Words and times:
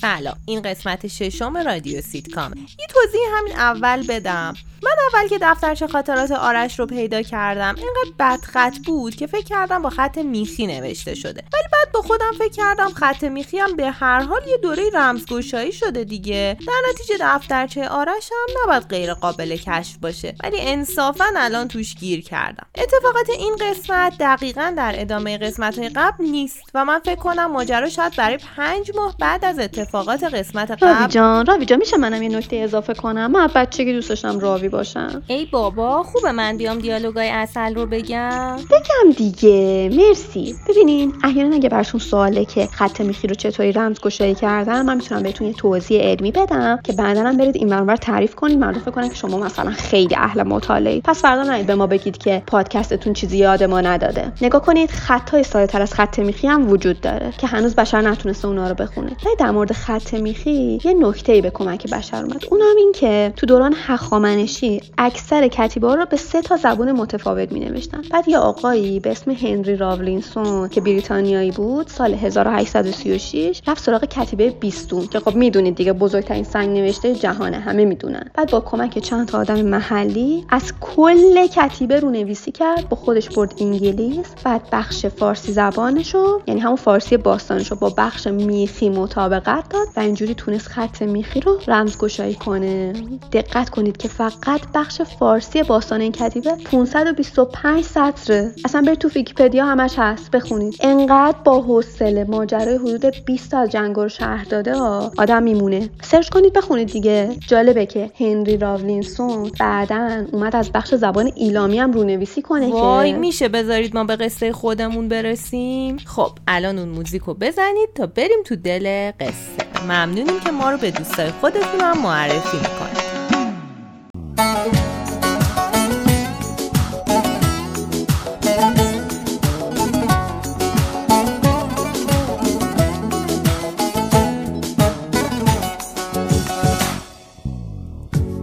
سلام 0.00 0.36
این 0.46 0.62
قسمت 0.62 1.06
ششم 1.06 1.56
رادیو 1.56 2.00
سیتکامه 2.00 2.56
یه 2.56 2.86
توضیح 2.88 3.20
همین 3.38 3.52
اول 3.52 4.06
بدم. 4.06 4.54
من 4.82 4.90
اول 5.12 5.28
که 5.28 5.38
دفترچه 5.42 5.86
خاطرات 5.86 6.30
آرش 6.30 6.78
رو 6.78 6.86
پیدا 6.86 7.22
کردم 7.22 7.74
اینقدر 7.74 8.12
بدخط 8.18 8.78
بود 8.86 9.14
که 9.14 9.26
فکر 9.26 9.44
کردم 9.44 9.82
با 9.82 9.90
خط 9.90 10.18
میخی 10.18 10.66
نوشته 10.66 11.14
شده. 11.14 11.42
ولی 11.52 11.62
بعد 11.72 11.92
با 11.92 12.02
خودم 12.02 12.32
فکر 12.38 12.48
کردم 12.48 12.88
خط 12.88 13.24
میخی 13.24 13.58
هم 13.58 13.76
به 13.76 13.90
هر 13.90 14.20
حال 14.20 14.48
یه 14.48 14.56
دوره 14.56 14.90
رمزگشایی 14.94 15.72
شده 15.72 16.04
دیگه. 16.04 16.56
در 16.66 16.90
نتیجه 16.90 17.14
دفترچه 17.20 17.88
آرش 17.88 18.30
هم 18.32 18.62
نباید 18.62 18.88
غیر 18.88 19.14
قابل 19.14 19.56
کشف 19.56 19.96
باشه 19.96 20.34
ولی 20.42 20.56
انصافا 20.60 21.24
الان 21.36 21.68
توش 21.68 21.94
گیر 21.94 22.20
کردم. 22.20 22.66
اتفاقات 22.74 23.30
این 23.30 23.56
قسمت 23.60 24.18
دقیقا 24.20 24.74
در 24.76 24.94
ادامه 24.96 25.38
قسمت 25.38 25.78
های 25.78 25.88
قبل 25.88 26.24
نیست 26.24 26.62
و 26.74 26.84
من 26.84 26.98
فکر 26.98 27.14
کنم 27.14 27.52
ماجرا 27.52 27.88
شاید 27.88 28.16
برای 28.16 28.38
پنج 28.56 28.90
ماه 28.96 29.16
بعد 29.18 29.44
از 29.44 29.58
اتفاقات 29.90 30.24
قسمت 30.24 30.70
قبل. 30.70 30.86
راوی 30.86 31.06
جان 31.08 31.46
راوی 31.46 31.64
جان 31.64 31.78
میشه 31.78 31.96
منم 31.96 32.22
یه 32.22 32.28
نکته 32.28 32.56
اضافه 32.56 32.94
کنم؟ 32.94 33.30
من 33.30 33.48
بچگی 33.54 33.92
دوست 33.92 34.08
داشتم 34.08 34.38
راوی 34.38 34.68
باشم. 34.68 35.22
ای 35.26 35.46
بابا 35.46 36.02
خوبه 36.02 36.32
من 36.32 36.56
بیام 36.56 36.78
دیالوگای 36.78 37.28
اصل 37.30 37.74
رو 37.74 37.86
بگم. 37.86 38.56
بگم 38.56 39.12
دیگه 39.16 39.90
مرسی. 39.92 40.54
ببینین 40.68 41.12
احیانا 41.24 41.56
اگه 41.56 41.68
براتون 41.68 42.00
سواله 42.00 42.44
که 42.44 42.66
خط 42.66 43.00
میخی 43.00 43.28
رو 43.28 43.34
چطوری 43.34 43.72
رمزگشایی 43.72 44.34
کردن 44.34 44.82
من 44.86 44.96
می‌تونم 44.96 45.22
بهتون 45.22 45.46
یه 45.46 45.52
توضیح 45.52 46.00
علمی 46.00 46.32
بدم 46.32 46.80
که 46.84 46.92
بعدا 46.92 47.22
هم 47.22 47.36
برید 47.36 47.56
این 47.56 47.72
ور 47.72 47.96
تعریف 47.96 48.34
کنید. 48.34 48.58
مردم 48.58 48.80
فکر 48.80 48.90
کنن 48.90 49.08
که 49.08 49.14
شما 49.14 49.38
مثلا 49.38 49.70
خیلی 49.70 50.14
اهل 50.14 50.42
مطالعه 50.42 51.00
پس 51.00 51.22
فردا 51.22 51.54
نید 51.54 51.66
به 51.66 51.74
ما 51.74 51.86
بگید 51.86 52.18
که 52.18 52.42
پادکستتون 52.46 53.12
چیزی 53.12 53.38
یاد 53.38 53.62
ما 53.62 53.80
نداده. 53.80 54.32
نگاه 54.42 54.62
کنید 54.62 54.90
خطای 54.90 55.42
ساده‌تر 55.42 55.82
از 55.82 55.94
خط 55.94 56.18
میخی 56.18 56.46
هم 56.46 56.70
وجود 56.70 57.00
داره 57.00 57.32
که 57.38 57.46
هنوز 57.46 57.74
بشر 57.74 58.00
نتونسته 58.00 58.48
اونا 58.48 58.68
رو 58.68 58.74
بخونه. 58.74 59.10
ولی 59.26 59.36
در 59.38 59.50
مورد 59.50 59.72
خط 59.80 60.14
میخی 60.14 60.78
یه 60.84 60.94
نکته 60.94 61.40
به 61.40 61.50
کمک 61.50 61.90
بشر 61.90 62.24
اومد. 62.24 62.44
اونم 62.50 62.76
این 62.78 62.92
که 62.92 63.32
تو 63.36 63.46
دوران 63.46 63.74
هخامنشی 63.76 64.80
اکثر 64.98 65.48
کتیبا 65.48 65.94
رو 65.94 66.06
به 66.06 66.16
سه 66.16 66.42
تا 66.42 66.56
زبون 66.56 66.92
متفاوت 66.92 67.52
می 67.52 67.60
نوشتن 67.60 68.02
بعد 68.10 68.28
یه 68.28 68.38
آقایی 68.38 69.00
به 69.00 69.10
اسم 69.10 69.30
هنری 69.30 69.76
راولینسون 69.76 70.68
که 70.68 70.80
بریتانیایی 70.80 71.50
بود 71.50 71.86
سال 71.88 72.14
1836 72.14 73.62
رفت 73.66 73.84
سراغ 73.84 74.04
کتیبه 74.04 74.50
بیستون 74.50 75.06
که 75.06 75.20
خب 75.20 75.34
می‌دونید 75.34 75.74
دیگه 75.74 75.92
بزرگترین 75.92 76.44
سنگ 76.44 76.78
نوشته 76.78 77.14
جهانه 77.14 77.58
همه 77.58 77.84
می‌دونن. 77.84 78.30
بعد 78.34 78.50
با 78.50 78.60
کمک 78.60 78.98
چند 78.98 79.28
تا 79.28 79.38
آدم 79.38 79.62
محلی 79.62 80.44
از 80.48 80.72
کل 80.80 81.46
کتیبه 81.46 82.00
رو 82.00 82.10
نویسی 82.10 82.52
کرد 82.52 82.88
با 82.88 82.96
خودش 82.96 83.28
برد 83.28 83.54
انگلیس 83.60 84.26
بعد 84.44 84.62
بخش 84.72 85.06
فارسی 85.06 85.52
زبانشو 85.52 86.40
یعنی 86.46 86.60
همون 86.60 86.76
فارسی 86.76 87.16
باستانشو 87.16 87.74
با 87.74 87.94
بخش 87.96 88.26
میخی 88.26 88.88
مطابقت 88.88 89.69
داد 89.70 89.88
و 89.96 90.00
اینجوری 90.00 90.34
تونست 90.34 90.68
خط 90.68 91.02
میخی 91.02 91.40
رو 91.40 91.58
رمزگشایی 91.66 92.34
کنه. 92.34 92.92
دقت 93.32 93.70
کنید 93.70 93.96
که 93.96 94.08
فقط 94.08 94.60
بخش 94.74 95.02
فارسی 95.02 95.62
باستان 95.62 96.00
این 96.00 96.12
کتیبه 96.12 96.50
525 96.64 97.84
سطره. 97.84 98.52
اصلا 98.64 98.82
برید 98.86 98.98
تو 98.98 99.08
ویکیپدیا 99.08 99.66
همش 99.66 99.94
هست 99.98 100.30
بخونید. 100.30 100.76
انقدر 100.80 101.38
با 101.44 101.60
حوصله 101.60 102.24
ماجرای 102.24 102.76
حدود 102.76 103.24
20 103.26 103.50
تا 103.50 103.66
جنگ 103.66 104.06
شرح 104.08 104.44
داده 104.44 104.74
ها 104.74 105.12
آدم 105.18 105.42
میمونه. 105.42 105.90
سرچ 106.02 106.28
کنید 106.28 106.52
بخونید 106.52 106.92
دیگه. 106.92 107.36
جالبه 107.48 107.86
که 107.86 108.10
هنری 108.20 108.56
راولینسون 108.56 109.50
بعدا 109.60 110.26
اومد 110.32 110.56
از 110.56 110.72
بخش 110.72 110.94
زبان 110.94 111.32
ایلامی 111.34 111.78
هم 111.78 111.92
رونویسی 111.92 112.42
کنه 112.42 112.68
وای 112.68 113.12
که 113.12 113.18
میشه 113.18 113.48
بذارید 113.48 113.96
ما 113.96 114.04
به 114.04 114.16
قصه 114.16 114.52
خودمون 114.52 115.08
برسیم؟ 115.08 115.96
خب 115.96 116.30
الان 116.48 116.78
اون 116.78 116.88
موزیک 116.88 117.22
رو 117.22 117.34
بزنید 117.34 117.88
تا 117.94 118.06
بریم 118.06 118.42
تو 118.44 118.56
دل 118.56 119.10
قصه. 119.20 119.59
ممنونیم 119.88 120.40
که 120.44 120.50
ما 120.50 120.70
رو 120.70 120.76
به 120.78 120.90
دوستای 120.90 121.30
خودتون 121.40 121.80
هم 121.80 122.02
معرفی 122.02 122.56
می‌کنید 122.56 123.10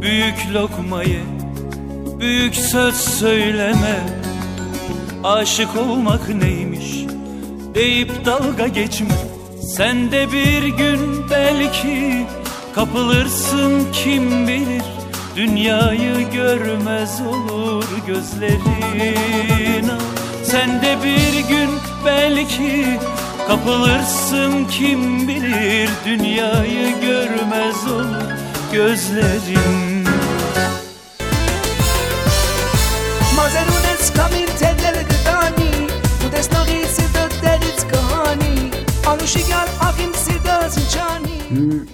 Büyük 0.02 0.54
lokmayı 0.54 1.24
büyük 2.20 2.56
söz 2.56 2.96
söyleme 2.96 4.00
Aşık 5.24 5.76
olmak 5.78 6.30
neymiş 6.30 7.06
deyip 7.76 8.26
dalga 8.26 8.68
geçme 8.68 9.37
Sen 9.68 10.12
de 10.12 10.32
bir 10.32 10.68
gün 10.68 11.30
belki 11.30 12.26
kapılırsın 12.76 13.92
kim 13.94 14.48
bilir? 14.48 14.84
Dünyayı 15.36 16.30
görmez 16.32 17.22
olur 17.22 17.86
gözlerin. 18.08 19.90
Ah, 19.90 20.02
sen 20.44 20.82
de 20.82 20.98
bir 21.04 21.48
gün 21.50 21.70
belki 22.06 22.86
kapılırsın 23.48 24.66
kim 24.72 25.28
bilir? 25.28 25.90
Dünyayı 26.06 27.02
görmez 27.02 27.92
olur 27.92 28.32
gözlerin. 28.72 30.08
Mazerunes 33.36 34.14
kamil 34.16 34.48
tellere 34.48 35.04
gıdani 35.04 35.72
Bu 36.26 36.32
desnağisi 36.32 37.07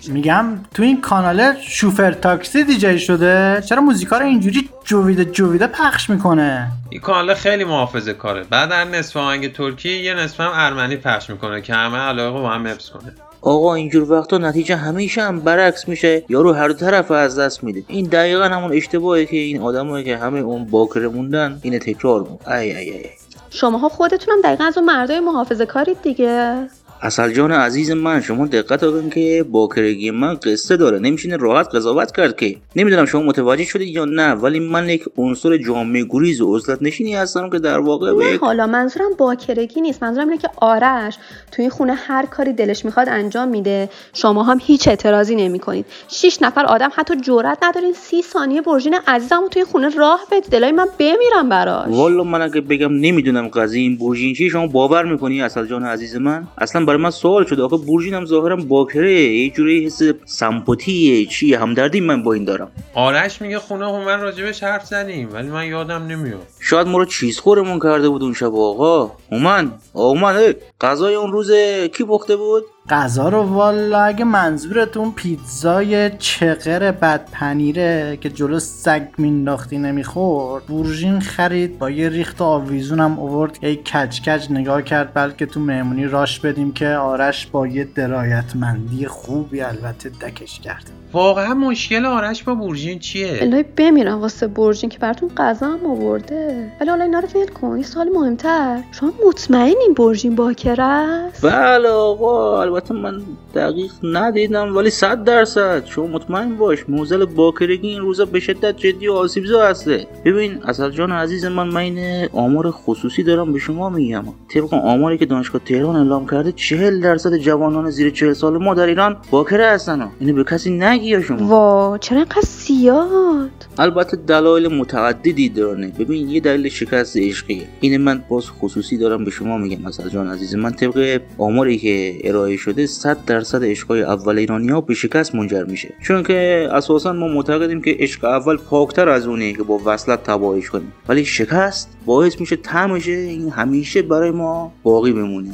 میگم 0.07 0.46
تو 0.74 0.84
این 0.84 1.01
کانال 1.01 1.53
شوفر 1.62 2.12
تاکسی 2.12 2.63
دیجی 2.63 3.00
شده 3.00 3.63
چرا 3.69 3.81
موزیکا 3.81 4.18
رو 4.18 4.25
اینجوری 4.25 4.69
جویده 4.84 5.25
جویده 5.25 5.68
پخش 5.68 6.09
می‌کنه؟ 6.09 6.72
این 6.90 7.02
کانال 7.02 7.34
خیلی 7.34 7.63
محافظه 7.63 8.13
کاره. 8.13 8.44
بعد 8.44 8.72
هر 8.72 8.84
نصف 8.84 9.18
آهنگ 9.18 9.53
ترکی 9.53 9.90
یه 9.90 10.13
نصف 10.13 10.40
هم 10.40 10.52
ارمنی 10.53 10.96
پخش 10.96 11.29
می‌کنه 11.29 11.62
که 11.62 11.73
همه 11.73 11.97
علاقه 11.97 12.40
با 12.40 12.50
هم 12.50 12.68
حفظ 12.68 12.90
کنه. 12.90 13.13
آقا 13.41 13.73
اینجور 13.75 14.12
وقتا 14.12 14.38
نتیجه 14.38 14.75
همیشه 14.75 15.22
هم 15.22 15.40
برعکس 15.40 15.88
میشه. 15.88 16.23
یارو 16.29 16.53
هر 16.53 16.68
دو 16.68 16.73
طرف 16.73 17.12
از 17.12 17.40
دست 17.40 17.63
میده. 17.63 17.84
این 17.88 18.06
دقیقا 18.06 18.44
همون 18.44 18.73
اشتباهی 18.73 19.25
که 19.25 19.38
این 19.38 19.62
آدمایی 19.62 20.06
که 20.06 20.18
همه 20.18 20.40
اون 20.40 20.66
باکره 20.66 21.07
موندن 21.07 21.59
اینه 21.62 21.79
تکرار 21.79 22.19
مون 22.19 22.40
ای 22.47 22.78
ای 22.78 22.90
ای. 22.90 23.06
شماها 23.50 23.90
خودتونم 23.90 24.41
دقیقا 24.44 24.63
از 24.63 24.78
اون 24.78 24.85
مردای 24.85 25.19
محافظه 25.19 25.66
کارید 25.66 26.02
دیگه. 26.02 26.68
اصل 27.06 27.31
جان 27.34 27.52
عزیز 27.52 27.91
من 27.91 28.22
شما 28.22 28.47
دقت 28.47 28.81
کن 28.81 29.09
که 29.09 29.46
باکرگی 29.52 30.12
من 30.12 30.34
قصه 30.34 30.78
داره. 30.78 31.00
نمیشینه 31.00 31.38
راحت 31.38 31.75
قضاوت 31.75 32.12
کرد 32.12 32.36
که. 32.36 32.56
نمی‌دونم 32.75 33.06
شما 33.06 33.22
متوجه 33.22 33.64
شدید 33.64 33.88
یا 33.88 34.06
نه 34.06 34.31
ولی 34.31 34.59
من 34.59 34.90
یک 34.90 35.03
عنصر 35.18 35.58
جامعه 35.58 36.06
گریز 36.09 36.41
و 36.41 36.56
عزلت 36.56 36.81
نشینی 36.81 37.16
هستم 37.16 37.50
که 37.50 37.59
در 37.59 37.80
واقع 37.80 38.12
نه 38.12 38.38
حالا 38.38 38.68
منظورم 38.68 39.09
باکرگی 39.18 39.81
نیست. 39.81 40.03
منظورم 40.03 40.28
اینه 40.28 40.41
که 40.41 40.50
آرش 40.58 41.18
توی 41.52 41.69
خونه 41.69 41.94
هر 41.94 42.25
کاری 42.25 42.53
دلش 42.53 42.86
می‌خواد 42.86 43.09
انجام 43.09 43.47
میده. 43.47 43.90
شما 44.14 44.44
هم 44.44 44.59
هیچ 44.62 44.88
اعتراضی 44.88 45.35
نمی‌کنید. 45.35 45.85
شش 46.08 46.38
نفر 46.41 46.66
آدم 46.66 46.90
حتی 46.96 47.16
جرئت 47.16 47.58
ندارین 47.64 47.94
سی 47.94 48.22
ثانیه 48.22 48.62
برژین 48.62 48.96
عزیزم 49.08 49.41
رو 49.41 49.47
توی 49.47 49.64
خونه 49.64 49.90
راه 49.90 50.20
بدید. 50.31 50.52
دلای 50.52 50.72
من 50.72 50.88
بمیرم 51.00 51.50
براش. 51.50 51.88
والا 51.88 52.24
من 52.24 52.41
اگه 52.41 52.62
بگم 52.62 52.94
نمی‌دونم 52.94 53.47
قضیه 53.47 53.81
این 53.81 53.97
برژین 53.97 54.34
چیه 54.34 54.50
شما 54.50 54.68
باور 54.68 55.06
می‌کنی 55.06 55.41
اصل 55.41 55.66
جان 55.66 55.84
عزیز 55.84 56.16
من؟ 56.16 56.47
اصلا 56.58 56.85
برای 56.93 57.03
من 57.03 57.09
سوال 57.11 57.45
شده 57.45 57.63
آخه 57.63 57.77
برژین 57.77 58.13
هم 58.13 58.25
ظاهرا 58.25 58.55
باکره. 58.55 59.21
یه 59.21 59.49
جوری 59.49 59.85
حس 59.85 60.01
سمپاتیه. 60.25 61.25
چیه؟ 61.25 61.59
همدردی 61.59 62.01
من 62.01 62.23
با 62.23 62.33
این 62.33 62.45
دارم. 62.45 62.71
آرش 62.93 63.41
میگه 63.41 63.59
خونه 63.59 63.85
هومن 63.85 64.21
راجبش 64.21 64.63
حرف 64.63 64.85
زدیم 64.85 65.29
ولی 65.33 65.47
من 65.47 65.67
یادم 65.67 66.07
نمیاد. 66.07 66.47
شاید 66.59 66.87
ما 66.87 66.97
رو 66.97 67.05
چیز 67.05 67.39
خورمون 67.39 67.79
کرده 67.79 68.09
بود 68.09 68.23
اون 68.23 68.33
شب 68.33 68.55
آقا. 68.55 69.11
هومن 69.31 69.71
آقا 69.93 70.09
هومن 70.09 70.53
غذای 70.81 71.15
اون 71.15 71.31
روز 71.31 71.51
کی 71.97 72.03
پخته 72.03 72.35
بود؟ 72.35 72.63
غذا 72.89 73.29
رو 73.29 73.41
والا 73.41 74.01
اگه 74.01 74.25
منظورتون 74.25 75.11
پیتزای 75.11 76.09
چقر 76.09 76.91
بد 76.91 77.29
پنیره 77.31 78.17
که 78.22 78.29
جلو 78.29 78.59
سگ 78.59 79.03
مینداختی 79.17 79.78
نمی‌خورد 79.78 80.66
بورژین 80.66 81.19
خرید 81.19 81.79
با 81.79 81.90
یه 81.90 82.09
ریخت 82.09 82.41
آویزون 82.41 82.99
هم 82.99 83.19
اوورد 83.19 83.63
یه 83.63 83.75
کج 83.75 84.22
کج 84.22 84.52
نگاه 84.52 84.81
کرد 84.81 85.13
بلکه 85.13 85.46
تو 85.46 85.59
مهمونی 85.59 86.05
راش 86.05 86.40
بدیم 86.40 86.72
که 86.72 86.87
آرش 86.87 87.47
با 87.47 87.67
یه 87.67 87.87
درایتمندی 87.96 89.08
خوبی 89.08 89.61
البته 89.61 90.09
دکش 90.09 90.59
کرد. 90.59 90.91
واقعا 91.13 91.53
مشکل 91.53 92.05
آرش 92.05 92.43
با 92.43 92.55
بورژین 92.55 92.99
چیه؟ 92.99 93.37
الهی 93.41 93.63
بمیرم 93.63 94.22
واسه 94.22 94.47
برژین 94.47 94.90
که 94.90 94.99
براتون 94.99 95.29
غذا 95.37 95.67
هم 95.67 95.85
آورده. 95.85 96.72
ولی 96.81 96.90
حالا 96.90 97.03
اینا 97.03 97.19
رو 97.19 97.28
ول 97.35 97.47
کن 97.47 97.78
یه 97.78 97.84
سوال 97.84 98.09
مهمتر. 98.09 98.79
شما 98.91 99.13
مطمئنین 99.28 99.93
برژین 99.97 100.35
باکره 100.35 100.84
است؟ 100.84 101.46
بله 101.46 101.90
آقا 101.90 102.72
البته 102.73 102.93
من 102.93 103.22
دقیق 103.55 103.91
ندیدم 104.03 104.75
ولی 104.75 104.90
صد 104.90 105.23
درصد. 105.23 105.85
شما 105.85 106.08
مطمئن 106.08 106.55
باش 106.55 106.79
موزل 106.90 107.25
باکرگی 107.25 107.87
این 107.87 108.02
روزا 108.02 108.25
به 108.25 108.40
شدت 108.40 108.78
جدی 108.78 109.08
و 109.08 109.14
آسیبزا 109.14 109.61
هسته. 109.61 110.08
ببین 110.25 110.64
اصل 110.64 110.90
جان 110.90 111.11
عزیز 111.11 111.46
من 111.46 111.67
من 111.67 111.81
این 111.81 112.28
آمار 112.34 112.72
خصوصی 112.72 113.23
دارم 113.23 113.53
به 113.53 113.59
شما 113.59 113.90
میگم. 113.90 114.23
طبق 114.53 114.73
آماری 114.73 115.17
که 115.17 115.25
دانشگاه 115.25 115.61
تهران 115.66 115.96
اعلام 115.96 116.28
کرده 116.28 116.52
چهل 116.52 117.02
درصد 117.02 117.37
جوانان 117.37 117.90
زیر 117.90 118.09
چهل 118.09 118.34
سال 118.34 118.58
ما 118.58 118.73
در 118.73 118.87
ایران 118.87 119.17
باکره 119.31 119.67
هستن. 119.67 120.09
اینو 120.20 120.34
به 120.34 120.43
کسی 120.43 120.72
نگی 120.72 121.22
شما؟ 121.22 121.47
وا 121.47 121.97
چرا 121.97 122.17
اینقدر 122.17 122.41
زیاد؟ 122.41 123.49
البته 123.78 124.17
دلایل 124.17 124.67
متعددی 124.67 125.49
داره. 125.49 125.93
ببین 125.99 126.29
یه 126.29 126.40
دلیل 126.40 126.70
شکست 126.70 127.17
عشقیه. 127.17 127.67
این 127.79 127.97
من 127.97 128.23
باز 128.29 128.49
خصوصی 128.49 128.97
دارم 128.97 129.25
به 129.25 129.31
شما 129.31 129.58
میگم 129.58 129.81
مثلا 129.81 130.09
جان 130.09 130.28
عزیز 130.28 130.55
من. 130.55 130.72
طبق 130.72 131.22
آماری 131.37 131.78
که 131.78 132.17
ارائه 132.23 132.58
شده 132.63 132.85
100 132.85 133.25
درصد 133.25 133.63
عشقای 133.63 134.03
اول 134.03 134.37
ایرانی 134.37 134.69
ها 134.69 134.81
به 134.81 134.93
شکست 134.93 135.35
منجر 135.35 135.63
میشه 135.63 135.93
چون 136.01 136.23
که 136.23 136.69
اساسا 136.71 137.13
ما 137.13 137.27
معتقدیم 137.27 137.81
که 137.81 137.97
عشق 137.99 138.25
اول 138.25 138.57
پاکتر 138.57 139.09
از 139.09 139.27
اونه 139.27 139.53
که 139.53 139.63
با 139.63 139.79
وصلت 139.85 140.23
تباهیش 140.23 140.69
کنیم 140.69 140.93
ولی 141.07 141.25
شکست 141.25 141.97
باعث 142.05 142.39
میشه 142.39 142.55
تمشه 142.55 143.11
این 143.11 143.49
همیشه 143.49 144.01
برای 144.01 144.31
ما 144.31 144.73
باقی 144.83 145.11
بمونه 145.11 145.51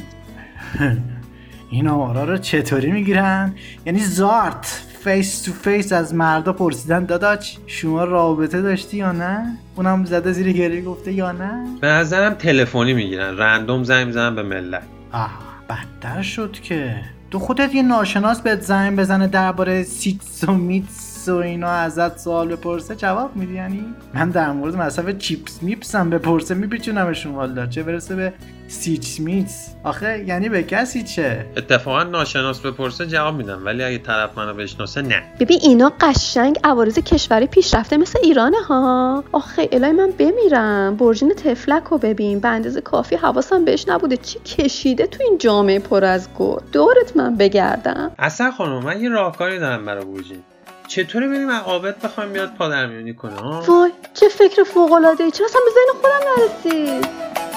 این 1.70 1.88
آمارا 1.88 2.24
رو 2.24 2.38
چطوری 2.38 2.92
می‌گیرن؟ 2.92 3.54
یعنی 3.86 3.98
زارت 3.98 4.82
face 5.04 5.42
to 5.42 5.52
face 5.52 5.92
از 5.92 6.14
مردا 6.14 6.52
پرسیدن 6.52 7.04
داداش 7.04 7.58
شما 7.66 8.04
رابطه 8.04 8.62
داشتی 8.62 8.96
یا 8.96 9.12
نه؟ 9.12 9.58
اونم 9.76 10.04
زده 10.04 10.32
زیر 10.32 10.52
گریه 10.52 10.82
گفته 10.82 11.12
یا 11.12 11.32
نه؟ 11.32 11.66
به 11.80 11.86
نظرم 11.86 12.34
تلفنی 12.34 12.92
می‌گیرن 12.92 13.36
random 13.36 13.84
زنگ 13.84 14.06
می‌زنن 14.06 14.34
به 14.34 14.42
ملت 14.42 14.82
آه 15.12 15.49
بدتر 15.70 16.22
شد 16.22 16.52
که. 16.52 16.94
تو 17.30 17.38
خودت 17.38 17.74
یه 17.74 17.82
ناشناس 17.82 18.40
بهت 18.40 18.60
زنگ 18.60 18.98
بزنه 18.98 19.26
درباره 19.26 19.82
سکس 19.82 20.44
و 20.44 20.52
مکس 20.52 21.28
و 21.28 21.34
اینا 21.34 21.68
ازت 21.68 22.18
سوال 22.18 22.48
بپرسه 22.48 22.96
جواب 22.96 23.36
میدی؟ 23.36 23.54
یعنی؟ 23.54 23.84
من 24.14 24.30
در 24.30 24.52
مورد 24.52 24.76
مصرف 24.76 25.18
چیپس 25.18 25.62
میپسم 25.62 26.10
بپرسه 26.10 26.54
میپیچونمشون 26.54 27.34
والا 27.34 27.66
چه 27.66 27.82
برسه 27.82 28.16
به 28.16 28.32
سکس 28.70 29.20
مکس 29.20 29.74
آخه 29.84 30.24
یعنی 30.26 30.48
به 30.48 30.62
کسی 30.62 31.02
چه 31.02 31.46
اتفاقا 31.56 32.02
ناشناس 32.02 32.60
بپرسه 32.60 33.06
جواب 33.06 33.34
میدم 33.34 33.66
ولی 33.66 33.84
اگه 33.84 33.98
طرف 33.98 34.38
منو 34.38 34.54
بشناسه 34.54 35.02
نه. 35.02 35.22
ببین 35.40 35.58
اینا 35.62 35.92
قشنگ 36.00 36.58
عوارض 36.64 36.98
کشوری 36.98 37.46
پیشرفته 37.46 37.96
مثل 37.96 38.18
ایرانه 38.22 38.62
ها. 38.68 39.24
آخه 39.32 39.68
الهی 39.72 39.92
من 39.92 40.10
بمیرم. 40.10 40.96
برژین 40.96 41.34
تفلک 41.34 41.84
رو 41.84 41.98
ببین. 41.98 42.40
به 42.40 42.48
اندازه 42.48 42.80
کافی 42.80 43.16
حواسم 43.16 43.64
بهش 43.64 43.88
نبوده. 43.88 44.16
چی 44.16 44.38
کشیده 44.38 45.06
تو 45.06 45.22
این 45.22 45.38
جامعه 45.38 45.78
پر 45.78 46.04
از 46.04 46.28
گل 46.38 46.60
دورت 46.72 47.16
من 47.16 47.36
بگردم. 47.36 48.10
اصلا 48.18 48.50
خانم 48.50 48.82
من 48.84 49.00
یه 49.00 49.08
راهکاری 49.08 49.58
دارم 49.58 49.84
برای 49.84 50.04
بورژین 50.04 50.42
چطوری 50.88 51.28
بریم 51.28 51.48
از 51.48 51.62
عابد 51.62 51.96
بخوایم 52.04 52.32
بیاد 52.32 52.54
پادرمیونی 52.58 53.14
کنه؟ 53.14 53.66
وای 53.66 53.90
چه 54.14 54.28
فکر 54.28 54.64
فوق 54.64 54.92
العاده 54.92 55.24
ای 55.24 55.30
چرا 55.30 55.46
اصلا 55.46 55.60
به 55.64 55.70
ذهن 55.70 56.00
خودم 56.00 56.42
نرسید؟ 56.42 57.49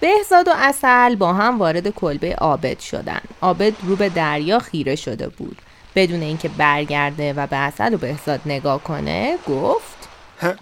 بهزاد 0.00 0.48
و 0.48 0.52
اصل 0.56 1.14
با 1.14 1.32
هم 1.32 1.58
وارد 1.58 1.88
کلبه 1.88 2.34
عابد 2.34 2.78
شدن. 2.78 3.20
عابد 3.42 3.72
رو 3.82 3.96
به 3.96 4.08
دریا 4.08 4.58
خیره 4.58 4.96
شده 4.96 5.28
بود. 5.28 5.56
بدون 5.94 6.22
اینکه 6.22 6.48
برگرده 6.48 7.32
و 7.32 7.46
به 7.46 7.56
اصل 7.56 7.94
و 7.94 7.96
بهزاد 7.96 8.40
نگاه 8.46 8.82
کنه 8.82 9.38
گفت 9.48 9.98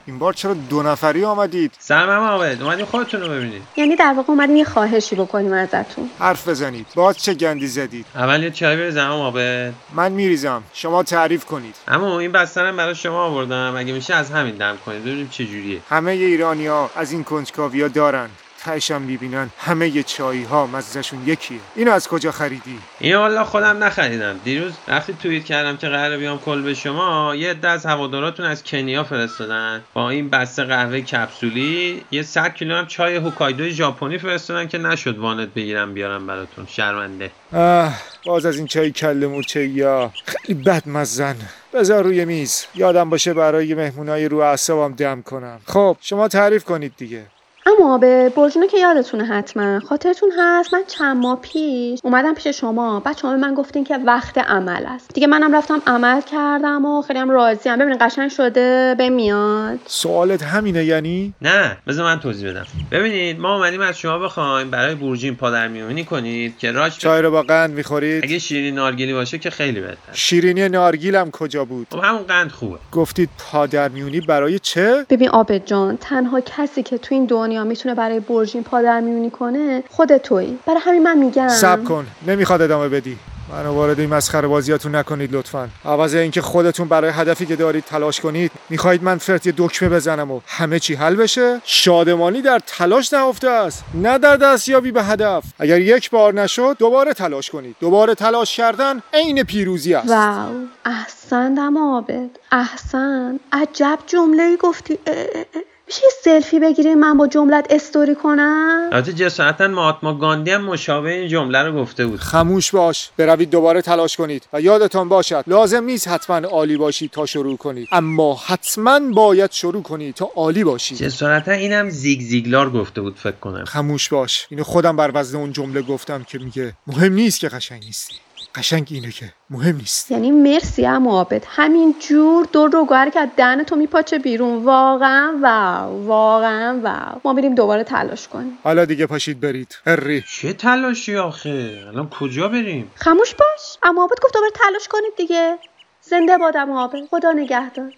این 0.07 0.19
بار 0.19 0.33
چرا 0.33 0.55
دو 0.55 0.83
نفری 0.83 1.25
آمدید؟ 1.25 1.73
سلام 1.79 2.25
عابد 2.25 2.63
اومدیم 2.63 2.87
خودتون 2.87 3.21
رو 3.21 3.29
ببینید. 3.29 3.63
یعنی 3.77 3.97
در 3.97 4.15
واقع 4.17 4.31
اومدیم 4.31 4.57
یه 4.57 4.65
خواهشی 4.65 5.17
بکنیم 5.17 5.53
ازتون. 5.53 6.11
حرف 6.19 6.49
بزنید. 6.49 6.87
باز 6.95 7.19
چه 7.19 7.35
گندی 7.35 7.67
زدید؟ 7.67 8.07
اول 8.15 8.43
یه 8.43 8.51
چای 8.51 8.77
بریزم 8.77 9.01
عابد. 9.01 9.73
من 9.95 10.13
میریزم. 10.13 10.63
شما 10.73 11.03
تعریف 11.03 11.45
کنید. 11.45 11.75
اما 11.89 12.19
این 12.19 12.33
بسترم 12.33 12.77
برای 12.77 12.95
شما 12.95 13.25
آوردم. 13.25 13.75
اگه 13.77 13.93
میشه 13.93 14.15
از 14.15 14.31
همین 14.31 14.55
دم 14.55 14.77
کنید. 14.87 15.03
ببینیم 15.03 15.29
چه 15.29 15.45
جوریه. 15.45 15.81
همه 15.89 16.11
ایرانی 16.11 16.67
ها 16.67 16.91
از 16.97 17.13
این 17.13 17.25
کنجکاوی 17.25 17.83
ها 17.83 17.89
دارن. 17.89 18.29
تهشم 18.67 19.03
می‌بینن. 19.03 19.51
همه 19.59 20.03
چایی 20.03 20.45
ها 20.45 20.67
مزهشون 20.67 21.23
یکیه. 21.27 21.59
اینو 21.77 21.91
از 21.93 22.09
کجا 22.09 22.33
خریدی؟ 22.33 22.79
اینو 23.01 23.19
والا 23.19 23.45
خودم 23.45 23.85
نخریدم. 23.85 24.41
دیروز 24.45 24.73
وقتی 24.89 25.17
توییت 25.23 25.45
کردم 25.45 25.77
که 25.77 25.89
قراره 25.89 26.17
بیام 26.17 26.39
کل 26.39 26.63
به 26.63 26.75
شما 26.75 27.35
یه 27.35 27.51
عده 27.51 27.69
از 27.69 27.87
هواداراتون 27.87 28.47
از 28.47 28.65
کنیا 28.65 29.05
فرستادن. 29.05 29.83
با 29.95 30.11
این 30.11 30.31
بسته 30.31 30.65
قهوه 30.65 31.01
کپسولی 31.01 32.05
یه 32.11 32.23
100 32.23 32.55
کیلو 32.55 32.75
هم 32.75 32.87
چای 32.87 33.17
هوکایدو 33.17 33.69
ژاپنی 33.69 34.19
فرستادن 34.19 34.69
که 34.69 34.79
نشد 34.79 35.19
وانت 35.19 35.49
بگیرم 35.49 35.95
بیارم 35.95 36.27
براتون. 36.27 36.67
شرمنده. 36.67 37.31
آه 37.53 37.95
باز 38.27 38.47
از 38.47 38.57
این 38.57 38.67
چای 38.67 38.91
کله 38.91 39.27
مورچه 39.27 39.67
یا 39.67 40.13
خیلی 40.25 40.63
بد 40.63 40.89
مزن. 40.89 41.37
بذار 41.75 42.05
روی 42.05 42.25
میز. 42.25 42.67
یادم 42.75 43.11
باشه 43.11 43.35
برای 43.35 43.75
مهمونای 43.75 44.29
رو 44.29 44.39
اعصابم 44.39 44.95
دم 44.95 45.23
کنم. 45.23 45.61
خب 45.67 45.97
شما 46.01 46.29
تعریف 46.29 46.65
کنید 46.65 46.93
دیگه. 46.97 47.27
اما 47.67 47.99
به 47.99 48.33
برجونو 48.37 48.67
که 48.67 48.79
یادتونه 48.79 49.25
حتما 49.25 49.81
خاطرتون 49.81 50.33
هست 50.39 50.75
من 50.75 50.83
چند 50.87 51.17
ماه 51.17 51.41
پیش 51.41 52.01
اومدم 52.03 52.35
پیش 52.35 52.47
شما. 52.47 53.01
بعد 53.01 53.17
شما 53.19 53.31
به 53.31 53.37
من 53.37 53.55
گفتین 53.55 53.85
که 53.85 53.99
وقت 54.07 54.39
عمل 54.39 54.87
است. 54.87 55.15
دیگه 55.15 55.27
منم 55.27 55.57
رفتم 55.57 55.83
عمل 55.87 56.21
کردم 56.21 56.85
و 56.85 57.03
خیلی 57.03 57.19
هم 57.19 57.31
راضیم. 57.31 57.77
ببینید 57.77 58.03
قشنگ 58.03 58.31
شده 58.31 58.95
به 58.99 59.09
میاد 59.09 59.79
سوالت 59.87 60.43
همینه 60.43 60.85
یعنی؟ 60.85 61.35
نه 61.43 61.77
بذار 61.87 62.05
من 62.05 62.21
توضیح 62.21 62.51
بدم. 62.51 62.67
ببینید 62.91 63.41
ما 63.41 63.57
اومدیم 63.57 63.81
از 63.81 63.99
شما 63.99 64.19
بخوایم 64.19 64.71
برای 64.71 64.95
بورژین 64.95 65.37
پادرمیونی 65.37 66.05
کنید 66.05 66.59
که 66.59 66.73
راج 66.73 66.99
چای 66.99 67.23
رو 67.23 67.31
با 67.31 67.43
قند 67.43 67.71
می‌خورید؟ 67.71 68.25
اگه 68.25 68.39
شیرین 68.39 68.75
نارگیلی 68.75 69.13
باشه 69.15 69.39
که 69.39 69.51
خیلی 69.51 69.81
بهتر 69.81 70.13
شیرینی 70.13 70.69
نارگیلم 70.69 71.31
کجا 71.31 71.65
بود؟ 71.65 71.87
خب 71.91 72.01
همون 72.03 72.23
قند 72.23 72.51
خوبه. 72.51 72.79
گفتید 72.93 73.29
پادرمیونی 73.53 74.21
برای 74.21 74.59
چه؟ 74.59 75.07
ببین 75.11 75.29
آبد 75.29 75.65
جان 75.67 75.97
تنها 75.97 76.41
کسی 76.41 76.83
که 76.83 76.99
تو 76.99 77.15
این 77.15 77.27
دنیا 77.27 77.56
می‌تونه 77.65 77.95
برای 77.95 78.21
برژین 78.21 78.63
پادرمیونی 78.63 79.31
کنه 79.31 79.83
خود 79.91 80.17
تویی. 80.17 80.59
برای 80.67 80.81
همین 80.81 81.03
من 81.03 81.19
میگم. 81.19 81.49
سب 81.49 81.85
کن. 81.85 82.07
نمی‌خواد 82.27 82.63
ادامه 82.63 82.89
بدی. 82.89 83.19
منو 83.53 83.75
وارد 83.75 84.01
این 84.01 84.15
مسخره 84.15 84.49
بازیاتون 84.49 84.95
نکنید 84.95 85.35
لطفا. 85.35 85.69
عوض 85.85 86.15
اینکه 86.15 86.43
خودتون 86.43 86.89
برای 86.89 87.11
هدفی 87.11 87.47
که 87.47 87.57
دارید 87.57 87.85
تلاش 87.85 88.21
کنید 88.21 88.51
می‌خواهید 88.71 89.03
من 89.03 89.19
فرت 89.19 89.47
یه 89.47 89.55
دکمه 89.57 89.89
بزنم 89.89 90.31
و 90.31 90.41
همه 90.47 90.79
چی 90.79 90.95
حل 90.95 91.15
بشه؟ 91.15 91.61
شادمانی 91.65 92.43
در 92.43 92.61
تلاش 92.67 93.13
نهفته 93.13 93.51
است. 93.51 93.85
نه 93.95 94.19
در 94.19 94.37
دستیابی 94.37 94.93
به 94.93 95.03
هدف. 95.03 95.45
اگر 95.59 95.81
یک 95.81 96.11
بار 96.11 96.35
نشد 96.35 96.77
دوباره 96.79 97.15
تلاش 97.15 97.51
کنید. 97.51 97.77
دوباره 97.81 98.15
تلاش 98.15 98.57
کردن 98.57 99.03
عین 99.15 99.43
پیروزی 99.43 99.95
است. 99.95 100.09
واو. 100.09 100.53
احسن 100.85 101.59
اما 101.59 101.99
آبد 101.99 102.31
احسن. 102.53 103.41
عجب 103.53 103.99
جمله 104.07 104.43
ای 104.43 104.57
گفتی 104.57 104.99
اه، 105.07 105.15
اه، 105.15 105.25
اه. 105.55 105.63
میشه 105.87 106.01
یه 106.03 106.11
سلفی 106.25 106.61
بگیری 106.61 106.95
من 106.95 107.17
با 107.17 107.27
جملت 107.27 107.67
استوری 107.71 108.15
کنم؟ 108.15 108.91
البته 108.93 109.13
جسارتا 109.13 109.69
مهاتما 109.69 110.15
گاندی 110.15 110.51
هم 110.51 110.65
مشابه 110.65 111.13
این 111.13 111.29
جمله 111.29 111.63
رو 111.63 111.73
گفته 111.73 112.07
بود. 112.07 112.21
خموش 112.21 112.71
باش 112.71 113.11
بروید 113.17 113.51
دوباره 113.51 113.83
تلاش 113.83 114.17
کنید 114.17 114.49
و 114.53 114.61
یادتان 114.61 115.09
باشد 115.09 115.45
لازم 115.47 115.85
نیست 115.85 116.09
حتما 116.09 116.49
عالی 116.49 116.77
باشید 116.77 117.11
تا 117.11 117.27
شروع 117.27 117.57
کنید. 117.57 117.89
اما 117.93 118.41
حتما 118.47 119.01
باید 119.01 119.53
شروع 119.53 119.83
کنید 119.83 120.15
تا 120.15 120.31
عالی 120.37 120.65
باشید. 120.65 120.99
جسارتا 120.99 121.53
اینم 121.53 121.91
زیگ 121.91 122.21
زیگلار 122.21 122.71
گفته 122.71 123.01
بود 123.01 123.17
فکر 123.17 123.37
کنم. 123.37 123.65
خموش 123.65 124.09
باش. 124.09 124.47
اینو 124.51 124.65
خودم 124.65 124.97
بر 124.97 125.11
وزن 125.15 125.39
اون 125.39 125.53
جمله 125.53 125.83
گفتم 125.83 126.25
که 126.25 126.39
میگه 126.39 126.73
مهم 126.87 127.13
نیست 127.13 127.41
که 127.41 127.49
قشنگ 127.49 127.85
نیستی. 127.85 128.15
قشنگ 128.55 128.89
اینه 128.91 129.11
که 129.11 129.33
مهم 129.51 129.77
نیست. 129.77 130.11
یعنی 130.11 130.31
مرسی 130.31 130.87
اما 130.87 131.21
آبد 131.21 131.45
همین 131.49 131.95
جور 132.09 132.49
دور 132.53 132.71
رو 132.71 133.11
که 133.13 133.21
از 133.21 133.29
دهن 133.37 133.65
تو 133.65 133.77
میپاچه 133.77 134.19
بیرون. 134.19 134.65
واقعا 134.65 135.39
واو. 135.43 136.07
واقعا 136.07 136.81
واو. 136.83 137.21
ما 137.25 137.35
بریم 137.35 137.55
دوباره 137.55 137.85
تلاش 137.85 138.29
کنیم. 138.29 138.59
حالا 138.65 138.85
دیگه 138.85 139.07
پاشید 139.07 139.41
برید. 139.41 139.79
هری 139.87 140.25
چه 140.41 140.53
تلاشی 140.53 141.17
آخه؟ 141.17 141.85
الان 141.89 142.11
کجا 142.11 142.49
بریم؟ 142.49 142.91
خموش 142.95 143.35
باش. 143.35 143.79
اما 143.83 144.05
آبد 144.05 144.21
گفت 144.23 144.35
دوباره 144.35 144.53
تلاش 144.55 144.89
کنید 144.89 145.17
دیگه. 145.17 145.59
زنده 146.01 146.39
باد 146.39 146.57
اما 146.57 146.85
آبد 146.85 147.07
خدا 147.11 147.33
نگهدار. 147.33 147.93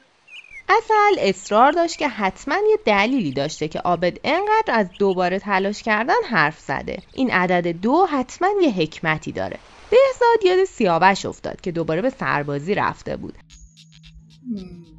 اصل 0.68 0.94
اصرار 1.18 1.72
داشت 1.72 1.98
که 1.98 2.08
حتما 2.08 2.54
یه 2.54 2.78
دلیلی 2.84 3.32
داشته 3.32 3.68
که 3.68 3.78
عابد 3.78 4.18
انقدر 4.24 4.74
از 4.74 4.86
دوباره 4.98 5.38
تلاش 5.38 5.82
کردن 5.82 6.14
حرف 6.30 6.58
زده. 6.58 6.98
این 7.14 7.30
عدد 7.30 7.66
دو 7.66 8.06
حتما 8.06 8.48
یه 8.62 8.70
حکمتی 8.70 9.32
داره. 9.32 9.58
بهزاد 9.90 10.44
یاد 10.44 10.64
سیاوش 10.64 11.26
افتاد 11.26 11.60
که 11.60 11.72
دوباره 11.72 12.02
به 12.02 12.10
سربازی 12.10 12.74
رفته 12.74 13.16
بود. 13.16 13.34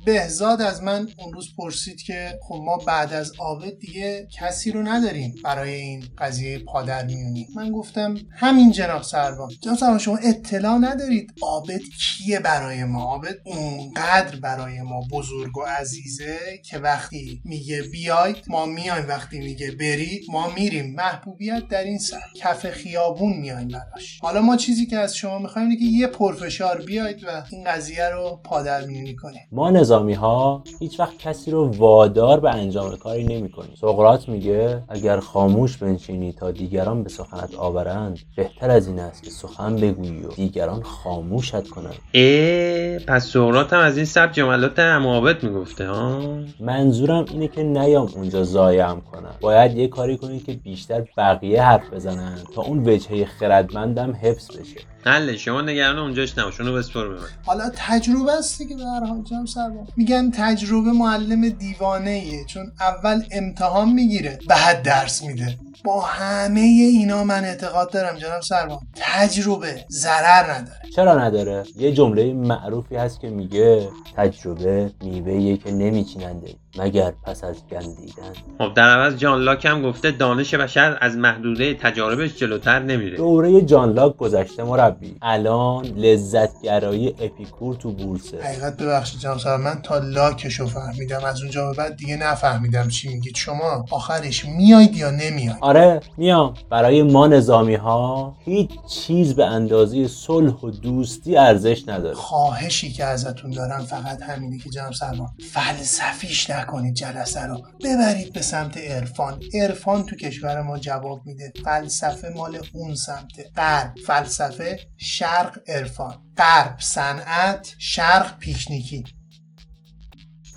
بهزاد 0.06 0.62
از 0.62 0.84
من 0.84 1.08
اون 1.18 1.34
روز 1.34 1.56
پرسید 1.58 2.02
که 2.02 2.40
خب 2.42 2.62
ما 2.66 2.78
بعد 2.78 3.14
از 3.14 3.32
عابد 3.40 3.80
دیگه 3.80 4.28
کسی 4.40 4.72
رو 4.72 4.84
نداریم 4.84 5.36
برای 5.44 5.74
این 5.74 6.04
قضیه 6.18 6.60
پادر 6.60 7.06
میونی. 7.06 7.48
من 7.56 7.72
گفتم 7.72 8.16
همین 8.32 8.72
جناب 8.72 9.04
سربان 9.04 9.50
جناب 9.62 9.78
سربان 9.78 9.98
شما 9.98 10.18
اطلاع 10.18 10.78
ندارید 10.78 11.34
عابد 11.42 11.82
کیه 12.00 12.40
برای 12.40 12.84
ما؟ 12.84 13.04
عابد 13.04 13.36
اونقدر 13.46 14.36
برای 14.36 14.82
ما 14.82 15.02
بزرگ 15.12 15.58
و 15.58 15.62
عزیزه 15.62 16.38
که 16.66 16.78
وقتی 16.78 17.42
میگه 17.46 17.82
بیاید 17.82 18.38
ما 18.48 18.66
میایم. 18.66 19.08
وقتی 19.08 19.40
میگه 19.40 19.72
برید 19.72 20.26
ما 20.30 20.50
میریم. 20.50 20.96
محبوبیت 20.96 21.68
در 21.68 21.84
این 21.84 21.98
سر. 21.98 22.22
کف 22.36 22.70
خیابون 22.70 23.34
میایم 23.34 23.68
براش. 23.68 24.20
حالا 24.22 24.42
ما 24.42 24.58
چیزی 24.58 24.86
که 24.86 24.98
از 24.98 25.16
شما 25.16 25.40
می‌خوایم 25.40 25.70
اینه 25.70 25.80
که 25.80 25.86
یه 25.86 26.08
پرفشار 26.08 26.82
بیاید 26.82 27.24
و 27.24 27.44
این 27.52 27.64
قضیه 27.64 28.10
رو 28.10 28.42
پادر 28.44 28.86
میونی 28.86 29.16
کنید 29.16 29.42
ما 29.52 29.70
نظامی 29.90 30.14
ها 30.14 30.64
هیچ 30.80 31.00
وقت 31.00 31.18
کسی 31.18 31.52
رو 31.52 31.72
وادار 31.72 32.40
به 32.40 32.50
انجام 32.50 32.96
کاری 32.96 33.24
نمی 33.24 33.50
کنیم 33.50 33.72
سقراط 33.82 34.30
میگه 34.30 34.84
اگر 34.90 35.20
خاموش 35.20 35.78
بنشینی 35.78 36.34
تا 36.34 36.52
دیگران 36.52 37.04
به 37.04 37.10
سخنت 37.10 37.56
آورند 37.56 38.20
بهتر 38.36 38.72
از 38.72 38.88
این 38.88 39.00
است 39.00 39.24
که 39.24 39.30
سخن 39.30 39.76
بگویی 39.76 40.24
و 40.24 40.28
دیگران 40.28 40.84
خاموشت 40.84 41.68
کنند. 41.68 41.96
اه 42.14 43.00
پس 43.00 43.26
سقراط 43.26 43.74
هم 43.74 43.80
از 43.80 43.98
این 43.98 44.06
سبک 44.06 44.34
جملات 44.34 44.80
عمابت 44.80 45.44
می‌گفته 45.44 45.88
ها؟ 45.88 46.22
منظورم 46.60 47.26
اینه 47.32 47.48
که 47.48 47.64
نیام 47.64 48.10
اونجا 48.16 48.44
زایم 48.44 49.02
کنم. 49.02 49.36
باید 49.42 49.78
یه 49.78 49.88
کاری 49.88 50.18
کنی 50.18 50.40
که 50.40 50.54
بیشتر 50.54 51.04
بقیه 51.18 51.64
حرف 51.64 51.94
بزنن 51.94 52.38
تا 52.56 52.62
اون 52.62 52.90
وجهه 52.90 53.26
خردمندم 53.26 54.18
حفظ 54.22 54.58
بشه. 54.58 54.80
حله 55.06 55.38
شما 55.38 55.62
نگران 55.62 55.98
اونجاش 55.98 56.38
نباش 56.38 56.60
اونو 56.60 56.74
بسپر 56.74 57.08
به 57.08 57.16
من. 57.16 57.28
حالا 57.46 57.72
تجربه 57.76 58.38
است 58.38 58.58
دیگه 58.58 58.76
به 58.76 58.84
هر 58.84 59.06
حال 59.06 59.24
جناب 59.24 59.46
سربان 59.46 59.88
میگن 59.98 60.32
تجربه 60.32 60.92
معلم 60.92 61.50
دیوانه 61.50 62.10
ایه 62.10 62.46
چون 62.46 62.72
اول 62.80 63.24
امتحان 63.32 63.90
می‌گیره 63.90 64.40
بعد 64.48 64.84
درس 64.84 65.24
میده. 65.24 65.58
با 65.84 66.02
همه 66.02 66.60
اینا 66.60 67.24
من 67.24 67.46
اعتقاد 67.46 67.92
دارم 67.92 68.18
جناب 68.18 68.42
سربان 68.42 68.80
تجربه 68.96 69.86
ضرر 69.92 70.52
نداره. 70.52 70.80
چرا 70.96 71.20
نداره؟ 71.20 71.64
یه 71.76 71.92
جمله 71.92 72.34
معروفی 72.34 72.96
هست 72.96 73.22
که 73.22 73.30
میگه 73.30 73.90
تجربه 74.18 74.92
میوهیه 75.04 75.58
که 75.58 75.72
نمیچیننده 75.72 76.56
مگر 76.78 77.14
پس 77.24 77.44
از 77.44 77.56
گندیدن 77.72 78.34
خب 78.58 78.74
در 78.74 78.90
عوض 78.90 79.16
جان 79.16 79.42
لاک 79.42 79.66
هم 79.66 79.82
گفته 79.82 80.12
دانش 80.12 80.56
بشر 80.56 80.98
از 81.02 81.16
محدوده 81.16 81.74
تجاربش 81.74 82.36
جلوتر 82.36 82.80
نمیره. 82.80 83.18
دوره 83.18 83.62
جان 83.62 83.94
لاک 83.94 84.18
گذشته 84.18 84.64
مربی. 84.64 85.16
الان 85.22 85.86
لذتگرایی 85.86 87.08
اپیکور 87.08 87.76
تو 87.76 87.92
بورسه. 87.92 88.44
حقیقت 88.44 88.78
ببخشید 88.78 89.20
جناب 89.20 89.40
سربان 89.40 89.62
من 89.62 89.82
تا 89.82 89.98
لاکشو 89.98 90.68
فهمیدم. 90.68 91.24
از 91.24 91.42
اونجا 91.42 91.70
به 91.70 91.78
بعد 91.78 91.96
دیگه 91.96 92.16
نفهمیدم 92.18 92.88
چی 92.88 93.08
میگید. 93.10 93.36
شما 93.36 93.86
آخرش 93.92 94.46
میاید 94.46 94.96
یا 94.96 95.12
نمیاید 95.12 95.58
آره 95.70 96.00
میام. 96.18 96.54
برای 96.70 97.04
ما 97.04 97.28
نظامی 97.28 97.76
ها 97.76 98.36
هیچ 98.46 98.70
چیز 98.88 99.36
به 99.36 99.46
اندازه 99.46 100.08
صلح 100.08 100.54
و 100.54 100.72
دوستی 100.72 101.38
ارزش 101.38 101.84
نداره. 101.88 102.16
خواهشی 102.16 102.92
که 102.92 103.06
ازتون 103.06 103.52
دارم 103.52 103.80
فقط 103.80 104.22
همینه 104.22 104.58
که 104.58 104.70
جناب 104.70 104.94
سربان 104.94 105.30
فلسفیش 105.52 106.50
نکنید 106.50 106.94
جلسه 106.94 107.46
رو. 107.46 107.62
ببرید 107.84 108.34
به 108.34 108.42
سمت 108.42 108.78
عرفان. 108.78 109.40
عرفان 109.54 110.04
تو 110.04 110.16
کشور 110.16 110.62
ما 110.62 110.78
جواب 110.78 111.22
میده. 111.26 111.54
فلسفه 111.66 112.30
مال 112.36 112.60
اون 112.74 112.96
سمته. 112.96 113.52
غرب. 113.56 113.94
فلسفه 114.08 114.80
شرق 114.98 115.58
عرفان. 115.68 116.16
غرب 116.38 116.76
صنعت 116.80 117.76
شرق 117.78 118.38
پیکنیکی. 118.40 119.04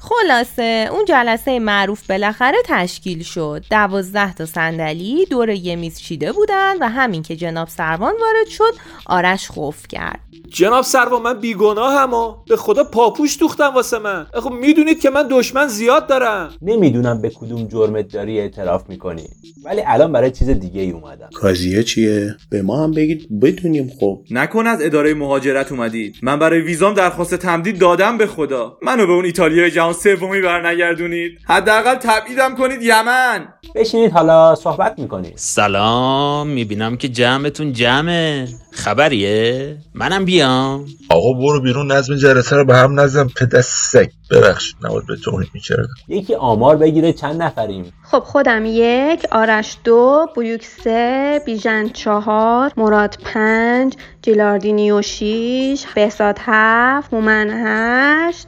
خلاصه 0.02 0.88
اون 0.92 1.04
جلسه 1.04 1.59
معروف 1.59 2.11
بالاخره 2.11 2.59
تشکیل 2.64 3.23
شد. 3.23 3.64
دوازده 3.71 4.35
تا 4.35 4.47
صندلی 4.47 5.26
دور 5.30 5.50
یه 5.50 5.76
میز 5.76 5.99
چیده 5.99 6.32
بودن 6.32 6.75
و 6.80 6.88
همین 6.88 7.23
که 7.23 7.37
جناب 7.37 7.68
سروان 7.68 8.12
وارد 8.21 8.49
شد 8.49 8.75
آرش 9.06 9.49
خوف 9.49 9.87
کرد. 9.88 10.21
جناب 10.49 10.85
سروان 10.85 11.23
من 11.23 11.40
بیگناهم 11.40 12.14
و 12.14 12.35
به 12.49 12.56
خدا 12.56 12.85
پاپوش 12.85 13.38
دوختم 13.40 13.75
واسه 13.75 13.99
من. 13.99 14.26
خب 14.35 14.50
می‌دونید 14.52 15.00
که 15.00 15.11
من 15.11 15.28
دشمن 15.30 15.66
زیاد 15.66 16.06
دارم. 16.06 16.50
نمی‌دونم 16.62 17.21
به 17.21 17.30
کدوم 17.30 17.68
جرمت 17.68 18.12
داری 18.12 18.40
اعتراف 18.40 18.88
می‌کنی. 18.88 19.28
ولی 19.64 19.82
الان 19.87 20.12
برای 20.12 20.30
چیز 20.30 20.49
دیگه 20.49 20.80
ای 20.80 20.90
اومدم. 20.90 21.28
قضیه 21.42 21.82
چیه؟ 21.82 22.35
به 22.50 22.62
ما 22.62 22.85
هم 22.85 22.90
بگید 22.90 23.40
بدونیم 23.40 23.92
خب. 24.00 24.18
نکن 24.30 24.66
از 24.66 24.82
اداره 24.82 25.14
مهاجرت 25.14 25.73
اومدید. 25.73 26.16
من 26.23 26.38
برای 26.38 26.61
ویزام 26.61 26.94
درخواست 26.94 27.35
تمدید 27.35 27.78
دادم 27.78 28.18
به 28.18 28.26
خدا. 28.26 28.78
منو 28.82 29.06
به 29.06 29.12
اون 29.12 29.25
ایتالیای 29.25 29.71
جهان 29.71 29.91
سومی 29.92 30.40
برنگردونید. 30.40 31.38
حداقل 31.44 31.94
تبعیدم 31.94 32.56
کنید 32.56 32.82
یمن. 32.82 33.49
بشینید 33.75 34.12
حالا 34.12 34.54
صحبت 34.54 34.99
می‌کنید. 34.99 35.32
سلام 35.37 36.49
می‌بینم 36.49 36.96
که 36.96 37.08
جمعتون 37.08 37.72
جمعه. 37.72 38.49
خبریه؟ 38.72 39.76
منم 39.94 40.25
بیام. 40.25 40.87
آقا 41.08 41.32
برو 41.32 41.61
بیرون 41.61 41.92
نظم 41.92 42.16
جلسه 42.16 42.56
رو 42.56 42.64
به 42.64 42.76
هم 42.76 43.00
نزن 43.00 43.28
پدر 43.40 43.61
سگ. 43.61 44.08
ببخشید 44.32 44.76
نباید 44.82 45.06
به 45.06 45.16
توهین 45.16 45.50
می‌کردم. 45.54 45.94
یکی 46.08 46.34
آمار 46.34 46.76
بگیره 46.76 47.12
چند 47.12 47.42
نفریم؟ 47.42 47.92
خب 48.02 48.18
خودم 48.18 48.62
یک 48.66 49.26
آرش 49.30 49.76
دو 49.84 50.26
بویوک 50.34 50.64
سه 50.64 51.42
بیژن 51.46 51.88
چهار 51.88 52.72
مراد 52.76 53.18
پنج 53.24 53.96
جیلاردینیو 54.22 55.02
شیش 55.02 55.86
بهزاد 55.94 56.38
هفت 56.40 57.14
هومن 57.14 57.50
هشت. 57.50 58.46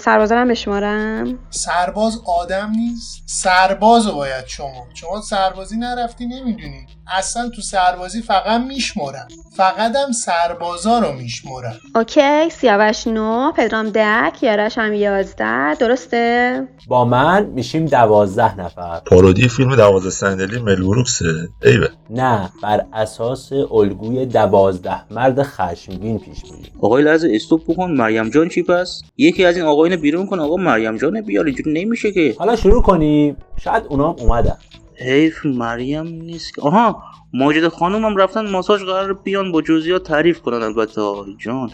سربازارم 0.00 0.48
بشمارم 0.48 1.38
سرباز 1.50 2.20
آدم 2.26 2.70
نیست. 2.76 3.22
سرباز 3.26 4.06
رو 4.06 4.12
باید 4.12 4.46
شما. 4.46 4.86
شما 4.94 5.20
سربازی 5.20 5.76
نرفتی 5.76 6.26
نمی‌دونی. 6.26 6.86
اصلا 7.12 7.48
تو 7.48 7.62
سربازی 7.62 8.22
فقط 8.22 8.60
میشمرن 8.60 9.28
فقط 9.56 9.96
هم 9.96 10.12
سربازا 10.12 10.98
رو 10.98 11.12
میشمرن 11.12 11.74
اوکی 11.94 12.50
سیاوش 12.50 13.06
نو 13.06 13.52
پدرام 13.56 13.90
ده 13.90 14.30
کیارش 14.40 14.78
هم 14.78 14.92
یازده 15.06 15.74
درسته؟ 15.74 16.62
با 16.88 17.04
من 17.04 17.46
میشیم 17.46 17.86
دوازده 17.86 18.60
نفر. 18.60 19.00
پارودی 19.06 19.48
فیلم 19.48 19.76
دوازده 19.76 20.10
صندلی 20.10 20.58
ملوروکسه 20.58 21.24
ایوه. 21.64 21.86
نه 22.10 22.50
بر 22.62 22.84
اساس 22.92 23.52
الگوی 23.52 24.26
دوازده 24.26 25.12
مرد 25.12 25.42
خشمگین 25.42 26.18
پیش 26.18 26.44
میریم. 26.44 26.72
آقای 26.80 27.02
لحظه 27.04 27.30
استوب 27.34 27.62
بکن 27.68 27.90
مریم 27.90 28.30
جان 28.30 28.48
چی 28.48 28.62
پس؟ 28.62 29.02
یکی 29.16 29.44
از 29.44 29.56
این 29.56 29.64
آقایون 29.64 29.96
بیرون 29.96 30.26
کن 30.26 30.40
آقا 30.40 30.56
مریم 30.56 30.96
جان 30.96 31.20
بیار 31.20 31.46
اینجوری 31.46 31.84
نمیشه 31.84 32.12
که. 32.12 32.34
حالا 32.38 32.56
شروع 32.56 32.82
کنیم. 32.82 33.36
شاید 33.64 33.82
اونام 33.88 34.16
اومدن. 34.18 34.56
حیف 34.94 35.46
مریم 35.46 36.06
نیست 36.06 36.54
که. 36.54 36.62
آها 36.62 37.02
ماجد 37.38 37.68
خانوم 37.68 38.04
هم 38.04 38.16
رفتن 38.16 38.50
ماساژ 38.50 38.82
قرار 38.82 39.12
بیان 39.12 39.52
با 39.52 39.62
جزئیات 39.62 40.02
تعریف 40.02 40.40
کنن 40.40 40.62
البته. 40.62 41.00
آقای 41.00 41.36
جان 41.38 41.70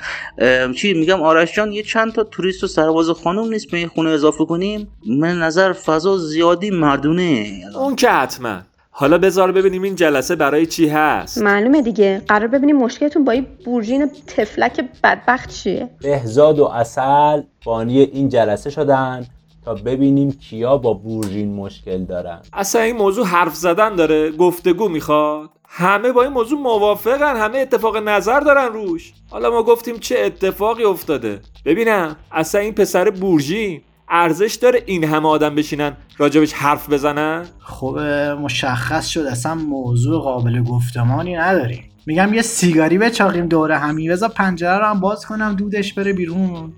چی 0.72 0.94
میگم؟ 0.94 1.22
آرش 1.22 1.54
جان 1.54 1.72
یه 1.72 1.82
چند 1.82 2.12
تا 2.12 2.24
توریست 2.24 2.64
و 2.64 2.66
سرباز 2.66 3.10
خانوم 3.10 3.48
نیست 3.48 3.70
به 3.70 3.76
این 3.76 3.88
خونه 3.88 4.10
اضافه 4.10 4.44
کنیم؟ 4.44 4.88
من 5.06 5.38
نظر 5.38 5.72
فضا 5.72 6.18
زیادی 6.18 6.70
مردونه. 6.70 7.60
اون 7.74 7.96
که 7.96 8.10
حتما. 8.10 8.58
حالا 8.90 9.18
بذار 9.18 9.52
ببینیم 9.52 9.82
این 9.82 9.94
جلسه 9.94 10.36
برای 10.36 10.66
چی 10.66 10.88
هست. 10.88 11.42
معلومه 11.42 11.82
دیگه. 11.82 12.22
قرار 12.28 12.46
ببینیم 12.46 12.76
مشکلتون 12.76 13.24
با 13.24 13.32
این 13.32 13.46
بورژین 13.64 14.10
تفلک 14.26 14.84
بدبخت 15.04 15.48
چیه؟ 15.48 15.88
بهزاد 16.02 16.58
و 16.58 16.64
اصل 16.64 17.42
بانی 17.64 18.00
این 18.00 18.28
جلسه 18.28 18.70
شدن. 18.70 19.26
تا 19.64 19.74
ببینیم 19.74 20.32
کیا 20.32 20.76
با 20.76 20.92
بورژین 20.92 21.54
مشکل 21.54 22.04
دارن. 22.04 22.40
اصلا 22.52 22.82
این 22.82 22.96
موضوع 22.96 23.26
حرف 23.26 23.54
زدن 23.54 23.94
داره 23.94 24.30
گفتگو 24.30 24.88
می‌خواد. 24.88 25.50
همه 25.68 26.12
با 26.12 26.22
این 26.22 26.32
موضوع 26.32 26.58
موافقن 26.58 27.36
همه 27.36 27.58
اتفاق 27.58 27.96
نظر 27.96 28.40
دارن 28.40 28.72
روش. 28.72 29.12
حالا 29.30 29.50
ما 29.50 29.62
گفتیم 29.62 29.98
چه 29.98 30.18
اتفاقی 30.18 30.84
افتاده. 30.84 31.40
ببینم 31.64 32.16
اصلا 32.32 32.60
این 32.60 32.74
پسر 32.74 33.10
بورژین 33.10 33.80
ارزش 34.08 34.54
داره 34.54 34.82
این 34.86 35.04
همه 35.04 35.28
آدم 35.28 35.54
بشینن 35.54 35.96
راجبش 36.18 36.52
حرف 36.52 36.92
بزنن؟ 36.92 37.46
خب 37.58 37.98
مشخص 38.40 39.08
شد 39.08 39.20
اصلا 39.20 39.54
موضوع 39.54 40.22
قابل 40.22 40.62
گفتمانی 40.62 41.34
نداریم. 41.36 41.84
میگم 42.06 42.34
یه 42.34 42.42
سیگاری 42.42 42.98
بچاقیم 42.98 43.46
دوره 43.46 43.78
همی 43.78 44.08
بذار 44.08 44.28
پنجره 44.28 44.78
رو 44.78 44.84
هم 44.84 45.00
باز 45.00 45.26
کنم 45.26 45.54
دودش 45.54 45.94
بره 45.94 46.12
بیرون. 46.12 46.72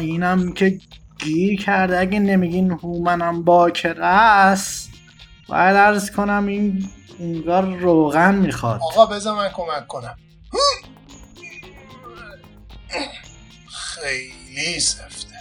اینم 0.00 0.52
که 0.52 0.78
گیر 1.18 1.60
کرده. 1.62 1.98
اگه 1.98 2.18
نمیگین 2.18 2.70
هومنم 2.70 3.42
باکره 3.42 4.06
است 4.06 4.90
باید 5.48 5.76
عرض 5.76 6.10
کنم 6.10 6.46
این 6.46 6.88
انگار 7.20 7.76
روغن 7.78 8.34
می‌خواد. 8.34 8.80
آقا 8.82 9.06
بذار 9.06 9.36
من 9.36 9.48
کمک 9.48 9.86
کنم. 9.88 10.16
خیلی 13.68 14.80
سفته. 14.80 15.34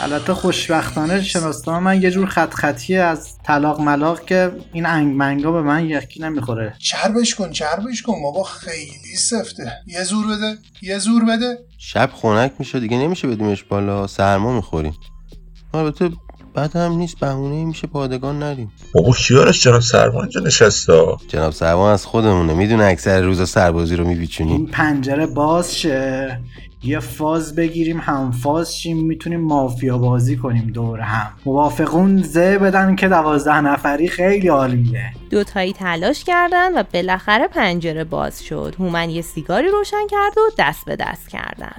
البته 0.00 0.34
خوشبختانه 0.34 1.22
شناسنامه. 1.22 1.78
من 1.78 2.02
یه 2.02 2.10
جور 2.10 2.26
خط 2.26 2.54
خطی 2.54 2.96
از 2.96 3.38
طلاق 3.38 3.80
ملاق 3.80 4.24
که 4.24 4.52
این 4.72 4.86
انگ 4.86 5.16
منگا 5.16 5.52
به 5.52 5.62
من 5.62 5.86
یکی 5.86 6.20
نمی‌خوره. 6.20 6.74
چربش 6.78 7.34
کن 7.34 7.50
چربش 7.50 8.02
کن. 8.02 8.22
بابا 8.22 8.42
خیلی 8.42 9.16
سفته. 9.16 9.72
یه 9.86 10.02
زور 10.02 10.26
بده 10.26 10.58
یه 10.82 10.98
زور 10.98 11.24
بده. 11.24 11.58
شب 11.78 12.10
خنک 12.14 12.52
میشه 12.58 12.80
دیگه 12.80 12.96
نمیشه 12.96 13.28
بدیمش 13.28 13.62
بالا. 13.62 14.06
سرما 14.06 14.52
می‌خوریم. 14.52 14.96
البته 15.76 16.10
بعد 16.54 16.76
هم 16.76 16.92
نیست 16.92 17.18
بهونه 17.20 17.64
میشه 17.64 17.86
پادگان 17.86 18.38
نریم. 18.38 18.72
بابا 18.94 19.12
کیارش 19.12 19.62
جناب 19.62 19.80
سرمان 19.80 20.22
اینجا 20.22 20.40
نشسته 20.40 21.16
جناب 21.28 21.52
سرمان 21.52 21.92
از 21.92 22.06
خودمونه 22.06 22.54
می‌دونه 22.54 22.84
اکثر 22.84 23.20
روزا 23.20 23.46
سربازی 23.46 23.96
رو 23.96 24.06
میپیچونیم 24.06 24.56
این 24.56 24.66
پنجره 24.66 25.26
باز 25.26 25.78
شه. 25.78 26.40
یه 26.82 27.00
فاز 27.00 27.54
بگیریم 27.54 27.98
هم 27.98 28.30
فاز 28.30 28.76
شیم 28.76 29.06
می‌تونیم 29.06 29.40
مافیا 29.40 29.98
بازی 29.98 30.36
کنیم 30.36 30.70
دور 30.74 31.00
هم. 31.00 31.32
موافقون؟ 31.46 32.22
زه 32.22 32.58
بدن 32.58 32.96
که 32.96 33.08
دوازده 33.08 33.60
نفری 33.60 34.08
خیلی 34.08 34.48
عالیه 34.48 35.12
دوتایی 35.30 35.72
تلاش 35.72 36.24
کردن 36.24 36.78
و 36.78 36.82
بالاخره 36.92 37.48
پنجره 37.48 38.04
باز 38.04 38.44
شد. 38.44 38.74
هومن 38.78 39.10
یه 39.10 39.22
سیگاری 39.22 39.68
روشن 39.68 40.06
کرد 40.10 40.38
و 40.38 40.40
دست 40.58 40.84
به 40.84 40.96
دست 40.96 41.28
کردن. 41.28 41.76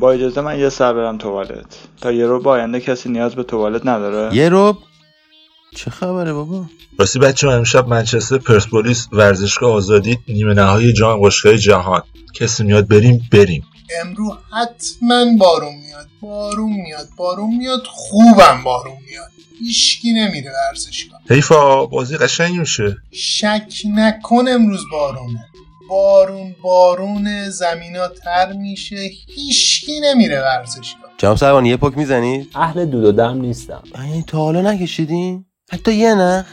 با 0.00 0.12
اجازه 0.12 0.40
من 0.40 0.58
یه 0.58 0.68
سر 0.68 0.92
برم 0.92 1.18
توالت. 1.18 1.78
تا 2.00 2.12
یه 2.12 2.26
رو 2.26 2.48
آینده 2.48 2.80
کسی 2.80 3.08
نیاز 3.08 3.34
به 3.34 3.42
توالت 3.42 3.86
نداره؟ 3.86 4.36
یه 4.36 4.48
رو؟ 4.48 4.78
چه 5.76 5.90
خبره 5.90 6.32
بابا؟ 6.32 6.64
راستی 6.98 7.18
بچه 7.18 7.48
امشب 7.48 7.88
منچستر 7.88 8.38
پرسپولیس 8.38 9.08
ورزشگاه 9.12 9.72
آزادی 9.72 10.18
نیمه 10.28 10.54
نهایی 10.54 10.92
جام 10.92 11.20
باشگاه 11.20 11.56
جهان. 11.56 12.02
کسی 12.34 12.64
میاد 12.64 12.88
بریم 12.88 13.22
بریم. 13.32 13.64
امرو 14.00 14.38
حتما 14.52 15.36
بارون 15.38 15.74
میاد. 15.74 16.06
بارون 16.20 16.72
میاد. 16.72 17.08
بارون 17.16 17.56
میاد. 17.56 17.82
خوبم 17.86 18.62
بارون 18.64 18.96
میاد. 19.10 19.30
هیچکی 19.58 20.12
نمیره 20.12 20.50
ورزشگاه 20.50 21.20
حیفا 21.30 21.86
بازی 21.86 22.16
قشنگ 22.16 22.58
میشه. 22.58 22.96
شک 23.12 23.72
نکن 23.94 24.48
امروز 24.48 24.82
بارونه. 24.92 25.44
بارون 25.88 26.56
بارون 26.62 27.50
زمینا 27.50 28.08
تر 28.08 28.52
میشه. 28.52 29.10
هیچکی 29.34 30.00
نمیره 30.00 30.40
ورزشگاه 30.40 31.10
جناب 31.18 31.36
سربان 31.36 31.66
یه 31.66 31.76
پک 31.76 31.98
می‌زنید 31.98 32.50
اهل 32.54 32.86
دود 32.86 33.04
و 33.04 33.12
دم 33.12 33.40
نیستم. 33.40 33.82
این 34.12 34.22
تا 34.22 34.38
حالا 34.38 34.72
نکشیدین؟ 34.72 35.44
حتی 35.72 35.94
یه 35.94 36.14
نخ 36.14 36.46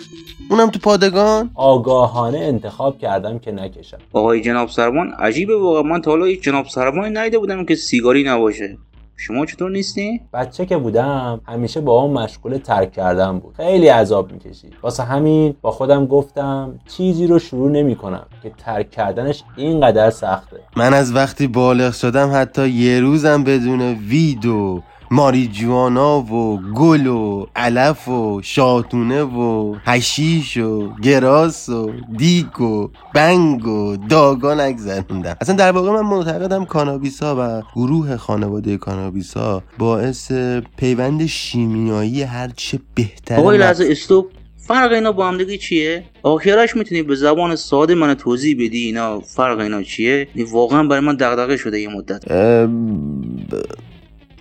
اونم 0.50 0.70
تو 0.70 0.80
پادگان. 0.80 1.52
آگاهانه 1.56 2.40
انتخاب 2.40 2.98
کردم 2.98 3.40
که 3.40 3.52
نکشم. 3.52 3.98
آقای 4.14 4.42
جناب 4.42 4.70
سرمان 4.70 5.12
عجیبه 5.20 5.56
واقعا. 5.56 5.82
من 5.84 6.02
تا 6.02 6.12
حالا 6.12 6.26
هیچ 6.26 6.42
جناب 6.42 6.68
سرمانی 6.68 7.14
ندیده 7.14 7.40
بودم 7.40 7.66
که 7.66 7.76
سیگاری 7.76 8.24
نباشه. 8.24 8.78
شما 9.18 9.46
چطور 9.46 9.72
نیستی؟ 9.72 10.22
بچه 10.34 10.66
که 10.66 10.78
بودم 10.78 11.42
همیشه 11.48 11.82
با 11.82 12.02
اون 12.02 12.14
مشغول 12.14 12.58
ترک 12.58 12.92
کردن 12.92 13.40
بود. 13.40 13.54
خیلی 13.58 13.88
عذاب 13.88 14.32
می‌کشید. 14.32 14.74
واسه 14.82 15.04
همین 15.04 15.56
با 15.62 15.72
خودم 15.72 16.06
گفتم 16.06 16.80
چیزی 16.98 17.28
رو 17.28 17.40
شروع 17.40 17.72
نمی 17.72 17.96
کنم 17.96 18.26
که 18.44 18.52
ترک 18.58 18.92
کردنش 18.92 19.44
اینقدر 19.58 20.10
سخته. 20.10 20.60
من 20.76 20.94
از 20.94 21.16
وقتی 21.16 21.48
بالغ 21.48 21.94
شدم 21.94 22.32
حتی 22.34 22.70
یه 22.70 23.00
روزم 23.00 23.44
بدون 23.44 23.82
ویدو 23.82 24.82
ماریجوانا 25.12 26.22
و 26.22 26.62
گل 26.76 27.08
و 27.08 27.46
علف 27.56 28.08
و 28.08 28.42
شاتونه 28.44 29.24
و 29.24 29.76
هشیش 29.86 30.58
و 30.58 30.94
گراس 31.04 31.70
و 31.70 31.92
دیک 32.18 32.62
و 32.62 32.88
بنگ 33.16 33.68
و 33.68 33.98
داگا 34.10 34.54
نگذروندم 34.54 35.38
اصلا 35.42 35.56
در 35.56 35.72
واقع 35.72 35.92
من 35.92 36.02
معتقدم 36.02 36.66
کانابیس 36.66 37.24
ها 37.24 37.36
و 37.40 37.62
گروه 37.76 38.18
خانواده 38.18 38.78
کانابیس 38.78 39.38
ها 39.38 39.64
باعث 39.78 40.32
پیوند 40.78 41.26
شیمیایی 41.26 42.24
هرچه 42.24 42.80
بهتر 42.96 43.36
آقای 43.36 43.58
لحظه 43.58 43.88
استوب 43.90 44.32
فرق 44.58 44.92
اینا 44.92 45.12
با 45.12 45.28
هم 45.28 45.38
دیگه 45.38 45.58
چیه؟ 45.58 46.04
آخرش 46.24 46.76
می‌تونی 46.76 47.04
به 47.04 47.16
زبان 47.16 47.56
ساده 47.56 47.96
من 47.96 48.14
توضیح 48.14 48.56
بدی 48.56 48.86
اینا 48.86 49.20
فرق 49.20 49.60
اینا 49.60 49.84
چیه؟ 49.84 50.28
واقعا 50.52 50.84
برای 50.84 51.00
من 51.00 51.16
دغدغه 51.16 51.58
شده 51.58 51.80
یه 51.80 51.90
مدت 51.90 52.24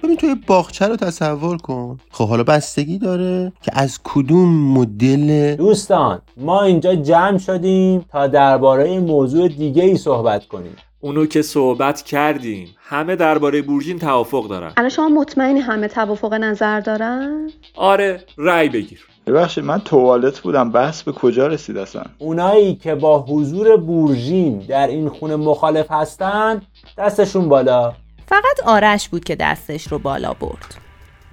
ببین 0.02 0.16
توی 0.16 0.35
باغچه 0.47 0.87
رو 0.87 0.97
تصور 0.97 1.57
کن. 1.57 1.99
خب 2.11 2.28
حالا 2.28 2.42
بستگی 2.42 2.99
داره 2.99 3.52
که 3.62 3.71
از 3.75 4.00
کدوم 4.04 4.73
مدل 4.73 5.54
دوستان 5.57 6.23
ما 6.37 6.62
اینجا 6.62 6.95
جمع 6.95 7.38
شدیم 7.38 8.04
تا 8.12 8.26
درباره 8.26 9.00
موضوع 9.00 9.49
دیگه 9.49 9.83
ای 9.83 9.97
صحبت 9.97 10.47
کنیم. 10.47 10.76
اونو 11.00 11.26
که 11.26 11.42
صحبت 11.42 12.02
کردیم 12.02 12.69
همه 12.78 13.16
درباره 13.16 13.62
بورژین 13.62 13.99
توافق 13.99 14.49
دارن. 14.49 14.73
الان 14.76 14.90
شما 14.90 15.09
مطمئنی 15.09 15.61
همه 15.61 15.88
توافق 15.88 16.35
نظر 16.35 16.80
دارن؟ 16.80 17.50
آره 17.75 18.25
رأی 18.38 18.69
بگیر. 18.69 19.00
ببخشید 19.26 19.64
من 19.64 19.78
توالت 19.78 20.40
بودم 20.40 20.71
بحث 20.71 21.02
به 21.02 21.12
کجا 21.12 21.47
رسید 21.47 21.76
اصلا؟ 21.76 22.02
اونایی 22.19 22.75
که 22.75 22.95
با 22.95 23.23
حضور 23.23 23.76
بورژین 23.76 24.59
در 24.59 24.87
این 24.87 25.09
خونه 25.09 25.37
مخالف 25.37 25.87
هستن 25.90 26.62
دستشون 26.99 27.49
بالا. 27.49 27.92
فقط 28.30 28.60
آرش 28.66 29.08
بود 29.08 29.25
که 29.25 29.37
دستش 29.37 29.88
رو 29.88 29.99
بالا 29.99 30.32
برد 30.32 30.75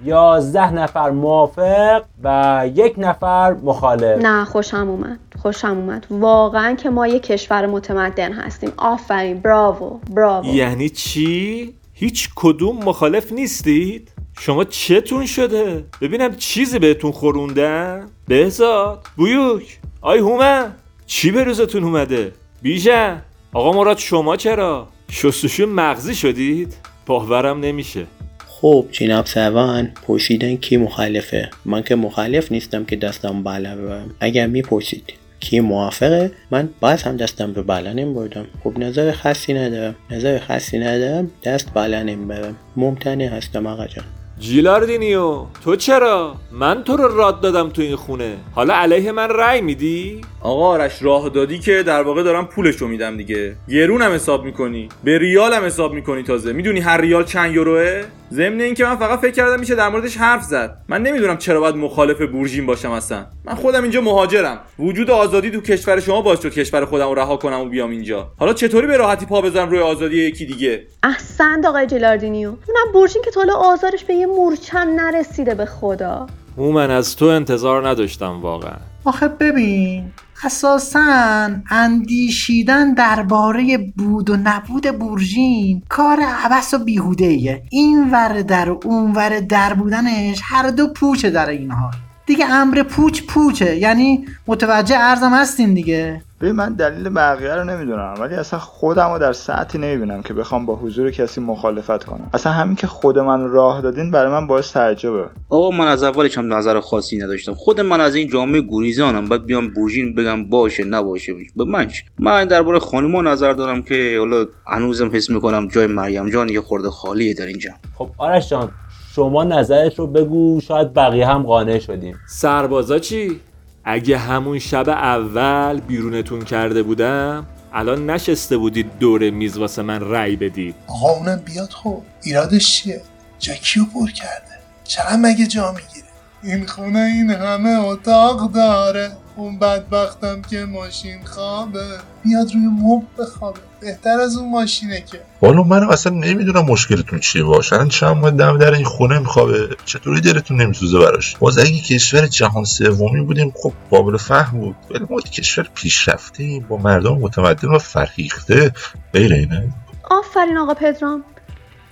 یازده 0.04 0.72
نفر 0.72 1.10
موافق 1.10 2.04
و 2.22 2.64
یک 2.74 2.94
نفر 2.98 3.52
مخالف 3.52 4.22
نه 4.22 4.44
خوشم 4.44 4.88
اومد 4.88 5.18
خوشم 5.42 5.68
اومد 5.68 6.06
واقعا 6.10 6.74
که 6.74 6.90
ما 6.90 7.06
یه 7.06 7.18
کشور 7.18 7.66
متمدن 7.66 8.32
هستیم 8.32 8.72
آفرین 8.76 9.40
براوو 9.40 10.00
براوو 10.10 10.46
یعنی 10.46 10.88
چی؟ 10.88 11.74
هیچ 11.92 12.30
کدوم 12.36 12.76
مخالف 12.84 13.32
نیستید؟ 13.32 14.12
شما 14.40 14.64
چتون 14.64 15.26
شده؟ 15.26 15.84
ببینم 16.00 16.36
چیزی 16.36 16.78
بهتون 16.78 17.12
خوروندن؟ 17.12 18.06
بهزاد؟ 18.28 19.06
بویوک؟ 19.16 19.78
آی 20.00 20.18
هومن؟ 20.18 20.74
چی 21.06 21.30
به 21.30 21.44
روزتون 21.44 21.84
اومده؟ 21.84 22.32
بیژن؟ 22.62 23.22
آقا 23.52 23.72
مراد 23.72 23.98
شما 23.98 24.36
چرا؟ 24.36 24.88
شستشو 25.10 25.66
مغزی 25.66 26.14
شدید؟ 26.14 26.74
باورم 27.06 27.60
نمیشه. 27.60 28.06
خب 28.46 28.86
جناب 28.92 29.26
سوان 29.26 29.90
پرسیدن 30.06 30.56
کی 30.56 30.76
مخالفه؟ 30.76 31.50
من 31.64 31.82
که 31.82 31.94
مخالف 31.94 32.52
نیستم 32.52 32.84
که 32.84 32.96
دستم 32.96 33.42
بالا 33.42 33.76
ببرم. 33.76 34.10
اگر 34.20 34.46
می‌پرسید 34.46 35.12
کی 35.40 35.60
موافقه 35.60 36.30
من 36.50 36.68
باز 36.80 37.02
هم 37.02 37.16
دستم 37.16 37.54
رو 37.54 37.62
بالا 37.62 37.92
نمیبردم. 37.92 38.46
خب 38.64 38.78
نظر 38.78 39.12
خاصی 39.12 39.54
ندارم. 39.54 39.94
نظر 40.10 40.38
خاصی 40.38 40.78
ندارم 40.78 41.30
دست 41.44 41.72
بالا 41.72 42.02
نمی‌برم. 42.02 42.56
ممتنع 42.76 43.28
هستم 43.28 43.66
آقا 43.66 43.86
جان. 43.86 44.04
جیلاردینیو 44.40 45.44
تو 45.64 45.76
چرا؟ 45.76 46.34
من 46.52 46.84
تو 46.84 46.96
رو 46.96 47.16
راد 47.16 47.40
دادم 47.40 47.68
تو 47.68 47.82
این 47.82 47.96
خونه. 47.96 48.36
حالا 48.54 48.74
علیه 48.74 49.12
من 49.12 49.28
رأی 49.28 49.60
میدی؟ 49.60 50.20
آقا 50.40 50.66
آرش 50.66 51.02
راه 51.02 51.28
دادی 51.28 51.58
که 51.58 51.82
در 51.82 52.02
واقع 52.02 52.22
دارم 52.22 52.46
پولشو 52.46 52.88
میدم 52.88 53.16
دیگه. 53.16 53.56
گرونم 53.68 54.12
حساب 54.12 54.44
می‌کنی. 54.44 54.88
به 55.04 55.18
ریالم 55.18 55.64
حساب 55.64 55.92
می‌کنی 55.92 56.22
تازه. 56.22 56.52
می‌دونی 56.52 56.80
هر 56.80 57.00
ریال 57.00 57.24
چند 57.24 57.54
یوروه؟ 57.54 58.02
ضمن 58.32 58.60
اینکه 58.60 58.84
من 58.84 58.96
فقط 58.96 59.18
فکر 59.18 59.30
کردم 59.30 59.60
میشه 59.60 59.74
در 59.74 59.88
موردش 59.88 60.16
حرف 60.16 60.42
زد. 60.42 60.76
من 60.88 61.02
نمی‌دونم 61.02 61.36
چرا 61.36 61.60
باید 61.60 61.76
مخالف 61.76 62.22
بورژین 62.22 62.66
باشم 62.66 62.90
اصلا. 62.90 63.26
من 63.44 63.54
خودم 63.54 63.82
اینجا 63.82 64.00
مهاجرم. 64.00 64.60
وجود 64.78 65.10
آزادی 65.10 65.50
تو 65.50 65.60
کشور 65.60 66.00
شما 66.00 66.20
باعث 66.20 66.42
شد 66.42 66.52
کشور 66.52 66.84
خودم 66.84 67.08
رو 67.08 67.14
رها 67.14 67.36
کنم 67.36 67.60
و 67.60 67.64
بیام 67.64 67.90
اینجا. 67.90 68.28
حالا 68.38 68.52
چطوری 68.52 68.86
به 68.86 68.96
راحتی 68.96 69.26
پا 69.26 69.40
بذارم 69.40 69.70
روی 69.70 69.80
آزادی 69.80 70.16
یکی 70.16 70.46
دیگه؟ 70.46 70.86
احسنت 71.02 71.66
آقای 71.66 71.86
جلاردینیو 71.86 72.48
اونم 72.48 72.92
بورژین 72.92 73.22
که 73.24 73.30
تا 73.30 73.40
حالا 73.40 73.54
آزارش 73.54 74.04
به 74.04 74.14
یه 74.14 74.26
مورچم 74.36 74.88
نرسیده 74.96 75.54
به 75.54 75.66
خدا. 75.66 76.26
من 76.56 76.90
از 76.90 77.16
تو 77.16 77.24
انتظار 77.24 77.88
نداشتم 77.88 78.40
واقعا. 78.40 78.76
آخه 79.04 79.28
ببین 79.28 80.12
اساسا 80.44 81.50
اندیشیدن 81.70 82.94
درباره 82.94 83.78
بود 83.96 84.30
و 84.30 84.36
نبود 84.36 84.98
بورژین 84.98 85.82
کار 85.88 86.18
عبس 86.44 86.74
و 86.74 86.78
بیهوده 86.78 87.24
ایه 87.24 87.62
این 87.70 88.10
ور 88.10 88.42
در 88.42 88.70
و 88.70 88.80
اون 88.84 89.12
ور 89.12 89.40
در 89.40 89.74
بودنش 89.74 90.40
هر 90.42 90.70
دو 90.70 90.88
پوچه 90.88 91.30
در 91.30 91.48
این 91.48 91.70
حال 91.70 91.92
دیگه 92.28 92.46
امر 92.50 92.82
پوچ 92.82 93.22
پوچه. 93.22 93.76
یعنی 93.76 94.24
متوجه 94.46 94.96
ارزم 94.98 95.32
هستین 95.34 95.74
دیگه. 95.74 96.22
ببین 96.40 96.52
من 96.52 96.72
دلیل 96.72 97.08
بقیه 97.08 97.54
رو 97.54 97.64
نمی‌دونم 97.64 98.14
ولی 98.20 98.34
اصلا 98.34 98.58
خودم 98.58 99.12
رو 99.12 99.18
در 99.18 99.32
ساعتی 99.32 99.78
نمی‌بینم 99.78 100.22
که 100.22 100.34
بخوام 100.34 100.66
با 100.66 100.76
حضور 100.76 101.10
کسی 101.10 101.40
مخالفت 101.40 102.04
کنم. 102.04 102.30
اصلا 102.34 102.52
همین 102.52 102.76
که 102.76 102.86
خود 102.86 103.18
من 103.18 103.48
راه 103.48 103.80
دادین 103.80 104.10
برای 104.10 104.32
من 104.32 104.46
باعث 104.46 104.72
تعجبه. 104.72 105.24
آقا 105.48 105.70
من 105.70 105.86
از 105.86 106.02
اولش 106.02 106.38
هم 106.38 106.54
نظر 106.54 106.80
خاصی 106.80 107.18
نداشتم. 107.18 107.54
خود 107.54 107.80
من 107.80 108.00
از 108.00 108.14
این 108.14 108.28
جامعه 108.28 108.60
گریزانم. 108.60 109.24
بعد 109.24 109.46
بیام 109.46 109.68
بورژین 109.68 110.14
بگم 110.14 110.44
باشه 110.44 110.84
نباشه. 110.84 111.34
به 111.56 111.64
من 111.64 111.88
چی؟ 111.88 112.02
من 112.18 112.44
درباره 112.44 112.78
خانوما 112.78 113.22
نظر 113.22 113.52
دارم 113.52 113.82
که 113.82 114.16
حالا 114.18 114.46
هنوزم 114.66 115.10
حس 115.12 115.30
می‌کنم 115.30 115.68
جای 115.68 115.86
مریم 115.86 116.30
جان 116.30 116.48
یه 116.48 116.60
خورده 116.60 116.90
خالیه 116.90 117.34
در 117.34 117.46
اینجا 117.46 117.70
خب 117.94 118.10
آرش 118.18 118.50
جان 118.50 118.70
شما 119.18 119.44
نظرت 119.44 119.98
رو 119.98 120.06
بگو 120.06 120.60
شاید 120.60 120.94
بقیه 120.94 121.26
هم 121.26 121.42
قانع 121.42 121.78
شدیم. 121.78 122.16
سربازا 122.28 122.98
چی؟ 122.98 123.40
اگه 123.84 124.18
همون 124.18 124.58
شب 124.58 124.88
اول 124.88 125.80
بیرونتون 125.80 126.44
کرده 126.44 126.82
بودم 126.82 127.46
الان 127.72 128.10
نشسته 128.10 128.56
بودید 128.56 128.98
دور 129.00 129.30
میز 129.30 129.56
واسه 129.56 129.82
من 129.82 130.00
رأی 130.00 130.36
بدید. 130.36 130.74
آقا 130.86 131.10
اونم 131.10 131.42
بیاد 131.44 131.70
خب. 131.70 132.02
ایرادش 132.22 132.82
چیه؟ 132.82 133.00
جکیو 133.38 133.84
پر 133.84 134.10
کرده. 134.10 134.54
چقدر 134.84 135.16
مگه 135.16 135.46
جا 135.46 135.72
می‌گیره؟ 135.72 135.97
این 136.42 136.66
خونه 136.66 136.98
این 136.98 137.30
همه 137.30 137.70
اتاق 137.70 138.52
داره. 138.52 139.10
اون 139.36 139.58
بدبختم 139.58 140.42
که 140.42 140.64
ماشین 140.64 141.24
خوابه. 141.24 141.84
بیاد 142.24 142.54
روی 142.54 142.66
مب 142.66 143.02
بخوابه. 143.18 143.60
بهتر 143.80 144.20
از 144.20 144.36
اون 144.36 144.50
ماشینه 144.50 145.00
که. 145.00 145.20
والا 145.42 145.62
منم 145.62 145.88
اصلا 145.88 146.12
نمی‌دونم 146.12 146.64
مشکلتون 146.64 147.18
چیه. 147.20 147.44
باشه 147.44 147.74
الان 147.76 147.88
چند 147.88 148.16
ماه 148.16 148.30
دم 148.30 148.58
در 148.58 148.74
این 148.74 148.84
خونه 148.84 149.18
میخوابه. 149.18 149.68
چطوری 149.84 150.20
دلتون 150.20 150.60
نمیسوزه 150.60 150.98
براش؟ 150.98 151.36
باز 151.36 151.58
اگه 151.58 151.80
کشور 151.80 152.26
جهان 152.26 152.64
سومی 152.64 153.20
بودیم 153.20 153.52
خب 153.62 153.72
قابل 153.90 154.16
فهم 154.16 154.58
بود. 154.58 154.76
ولی 154.90 155.06
ما 155.10 155.20
کشور 155.20 155.68
پیشرفته 155.74 156.60
با 156.68 156.76
مردم 156.76 157.18
متمدن 157.18 157.68
و 157.68 157.78
فرهیخته. 157.78 158.72
غیر 159.12 159.32
اینه. 159.32 159.72
آفرین 160.10 160.58
آقا 160.58 160.74
پدرام. 160.74 161.24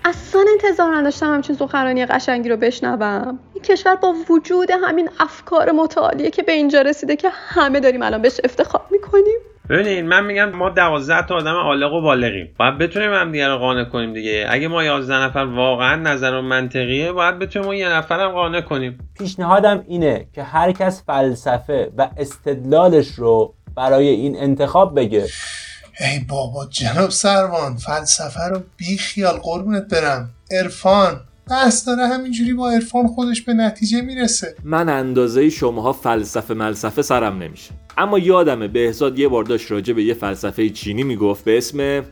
اصلا 0.09 0.45
انتظار 0.53 0.97
نداشتم 0.97 1.35
همچین 1.35 1.57
سخنرانی 1.57 2.07
قشنگی 2.07 2.49
رو 2.49 2.57
بشنوم. 2.57 3.39
این 3.55 3.63
کشور 3.63 3.95
با 3.95 4.15
وجود 4.31 4.71
همین 4.83 5.09
افکار 5.21 5.73
متعالیه 5.73 6.31
که 6.31 6.43
به 6.43 6.53
اینجا 6.53 6.83
رسیده 6.83 7.17
که 7.17 7.29
همه 7.33 7.81
داریم 7.81 8.03
الان 8.03 8.23
بهش 8.23 8.41
افتخار 8.45 8.83
می‌کنیم. 8.91 9.39
ببینید 9.71 10.05
من 10.05 10.25
میگم 10.25 10.51
ما 10.51 10.71
دوازده 10.71 11.27
تا 11.27 11.35
آدم 11.35 11.55
عالق 11.55 11.93
و 11.93 12.01
بالغیم. 12.01 12.55
باید 12.59 12.79
بتونیم 12.79 13.13
هم 13.13 13.33
دیگه 13.33 13.49
رو 13.49 13.59
قانع 13.59 13.85
کنیم 13.85 14.13
دیگه. 14.13 14.47
اگه 14.51 14.69
ما 14.69 14.85
11 14.85 15.15
نفر 15.15 15.45
واقعا 15.45 15.97
نظر 15.97 16.35
و 16.35 16.43
منطقیه 16.43 17.13
باید 17.13 17.39
بتونیم 17.39 17.69
اون 17.69 17.77
یه 17.77 17.89
نفر 17.89 18.21
هم 18.21 18.29
قانع 18.29 18.61
کنیم. 18.61 18.99
پیشنهادم 19.19 19.85
اینه 19.89 20.27
که 20.35 20.43
هر 20.43 20.73
کس 20.73 21.05
فلسفه 21.07 21.93
و 21.99 22.09
استدلالش 22.17 23.09
رو 23.09 23.55
برای 23.77 24.09
این 24.09 24.37
انتخاب 24.39 25.01
بگه. 25.01 25.27
ای 26.01 26.19
بابا 26.19 26.67
جناب 26.67 27.11
سروان 27.11 27.77
فلسفه 27.77 28.49
رو 28.49 28.63
بی 28.77 28.99
خیال 28.99 29.37
قربونت 29.37 29.89
برم. 29.89 30.31
عرفان 30.51 31.21
بحث 31.51 31.87
داره 31.87 32.07
همینجوری 32.07 32.55
با 32.55 32.71
عرفان 32.71 33.07
خودش 33.07 33.43
به 33.43 33.55
نتیجه 33.55 34.01
می‌رسه. 34.01 34.55
من 34.65 34.89
اندازه 34.89 35.51
شماها 35.51 35.93
فلسفه 35.93 36.55
ملسفه 36.55 37.03
سرم 37.03 37.43
نمیشه. 37.43 37.71
اما 37.99 38.19
یادمه 38.19 38.69
بهزاد 38.69 39.19
یه 39.19 39.29
بار 39.29 39.45
داشت 39.45 39.71
راجع 39.71 39.93
به 39.93 40.05
یه 40.05 40.15
فلسفه 40.15 40.71
چینی 40.71 41.03
می‌گفت 41.03 41.45
به 41.45 41.59
اسم 41.59 42.05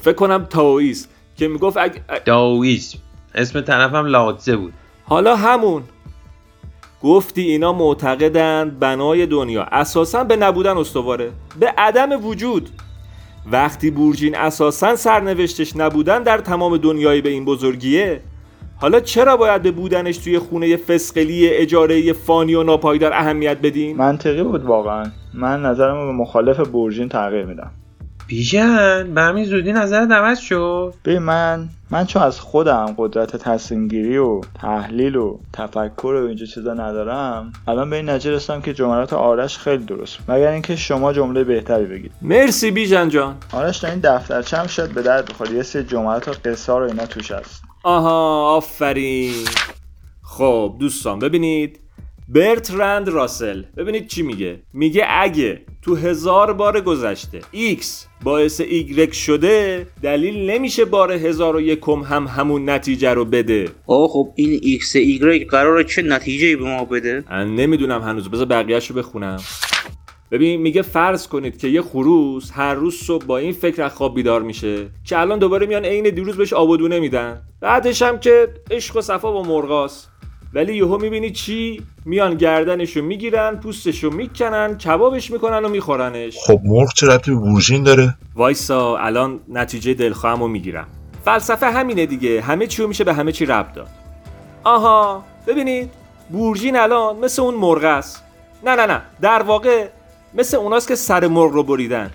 فکر 0.00 0.14
کنم 0.16 0.44
تاویز 0.44 1.08
که 1.36 1.48
می‌گفت 1.48 1.78
داویسم 2.24 2.98
اسم 3.34 3.60
طرفم 3.60 4.06
لاوتزه 4.06 4.56
بود. 4.56 4.72
حالا 5.04 5.36
همون. 5.36 5.82
گفتی 7.02 7.42
اینا 7.42 7.72
معتقدند 7.72 8.78
بنای 8.78 9.26
دنیا. 9.26 9.62
اساسا 9.62 10.24
به 10.24 10.36
نبودن 10.36 10.76
استواره. 10.76 11.30
به 11.60 11.74
عدم 11.78 12.26
وجود. 12.26 12.68
وقتی 13.52 13.90
بورژین 13.90 14.36
اساسا 14.36 14.96
سرنوشتش 14.96 15.76
نبودن 15.76 16.22
در 16.22 16.38
تمام 16.38 16.76
دنیایی 16.76 17.20
به 17.20 17.28
این 17.28 17.44
بزرگیه 17.44 18.20
حالا 18.76 19.00
چرا 19.00 19.36
باید 19.36 19.62
به 19.62 19.70
بودنش 19.70 20.18
توی 20.18 20.38
خونه 20.38 20.76
فسقلی 20.76 21.48
اجاره 21.48 22.12
فانی 22.12 22.54
و 22.54 22.62
ناپایدار 22.62 23.12
اهمیت 23.12 23.58
بدیم؟ 23.62 23.96
منطقی 23.96 24.42
بود 24.42 24.64
واقعا. 24.64 25.04
من 25.34 25.62
نظرم 25.62 26.06
به 26.06 26.12
مخالف 26.12 26.60
برژین 26.60 27.08
تغییر 27.08 27.44
میدم. 27.44 27.70
بیژن 28.32 29.14
به 29.14 29.20
همین 29.20 29.44
زودی 29.44 29.72
نظر 29.72 29.96
عوض 29.96 30.38
شد 30.38 30.94
ببین 31.04 31.18
من 31.18 31.68
من 31.90 32.06
چون 32.06 32.22
از 32.22 32.40
خودم 32.40 32.94
قدرت 32.98 33.36
تصمیم 33.36 33.88
گیری 33.88 34.18
و 34.18 34.40
تحلیل 34.60 35.16
و 35.16 35.38
تفکر 35.52 36.06
و 36.06 36.26
اینجا 36.26 36.46
چیزا 36.46 36.74
ندارم 36.74 37.52
الان 37.68 37.90
به 37.90 37.96
این 37.96 38.10
نتیجه 38.10 38.30
رسیدم 38.30 38.60
که 38.60 38.74
جملات 38.74 39.12
آرش 39.12 39.58
خیلی 39.58 39.84
درست. 39.84 40.18
مگر 40.28 40.48
اینکه 40.48 40.76
شما 40.76 41.12
جمله 41.12 41.44
بهتری 41.44 41.84
بگید. 41.84 42.12
مرسی 42.22 42.70
بیژن 42.70 43.08
جان. 43.08 43.36
آرش 43.52 43.78
در 43.78 43.90
این 43.90 44.00
دفترچم 44.00 44.66
شاید 44.66 44.94
به 44.94 45.02
درد 45.02 45.30
بخوره 45.30 45.52
یه 45.52 45.62
سری 45.62 45.84
جملات 45.84 46.28
و 46.28 46.32
قصه 46.44 46.72
رو 46.72 46.84
اینا 46.84 47.06
توش 47.06 47.30
هست. 47.30 47.62
آها 47.82 48.56
آفرین. 48.56 49.44
خب 50.22 50.76
دوستان 50.80 51.18
ببینید. 51.18 51.81
برترند 52.34 53.08
راسل. 53.08 53.62
ببینید 53.76 54.06
چی 54.06 54.22
میگه. 54.22 54.60
میگه 54.72 55.04
اگه 55.08 55.60
تو 55.82 55.94
هزار 55.94 56.52
بار 56.52 56.80
گذشته 56.80 57.40
X 57.54 57.84
باعث 58.22 58.60
Y 58.60 59.14
شده 59.14 59.86
دلیل 60.02 60.50
نمیشه 60.50 60.84
بار 60.84 61.12
هزار 61.12 61.56
و 61.56 61.60
یکم 61.60 61.92
هم 61.92 62.26
همون 62.26 62.70
نتیجه 62.70 63.14
رو 63.14 63.24
بده. 63.24 63.68
آقا 63.86 64.08
خب 64.08 64.32
این 64.36 64.60
ایکس 64.62 64.96
ایگرگ 64.96 65.50
قراره 65.50 65.84
چه 65.84 66.02
نتیجه 66.02 66.56
به 66.56 66.64
ما 66.64 66.84
بده؟ 66.84 67.24
من 67.30 67.54
نمی‌دونم 67.54 68.02
هنوز. 68.02 68.28
بذار 68.28 68.46
بقیهش 68.46 68.90
رو 68.90 68.96
بخونم. 68.96 69.40
ببین 70.30 70.60
میگه 70.60 70.82
فرض 70.82 71.28
کنید 71.28 71.58
که 71.58 71.68
یه 71.68 71.82
خروس 71.82 72.50
هر 72.54 72.74
روز 72.74 72.94
صبح 72.94 73.24
با 73.24 73.38
این 73.38 73.52
فکر 73.52 73.82
از 73.82 73.94
خواب 73.94 74.14
بیدار 74.14 74.42
میشه 74.42 74.86
که 75.04 75.18
الان 75.18 75.38
دوباره 75.38 75.66
میان 75.66 75.84
عین 75.84 76.10
دیروز 76.10 76.36
بهش 76.36 76.52
آب 76.52 76.70
و 76.70 76.76
دونه 76.76 77.00
میدن. 77.00 77.42
بعدش 77.60 78.02
هم 78.02 78.18
که 78.20 78.48
عشق 78.70 78.96
و 78.96 79.00
صفا 79.00 79.32
با 79.32 79.42
مرغاست. 79.42 80.08
ولی 80.54 80.76
یهو 80.76 80.98
می‌بینی 80.98 81.30
چی؟ 81.30 81.82
میان 82.04 82.34
گردنشو 82.34 83.02
می‌گیرن 83.02 83.56
پوستشو 83.56 84.10
می‌کنن 84.10 84.78
کبابش 84.78 85.30
می‌کنن 85.30 85.64
و 85.64 85.68
میخورنش. 85.68 86.38
خب 86.46 86.60
مرغ 86.64 86.92
چه 86.94 87.06
ربطی 87.06 87.30
به 87.30 87.36
بورژین 87.36 87.82
داره؟ 87.82 88.14
وایسا 88.34 88.96
الان 88.96 89.40
نتیجه 89.48 89.94
دلخواهمو 89.94 90.48
می‌گیرم. 90.48 90.86
فلسفه 91.24 91.66
همینه 91.66 92.06
دیگه. 92.06 92.40
همه 92.40 92.66
چیو 92.66 92.88
میشه 92.88 93.04
به 93.04 93.14
همه 93.14 93.32
چی 93.32 93.46
ربط 93.46 93.74
داد. 93.74 93.88
آها 94.64 95.24
ببینید 95.46 95.90
بورژین 96.30 96.76
الان 96.76 97.16
مثل 97.16 97.42
اون 97.42 97.54
مرغ 97.54 97.84
است. 97.84 98.22
نه 98.64 98.76
نه 98.76 98.86
نه. 98.86 99.02
در 99.20 99.42
واقع 99.42 99.88
مثل 100.34 100.56
اوناست 100.56 100.88
که 100.88 100.94
سر 100.94 101.26
مرغ 101.26 101.52
رو 101.52 101.62
بریدن. 101.62 102.10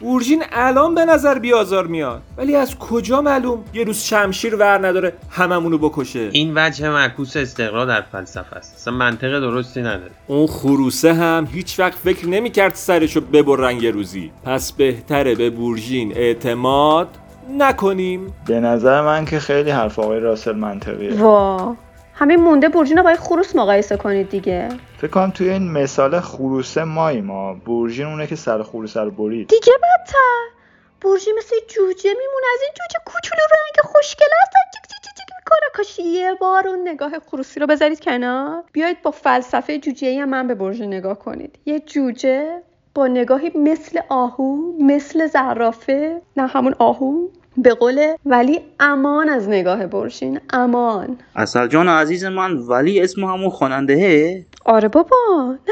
بورژین 0.00 0.42
الان 0.52 0.94
به 0.94 1.04
نظر 1.04 1.38
بیازار 1.38 1.86
میاد. 1.86 2.22
ولی 2.38 2.56
از 2.56 2.78
کجا 2.78 3.20
معلوم؟ 3.20 3.64
یه 3.74 3.84
روز 3.84 3.98
شمشیر 3.98 4.56
ور 4.56 4.86
نداره 4.86 5.12
هممونو 5.30 5.78
بکشه. 5.78 6.28
این 6.32 6.52
وجه 6.54 6.90
معکوس 6.90 7.36
استقرا 7.36 7.84
در 7.84 8.02
فلسفه 8.12 8.56
است. 8.56 8.74
اصلا 8.74 8.94
منطق 8.94 9.40
درستی 9.40 9.80
نداره. 9.80 10.10
اون 10.26 10.46
خروسه 10.46 11.14
هم 11.14 11.48
هیچ 11.52 11.80
وقت 11.80 11.94
فکر 11.94 12.28
نمی‌کرد 12.28 12.74
سرشو 12.74 13.20
ببرن 13.20 13.76
یه 13.76 13.90
روزی. 13.90 14.30
پس 14.44 14.72
بهتره 14.72 15.34
به 15.34 15.50
بورژین 15.50 16.12
اعتماد 16.16 17.08
نکنیم. 17.58 18.34
به 18.46 18.60
نظر 18.60 19.02
من 19.02 19.24
که 19.24 19.38
خیلی 19.38 19.70
حرف 19.70 19.98
آقای 19.98 20.20
راسل 20.20 20.56
منطقیه. 20.56 21.14
وا 21.14 21.76
همین 22.18 22.40
مونده 22.40 22.68
برژین 22.68 22.96
رو 22.96 23.02
با 23.02 23.14
خروس 23.14 23.56
مقایسه 23.56 23.96
کنید 23.96 24.28
دیگه. 24.28 24.68
فکر 24.98 25.10
کنم 25.10 25.30
توی 25.30 25.50
این 25.50 25.72
مثال 25.72 26.20
خروسه 26.20 26.84
مایی 26.84 27.20
ما 27.20 27.54
برژین 27.54 28.06
اونه 28.06 28.26
که 28.26 28.36
سر 28.36 28.62
خروسه 28.62 29.00
رو 29.00 29.10
برید. 29.10 29.48
دیگه 29.48 29.72
بدتر 29.72 30.42
برژین 31.02 31.34
مثل 31.38 31.56
جوجه 31.68 32.10
میمونه. 32.10 32.46
از 32.54 32.60
این 32.62 32.70
جوجه 32.74 33.04
کوچولو 33.04 33.42
رنگ 33.50 33.92
خوشگل 33.92 34.26
تیک 35.02 35.26
می‌کنه. 35.38 35.68
کاش 35.74 35.98
یه 35.98 36.34
بار 36.40 36.68
اون 36.68 36.88
نگاه 36.88 37.18
خروسی 37.18 37.60
رو 37.60 37.66
بذارید 37.66 38.00
کنار. 38.00 38.62
بیایید 38.72 39.02
با 39.02 39.10
فلسفه 39.10 39.78
جوجه 39.78 40.20
هم 40.22 40.28
من 40.28 40.46
به 40.46 40.54
برژین 40.54 40.94
نگاه 40.94 41.18
کنید. 41.18 41.58
یه 41.66 41.80
جوجه 41.80 42.62
با 42.94 43.06
نگاهی 43.06 43.52
مثل 43.54 44.00
آهو 44.08 44.72
مثل 44.80 45.26
زرافه. 45.26 46.22
نه 46.36 46.46
همون 46.46 46.74
آهو. 46.78 47.28
به 47.58 47.74
قول 47.74 48.14
ولی 48.26 48.60
امان 48.80 49.28
از 49.28 49.48
نگاه 49.48 49.86
برشین 49.86 50.40
امان. 50.50 51.18
اصل 51.36 51.66
جان 51.66 51.88
عزیز 51.88 52.24
من 52.24 52.56
ولی 52.56 53.00
اسم 53.00 53.24
همون 53.24 53.50
خوانندهه؟ 53.50 54.46
آره 54.64 54.88
بابا 54.88 55.16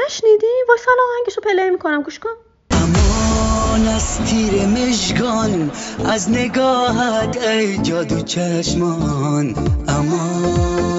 نشنیدی؟ 0.05 0.47
وای 0.69 0.77
سلام 0.77 0.97
آهنگشو 1.15 1.41
پلی 1.41 1.69
می‌کنم 1.69 2.01
گوش 2.01 2.19
کن. 2.19 2.29
امان 2.71 3.87
از 3.87 4.19
تیر 4.25 4.65
مشگان 4.65 5.71
از 6.05 6.29
نگاهت 6.31 7.37
ای 7.47 7.77
جادو 7.77 8.21
چشمان 8.21 9.55
امان 9.87 10.94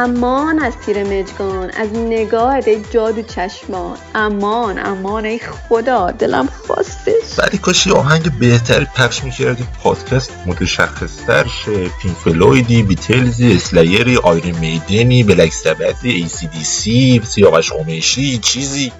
امان 0.00 0.58
از 0.58 0.72
تیر 0.86 1.04
مژگان 1.04 1.70
از 1.70 1.88
نگاهت 1.94 2.68
ای 2.68 2.82
جادو 2.90 3.22
چشمان. 3.22 3.98
امان 4.14 4.86
امان 4.86 5.24
ای 5.24 5.38
خدا 5.38 6.10
دلم 6.10 6.46
خواستش 6.46 7.38
ولی 7.38 7.58
کاش 7.58 7.86
یه 7.86 7.92
آهنگ 7.92 8.38
بهتری 8.38 8.84
پخش 8.96 9.24
می‌کردی 9.24 9.64
پادکست 9.82 10.32
متشخصتر 10.46 11.46
شه. 11.46 11.88
Pink 12.02 12.12
Floyd 12.12 12.82
ی 12.82 12.91
Beatles 12.91 13.52
ی 13.52 13.61
Slayer 13.61 14.16
ی 14.16 14.24
Iron 14.24 14.58
Maiden 14.58 15.22
ی 15.22 15.27
Black 15.27 15.52
Sabbath 15.52 16.10
ی 16.10 16.28
AC/DC 16.28 17.20
سیاوش 17.24 17.72
قمیشی 17.72 18.38
چیزی. 18.38 18.92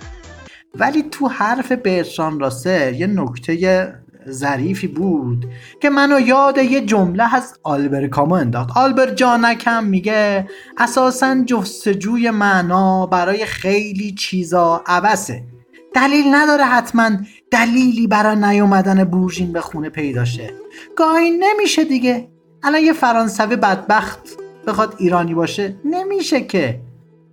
ولی 0.74 1.02
تو 1.10 1.28
حرف 1.28 1.72
برتران 1.72 2.40
راسل 2.40 2.94
یه 2.94 3.06
نکته 3.06 3.54
ظریفی 4.28 4.86
بود 4.86 5.46
که 5.80 5.90
منو 5.90 6.20
یاد 6.20 6.58
یه 6.58 6.80
جمله 6.80 7.34
از 7.34 7.58
آلبر 7.62 8.06
کامو 8.06 8.34
انداخت 8.34 8.76
آلبر 8.76 9.10
جانکم 9.14 9.84
میگه 9.84 10.48
اساسا 10.78 11.44
جستجوی 11.46 12.30
معنا 12.30 13.06
برای 13.06 13.44
خیلی 13.44 14.12
چیزا 14.14 14.82
عبسه 14.86 15.44
دلیل 15.94 16.24
نداره 16.34 16.64
حتما 16.64 17.10
دلیلی 17.50 18.06
برای 18.06 18.36
نیومدن 18.36 19.04
بورژین 19.04 19.52
به 19.52 19.60
خونه 19.60 19.88
پیدا 19.88 20.24
شه. 20.24 20.50
گاهی 20.96 21.30
نمیشه 21.30 21.84
دیگه. 21.84 22.28
الان 22.62 22.80
یه 22.80 22.92
فرانسوی 22.92 23.56
بدبخت 23.56 24.20
بخواد 24.66 24.94
ایرانی 24.98 25.34
باشه. 25.34 25.76
نمیشه 25.84 26.40
که. 26.40 26.80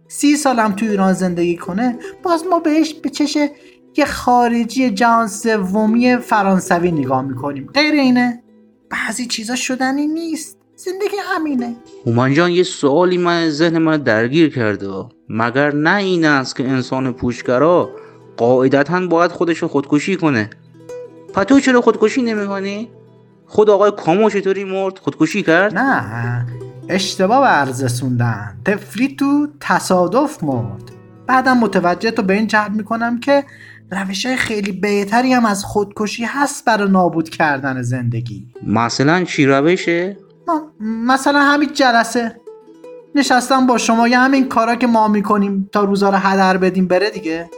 سی 0.07 0.35
سالم 0.35 0.71
تو 0.71 0.85
ایران 0.85 1.13
زندگی 1.13 1.57
کنه 1.57 1.99
باز 2.23 2.45
ما 2.45 2.59
بهش 2.59 2.93
به 2.93 3.09
چش 3.09 3.37
یه 3.97 4.05
خارجی 4.05 4.89
جهان 4.89 5.27
سومی 5.27 6.17
فرانسوی 6.17 6.91
نگاه 6.91 7.21
می‌کنیم. 7.21 7.69
غیر 7.73 7.93
اینه؟ 7.93 8.43
بعضی 8.89 9.25
چیزا 9.25 9.55
شدنی 9.55 10.07
نیست. 10.07 10.57
زندگی 10.75 11.17
همینه. 11.35 11.75
هومن 12.05 12.33
جان 12.33 12.51
یه 12.51 12.63
سوالی 12.63 13.17
من 13.17 13.49
ذهن 13.49 13.77
من 13.77 13.97
درگیر 13.97 14.55
کرده. 14.55 15.05
مگر 15.29 15.75
نه 15.75 15.95
این 15.95 16.25
است 16.25 16.55
که 16.55 16.69
انسان 16.69 17.13
پوشگرا 17.13 17.89
قاعدتا 18.37 19.07
باید 19.07 19.31
خودش 19.31 19.57
رو 19.57 19.67
خودکشی 19.67 20.15
کنه؟ 20.15 20.49
پس 21.33 21.45
تو 21.45 21.59
چرا 21.59 21.81
خودکشی 21.81 22.21
نمی‌کنی؟ 22.21 22.89
خود 23.45 23.69
آقای 23.69 23.91
کامو 23.97 24.29
چطوری 24.29 24.63
مرد؟ 24.63 24.99
خودکشی 24.99 25.43
کرد؟ 25.43 25.77
نه 25.77 26.45
اشتباه 26.89 27.41
ورزسوندن 27.41 28.57
تفلی 28.65 29.15
تو 29.15 29.47
تصادف 29.59 30.43
مرد. 30.43 30.91
بعدم 31.27 31.57
متوجه 31.57 32.11
تو 32.11 32.21
به 32.21 32.33
این 32.33 32.47
جهت 32.47 32.71
می‌کنم 32.71 33.19
که 33.19 33.43
روش 33.91 34.25
های 34.25 34.35
خیلی 34.35 34.71
بهتری 34.71 35.33
هم 35.33 35.45
از 35.45 35.65
خودکشی 35.65 36.23
هست 36.23 36.65
برای 36.65 36.91
نابود 36.91 37.29
کردن 37.29 37.81
زندگی. 37.81 38.47
مثلا 38.67 39.23
چی 39.23 39.45
روشه؟ 39.45 40.17
مثلا 40.81 41.39
همین 41.39 41.73
جلسه. 41.73 42.41
نشستم 43.15 43.67
با 43.67 43.77
شما 43.77 44.07
یه 44.07 44.19
همین 44.19 44.49
کارا 44.49 44.75
که 44.75 44.87
ما 44.87 45.07
می‌کنیم 45.07 45.69
تا 45.71 45.83
روزا 45.83 46.09
رو 46.09 46.17
هدر 46.17 46.57
بدیم 46.57 46.87
بره 46.87 47.09
دیگه. 47.09 47.49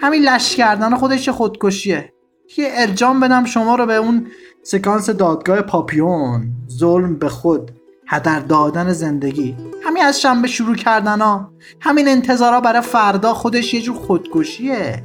همین 0.00 0.22
لش 0.22 0.56
کردن 0.56 0.94
خودش 0.94 1.28
خودکشیه. 1.28 2.12
یه 2.58 2.68
ارجام 2.72 3.20
بدم 3.20 3.44
شما 3.44 3.74
رو 3.74 3.86
به 3.86 3.96
اون 3.96 4.26
سکانس 4.62 5.10
دادگاه 5.10 5.62
پاپیون. 5.62 6.52
ظلم 6.70 7.18
به 7.18 7.28
خود 7.28 7.70
هدر 8.06 8.40
دادن 8.40 8.92
زندگی. 8.92 9.56
همین 9.84 10.04
از 10.04 10.20
شنبه 10.20 10.48
شروع 10.48 10.76
کردن 10.76 11.20
ها. 11.20 11.52
همین 11.80 12.08
انتظارا 12.08 12.60
برای 12.60 12.82
فردا 12.82 13.34
خودش 13.34 13.74
یه 13.74 13.82
جور 13.82 13.96
خودکشیه. 13.96 15.04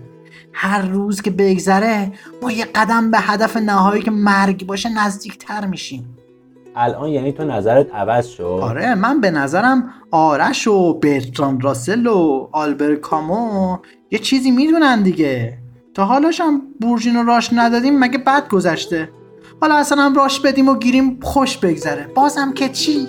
هر 0.57 0.81
روز 0.81 1.21
که 1.21 1.31
بگذره 1.31 2.11
ما 2.41 2.51
یه 2.51 2.65
قدم 2.65 3.11
به 3.11 3.17
هدف 3.19 3.57
نهایی 3.57 4.01
که 4.03 4.11
مرگ 4.11 4.65
باشه 4.65 4.89
نزدیکتر 4.89 5.65
میشیم. 5.65 6.17
الان 6.75 7.09
یعنی 7.09 7.31
تو 7.31 7.43
نظرت 7.43 7.95
عوض 7.95 8.27
شد؟ 8.27 8.59
آره 8.61 8.95
من 8.95 9.21
به 9.21 9.31
نظرم 9.31 9.89
آرش 10.11 10.67
و 10.67 10.93
برتران 10.99 11.61
راسل 11.61 12.07
و 12.07 12.47
آلبر 12.51 12.95
کامو 12.95 13.77
یه 14.11 14.19
چیزی 14.19 14.51
می‌دونن 14.51 15.01
دیگه. 15.01 15.57
تا 15.93 16.05
حالاش 16.05 16.41
هم 16.41 16.61
بورژین 16.81 17.15
رو 17.15 17.23
راش 17.23 17.49
ندادیم 17.53 17.99
مگه 17.99 18.17
بد 18.17 18.47
گذشته؟ 18.47 19.09
حالا 19.61 19.75
اصلا 19.75 20.01
هم 20.01 20.15
راش 20.15 20.39
بدیم 20.39 20.69
و 20.69 20.77
گیریم 20.77 21.19
خوش 21.21 21.57
بگذره. 21.57 22.07
بازم 22.15 22.53
که 22.53 22.69
چی؟ 22.69 23.07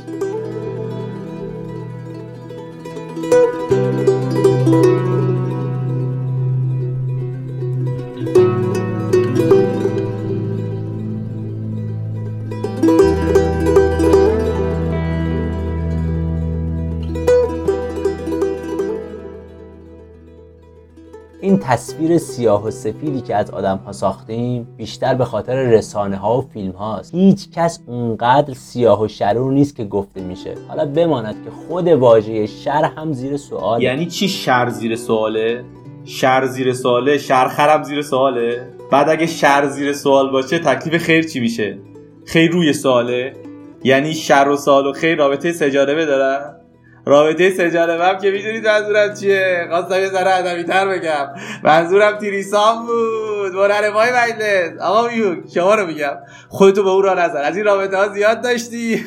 تصویر 21.67 22.19
سیاه 22.19 22.65
و 22.65 22.71
سفیدی 22.71 23.21
که 23.21 23.37
از 23.37 23.51
آدم 23.51 23.77
ها 23.77 23.93
ساختیم 23.93 24.67
بیشتر 24.77 25.15
به 25.15 25.25
خاطر 25.25 25.55
رسانه 25.55 26.17
ها 26.17 26.39
و 26.39 26.41
فیلم 26.41 26.73
هاست 26.73 27.15
هیچ 27.15 27.51
کس 27.51 27.81
اونقدر 27.87 28.55
سیاه 28.55 29.03
و 29.03 29.09
شرور 29.09 29.53
نیست 29.53 29.77
که 29.77 29.85
گفته 29.85 30.21
میشه. 30.21 30.55
حالا 30.69 30.87
بماند 30.87 31.35
که 31.45 31.51
خود 31.51 31.89
واژه 31.89 32.47
شر 32.47 32.91
هم 32.97 33.13
زیر 33.13 33.37
سوال 33.37 33.83
یعنی 33.83 34.07
چی 34.07 34.29
شر 34.29 34.69
زیر 34.69 34.97
سواله؟ 34.97 35.65
شر 36.05 36.47
زیر 36.47 36.73
سواله 36.73 37.19
شرخرم 37.19 37.83
زیر 37.83 38.03
سواله؟ 38.03 38.69
بعد 38.93 39.09
اگه 39.09 39.27
شر 39.27 39.69
زیر 39.69 39.93
سوال 39.93 40.31
باشه 40.31 40.59
تکلیف 40.59 41.03
خیر 41.03 41.23
چی 41.23 41.41
میشه؟ 41.41 41.79
خیر 42.25 42.51
روی 42.51 42.73
سواله؟ 42.73 43.33
یعنی 43.85 44.15
شر 44.15 44.49
و 44.49 44.57
سوال 44.57 44.87
و 44.87 44.93
خیر 44.93 45.19
رابطه 45.19 45.53
سجانبه 45.53 46.07
دارن 46.07 46.56
رابطه 47.09 47.51
هم 48.01 48.19
که 48.19 48.31
می‌دونید 48.31 48.67
منظورم 48.67 49.15
چیه؟ 49.15 49.67
خواستم 49.71 50.01
یه 50.01 50.09
ذره 50.09 50.35
ادبی 50.35 50.65
تر 50.65 50.89
بگم. 50.89 51.29
منظورم 51.63 52.19
تریسام 52.19 52.87
بود. 52.87 53.53
مرنه 53.53 53.91
پای 53.91 54.11
مجلس. 54.11 54.81
آقا 54.81 55.09
میوک 55.09 55.39
شما 55.55 55.75
رو 55.75 55.87
میگم. 55.87 56.17
خودتو 56.49 56.83
به 56.83 56.91
اون 56.91 57.03
را 57.03 57.15
نظر. 57.15 57.43
از 57.43 57.57
این 57.57 57.65
رابطه 57.65 57.97
ها 57.97 58.09
زیاد 58.09 58.43
داشتی. 58.43 59.05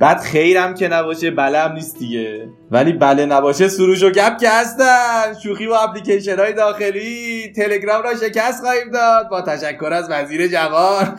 بعد 0.00 0.20
خیرم 0.20 0.74
که 0.74 0.88
نباشه 0.88 1.30
هم 1.58 1.72
نیست 1.72 1.98
دیگه. 1.98 2.48
ولی 2.70 2.92
بله 2.92 3.26
نباشه 3.26 3.68
سروش 3.68 4.02
و 4.02 4.10
گپ 4.10 4.38
که 4.38 4.50
هستن. 4.50 5.34
شوخی 5.42 5.66
و 5.66 5.72
اپلیکیشن 5.72 6.38
های 6.38 6.52
داخلی. 6.52 7.52
تلگرام 7.56 8.02
را 8.02 8.14
شکست 8.14 8.60
خواهیم 8.60 8.90
داد. 8.90 9.28
با 9.28 9.42
تشکر 9.42 9.92
از 9.92 10.10
وزیر 10.10 10.48
جوان. 10.48 11.18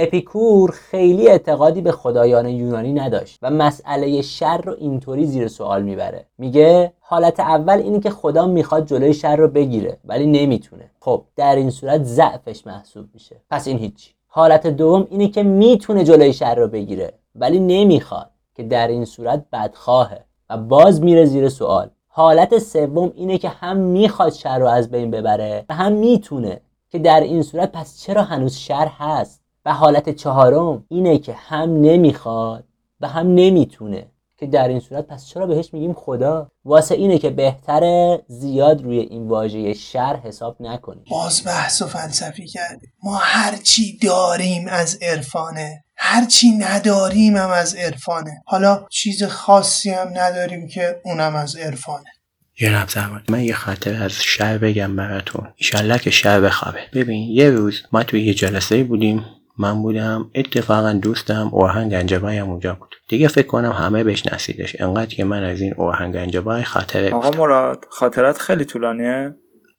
اپیکور 0.00 0.70
خیلی 0.70 1.28
اعتقادی 1.28 1.80
به 1.80 1.92
خدایان 1.92 2.48
یونانی 2.48 2.92
نداشت 2.92 3.38
و 3.42 3.50
مسئله 3.50 4.22
شر 4.22 4.58
رو 4.58 4.74
اینطوری 4.78 5.26
زیر 5.26 5.48
سوال 5.48 5.82
می‌بره. 5.82 6.26
میگه 6.38 6.92
حالت 7.00 7.40
اول 7.40 7.78
اینه 7.78 8.00
که 8.00 8.10
خدا 8.10 8.46
می‌خواد 8.46 8.86
جلوی 8.86 9.14
شر 9.14 9.36
رو 9.36 9.48
بگیره 9.48 9.96
ولی 10.04 10.26
نمی‌تونه. 10.26 10.90
خب 11.00 11.24
در 11.36 11.56
این 11.56 11.70
صورت 11.70 12.02
ضعفش 12.02 12.66
محسوب 12.66 13.06
میشه. 13.14 13.36
پس 13.50 13.68
این 13.68 13.78
هیچی. 13.78 14.10
حالت 14.26 14.66
دوم 14.66 15.06
اینه 15.10 15.28
که 15.28 15.42
می‌تونه 15.42 16.04
جلوی 16.04 16.32
شر 16.32 16.54
رو 16.54 16.68
بگیره 16.68 17.12
ولی 17.34 17.60
نمی‌خواد 17.60 18.30
که 18.54 18.62
در 18.62 18.88
این 18.88 19.04
صورت 19.04 19.44
بدخواهه 19.52 20.24
و 20.50 20.56
باز 20.56 21.02
میره 21.02 21.24
زیر 21.24 21.48
سوال. 21.48 21.90
حالت 22.08 22.58
سوم 22.58 23.12
اینه 23.14 23.38
که 23.38 23.48
هم 23.48 23.76
می‌خواد 23.76 24.32
شر 24.32 24.58
رو 24.58 24.66
از 24.66 24.90
بین 24.90 25.10
ببره 25.10 25.64
و 25.68 25.74
هم 25.74 25.92
می‌تونه 25.92 26.60
که 26.90 26.98
در 26.98 27.20
این 27.20 27.42
صورت 27.42 27.72
پس 27.72 28.00
چرا 28.00 28.22
هنوز 28.22 28.56
شر 28.56 28.88
هست؟ 28.98 29.42
و 29.68 29.72
حالت 29.72 30.10
چهارم 30.10 30.84
اینه 30.88 31.18
که 31.18 31.32
هم 31.32 31.80
نمی‌خواد 31.80 32.64
و 33.00 33.08
هم 33.08 33.26
نمی‌تونه. 33.34 34.06
که 34.38 34.46
در 34.46 34.68
این 34.68 34.80
صورت 34.80 35.06
پس 35.06 35.26
چرا 35.26 35.46
بهش 35.46 35.74
میگیم 35.74 35.92
خدا؟ 35.92 36.50
واسه 36.64 36.94
اینه 36.94 37.18
که 37.18 37.30
بهتره 37.30 38.22
زیاد 38.28 38.82
روی 38.82 38.98
این 38.98 39.28
واژه 39.28 39.74
شر 39.74 40.16
حساب 40.16 40.56
نکنیم. 40.60 41.04
باز 41.10 41.46
بحث 41.46 41.82
و 41.82 41.86
فلسفی 41.86 42.46
کردیم. 42.46 42.92
ما 43.02 43.16
هرچی 43.16 43.98
داریم 44.02 44.68
از 44.68 44.98
عرفانه. 45.02 45.84
هرچی 45.96 46.50
نداریم 46.50 47.36
هم 47.36 47.50
از 47.50 47.74
عرفانه. 47.74 48.42
حالا 48.46 48.86
چیز 48.90 49.24
خاصی 49.24 49.90
هم 49.90 50.08
نداریم 50.14 50.68
که 50.68 51.00
اونم 51.04 51.36
از 51.36 51.56
عرفانه. 51.56 52.10
جناب 52.54 52.88
زمان 52.88 53.22
من 53.28 53.42
یه 53.42 53.54
خاطر 53.54 54.02
از 54.02 54.12
شهر 54.12 54.58
بگم 54.58 54.96
براتون. 54.96 55.48
ایشالله 55.56 55.98
که 55.98 56.10
شهر 56.10 56.40
بخوابه. 56.40 56.80
ببین 56.94 57.30
یه 57.30 57.50
روز 57.50 57.82
ما 57.92 58.02
توی 58.02 58.26
یه 58.26 58.34
جلسه 58.34 58.84
بودیم. 58.84 59.24
من 59.58 59.82
بودم 59.82 60.30
اتفاقا 60.34 60.92
دوستم 60.92 61.50
اوهن 61.52 61.88
گنجبای 61.88 62.38
هم 62.38 62.50
اونجا 62.50 62.74
بود. 62.74 62.94
دیگه 63.08 63.28
فکر 63.28 63.46
کنم 63.46 63.72
همه 63.72 64.04
بهش 64.04 64.26
نسیدش 64.26 64.80
انقدر 64.80 65.14
که 65.14 65.24
من 65.24 65.44
از 65.44 65.60
این 65.60 65.74
اوهن 65.76 66.12
گنجبای 66.12 66.62
خاطره 66.62 67.14
آقا 67.14 67.30
مراد 67.38 67.84
خاطرات 67.90 68.38
خیلی 68.38 68.64
طولانیه؟ 68.64 69.34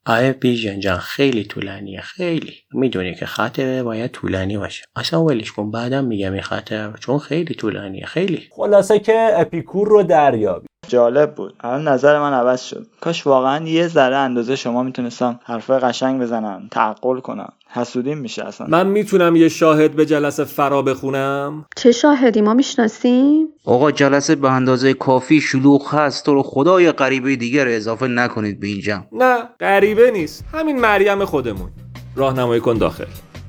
آره 0.05 0.33
بیژن 0.33 0.79
جان 0.79 0.97
خیلی 0.97 1.43
طولانیه 1.43 2.01
خیلی. 2.01 2.53
می‌دونی 2.73 3.15
که 3.15 3.25
خاطره 3.25 3.83
باید 3.83 4.11
طولانی 4.11 4.57
باشه. 4.57 4.85
اصلا 4.95 5.23
ولش 5.23 5.51
کن 5.51 5.71
بعدم 5.71 6.05
میگم 6.05 6.33
این 6.33 6.41
خاطره 6.41 6.93
چون 6.99 7.19
خیلی 7.19 7.53
طولانیه 7.53 8.05
خیلی. 8.05 8.49
خلاصه 8.51 8.99
که 8.99 9.29
اپیکور 9.33 9.87
رو 9.87 10.03
دریابی. 10.03 10.67
جالب 10.89 11.35
بود. 11.35 11.53
الان 11.59 11.87
نظر 11.87 12.19
من 12.19 12.33
عوض 12.33 12.61
شد. 12.61 12.87
کاش 13.01 13.27
واقعا 13.27 13.65
یه 13.65 13.87
ذره 13.87 14.15
اندازه 14.15 14.55
شما 14.55 14.83
می‌تونستم 14.83 15.39
حرفای 15.43 15.79
قشنگ 15.79 16.21
بزنم 16.21 16.67
تعقل 16.71 17.19
کنم. 17.19 17.53
حسودیم 17.69 18.17
میشه 18.17 18.45
اصلا. 18.45 18.67
من 18.67 18.87
می‌تونم 18.87 19.35
یه 19.35 19.49
شاهد 19.49 19.91
به 19.91 20.05
جلسه 20.05 20.43
فرا 20.43 20.81
بخونم؟ 20.81 21.65
چه 21.75 21.91
شاهدی؟ 21.91 22.41
ما 22.41 22.53
می‌شناسیم. 22.53 23.47
آقا 23.65 23.91
جلسه 23.91 24.35
به 24.35 24.51
اندازه 24.51 24.93
کافی 24.93 25.41
شلوغ 25.41 25.93
هست. 25.93 26.25
تو 26.25 26.33
رو 26.33 26.43
خدای 26.43 26.91
غریبه 26.91 27.35
دیگر 27.35 27.67
اضافه 27.67 28.07
نکنید 28.07 28.59
به 28.59 28.67
این 28.67 28.81
جمع. 28.81 29.03
نه 29.11 29.37
غریبه 29.59 30.11
نیست. 30.11 30.45
همین 30.53 30.79
مریم 30.79 31.25
خودمون. 31.25 31.69
راهنمایی 32.15 32.61
کن 32.61 32.77
داخل. 32.77 33.05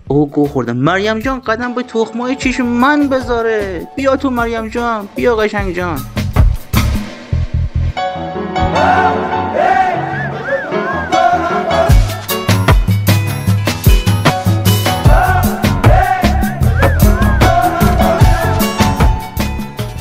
او 0.08 0.30
گو 0.30 0.46
خوردم. 0.46 0.76
مریم 0.76 1.18
جان 1.18 1.40
قدم 1.40 1.74
به 1.74 1.82
تخمای 1.82 2.36
چشم 2.36 2.66
من 2.66 3.08
بذاره. 3.08 3.88
بیا 3.96 4.16
تو 4.16 4.30
مریم 4.30 4.68
جان. 4.68 5.08
بیا 5.16 5.36
قشنگ 5.36 5.76
جان. 5.76 5.98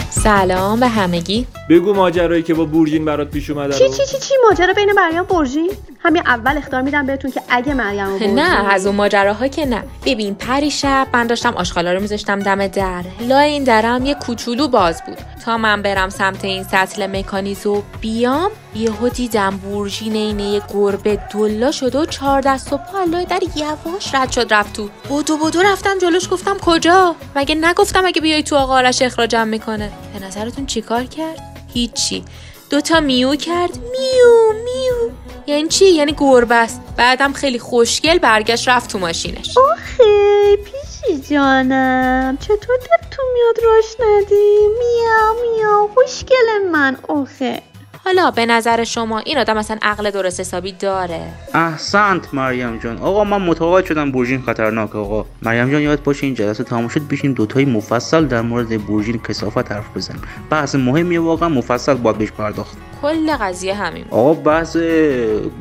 سلام 0.09 0.79
به 0.79 0.87
همگی. 0.87 1.47
بگو 1.69 1.93
ماجرایی 1.93 2.43
که 2.43 2.53
با 2.53 2.65
بورژین 2.65 3.05
برات 3.05 3.29
پیش 3.31 3.49
اومده 3.49 3.73
چی 3.73 3.83
رو. 3.83 3.89
چی 3.89 4.05
چی 4.05 4.17
چی؟ 4.17 4.33
ماجرا 4.49 4.73
بین 4.73 4.91
مریم 4.91 5.23
برژین 5.23 5.71
همین 5.99 6.21
اول 6.25 6.57
اختار 6.57 6.81
میدم 6.81 7.05
بهتون 7.05 7.31
که 7.31 7.41
اگه 7.49 7.73
مریم 7.73 8.11
برژین 8.11 8.39
نه 8.39 8.73
از 8.73 8.87
اون 8.87 8.95
ماجراها 8.95 9.47
که 9.47 9.65
نه. 9.65 9.83
ببین 10.05 10.35
پری 10.35 10.71
شب 10.71 11.07
من 11.13 11.27
داشتم 11.27 11.53
آشغالا 11.53 11.93
رو 11.93 11.99
میذاشتم 11.99 12.39
دم 12.39 12.67
در. 12.67 13.03
لای 13.19 13.49
این 13.49 13.63
درم 13.63 14.05
یه 14.05 14.15
کوچولو 14.15 14.67
باز 14.67 15.01
بود. 15.07 15.17
تا 15.45 15.57
من 15.57 15.81
برم 15.81 16.09
سمت 16.09 16.45
این 16.45 16.63
سطل 16.63 17.07
مکانیزو 17.07 17.83
بیام 18.01 18.51
یهو 18.75 19.09
دیدم 19.09 19.57
بورژین 19.57 20.15
اینه 20.15 20.43
یه 20.43 20.61
گربه 20.73 21.19
دلا 21.33 21.71
شده 21.71 21.99
و 21.99 22.05
چهار 22.05 22.41
دست 22.41 22.73
و 22.73 22.77
پا 22.77 23.03
لای 23.03 23.25
در 23.25 23.39
یواش 23.55 24.15
رد 24.15 24.31
شد 24.31 24.53
رفت 24.53 24.73
تو. 24.73 24.89
بدو 25.09 25.37
بدو 25.37 25.61
رفتم 25.61 25.97
جلوش 26.01 26.29
گفتم 26.31 26.57
کجا؟ 26.61 27.15
مگه 27.35 27.55
نگفتم 27.55 28.05
اگه 28.05 28.21
بیای 28.21 28.43
تو 28.43 28.55
آقا 28.55 28.73
آرش 28.73 29.01
اخراجم 29.01 29.47
می‌کنه؟ 29.47 29.91
به 30.13 30.25
نظرتون 30.27 30.65
چیکار 30.65 31.03
کرد؟ 31.03 31.58
هیچی. 31.73 32.23
دوتا 32.69 32.99
میو 32.99 33.35
کرد. 33.35 33.77
میو 33.77 34.53
میو. 34.63 35.11
یعنی 35.47 35.67
چی؟ 35.67 35.85
یعنی 35.85 36.15
گربه 36.17 36.55
است 36.55 36.81
بعدم 36.97 37.33
خیلی 37.33 37.59
خوشگل 37.59 38.17
برگشت 38.17 38.67
رفت 38.67 38.89
تو 38.89 38.99
ماشینش. 38.99 39.57
آخه 39.57 40.55
پیشی 40.55 41.21
جانم. 41.29 42.37
چطور 42.41 42.77
دلتون 42.77 43.25
میاد 43.33 43.59
راش 43.63 43.95
ندی؟ 43.99 44.57
میاو 44.79 45.51
میاو 45.55 45.89
خوشگل 45.93 46.69
من. 46.71 46.97
آخه. 47.07 47.61
حالا 48.05 48.31
به 48.31 48.45
نظر 48.45 48.83
شما 48.83 49.19
این 49.19 49.37
آدم 49.37 49.57
اصلا 49.57 49.77
عقل 49.81 50.11
درست 50.11 50.39
حسابی 50.39 50.71
داره؟ 50.71 51.21
احسنت 51.53 52.33
مریم 52.33 52.77
جان. 52.77 52.97
آقا 52.97 53.23
من 53.23 53.41
متقاعد 53.41 53.85
شدم 53.85 54.11
بورژین 54.11 54.41
خطرناک 54.41 54.95
آقا. 54.95 55.25
مریم 55.41 55.71
جان 55.71 55.81
یاد 55.81 56.03
باشه 56.03 56.25
این 56.25 56.35
جلسه 56.35 56.63
تمام 56.63 56.87
شد 56.87 57.07
بشیم 57.07 57.33
دوتایی 57.33 57.65
مفصل 57.65 58.25
در 58.25 58.41
مورد 58.41 58.81
بورژین 58.81 59.19
کسافت 59.19 59.71
حرف 59.71 59.97
بزنیم. 59.97 60.21
بحث 60.49 60.75
مهمیه 60.75 61.19
واقعا 61.19 61.49
مفصل 61.49 61.93
باید 61.93 62.17
بهش 62.17 62.31
پرداخت. 62.31 62.77
کل 63.01 63.31
قضیه 63.41 63.73
همین. 63.73 64.05
آقا 64.09 64.33
بحث 64.33 64.77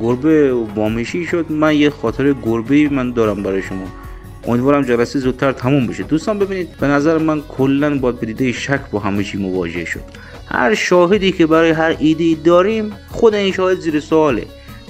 گربه 0.01 0.53
و 0.53 0.65
بامشی 0.65 1.25
شد. 1.25 1.51
من 1.51 1.75
یه 1.75 1.89
خاطر 1.89 2.33
گربه 2.33 2.89
من 2.89 3.11
دارم 3.11 3.43
برای 3.43 3.61
شما. 3.61 3.85
امیدوارم 4.47 4.81
جلسه 4.81 5.19
زودتر 5.19 5.51
تموم 5.51 5.87
بشه. 5.87 6.03
دوستان 6.03 6.39
ببینید 6.39 6.77
به 6.77 6.87
نظر 6.87 7.17
من 7.17 7.41
کلا 7.41 7.99
باید 7.99 8.19
به 8.19 8.25
دیده 8.25 8.51
شک 8.51 8.81
با 8.91 8.99
همه 8.99 9.23
چی 9.23 9.37
مواجه 9.37 9.85
شد. 9.85 10.01
هر 10.51 10.75
شاهدی 10.75 11.31
که 11.31 11.45
برای 11.45 11.69
هر 11.69 11.95
ایده 11.99 12.35
داریم 12.43 12.91
خود 13.11 13.35
این 13.35 13.53
شاهد 13.53 13.79
زیر 13.79 13.99
سواله. 13.99 14.45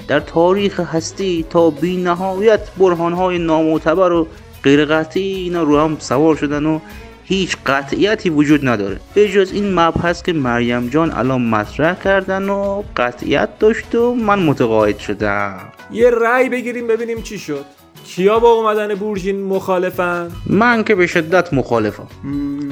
در 0.08 0.20
تاریخ 0.20 0.80
هستی 0.80 1.46
تا 1.50 1.70
بی 1.70 1.96
نهایت 1.96 2.60
برهانهای 2.78 3.38
نامعتبر 3.38 4.12
و 4.12 4.26
غیر 4.62 4.84
قطعی 4.84 5.22
اینا 5.22 5.62
رو 5.62 5.80
هم 5.80 5.96
سوار 5.98 6.36
شدن 6.36 6.66
و 6.66 6.78
هیچ 7.24 7.56
قطعیتی 7.66 8.30
وجود 8.30 8.68
نداره. 8.68 9.00
به 9.14 9.28
جز 9.28 9.52
این 9.52 9.74
مبحث 9.74 10.22
که 10.22 10.32
مریم 10.32 10.88
جان 10.88 11.12
الان 11.12 11.42
مطرح 11.42 11.94
کردن 11.94 12.48
و 12.48 12.82
قطعیت 12.96 13.58
داشت 13.58 13.94
و 13.94 14.14
من 14.14 14.38
متقاعد 14.38 14.98
شدم. 14.98 15.60
یه 15.90 16.10
رأی 16.10 16.48
بگیریم 16.48 16.86
ببینیم 16.86 17.22
چی 17.22 17.38
شد. 17.38 17.64
کیا 18.04 18.38
با 18.38 18.48
اومدن 18.48 18.94
بورژین 18.94 19.42
مخالفن؟ 19.42 20.30
من 20.46 20.84
که 20.84 20.94
به 20.94 21.06
شدت 21.06 21.54
مخالفم. 21.54 22.06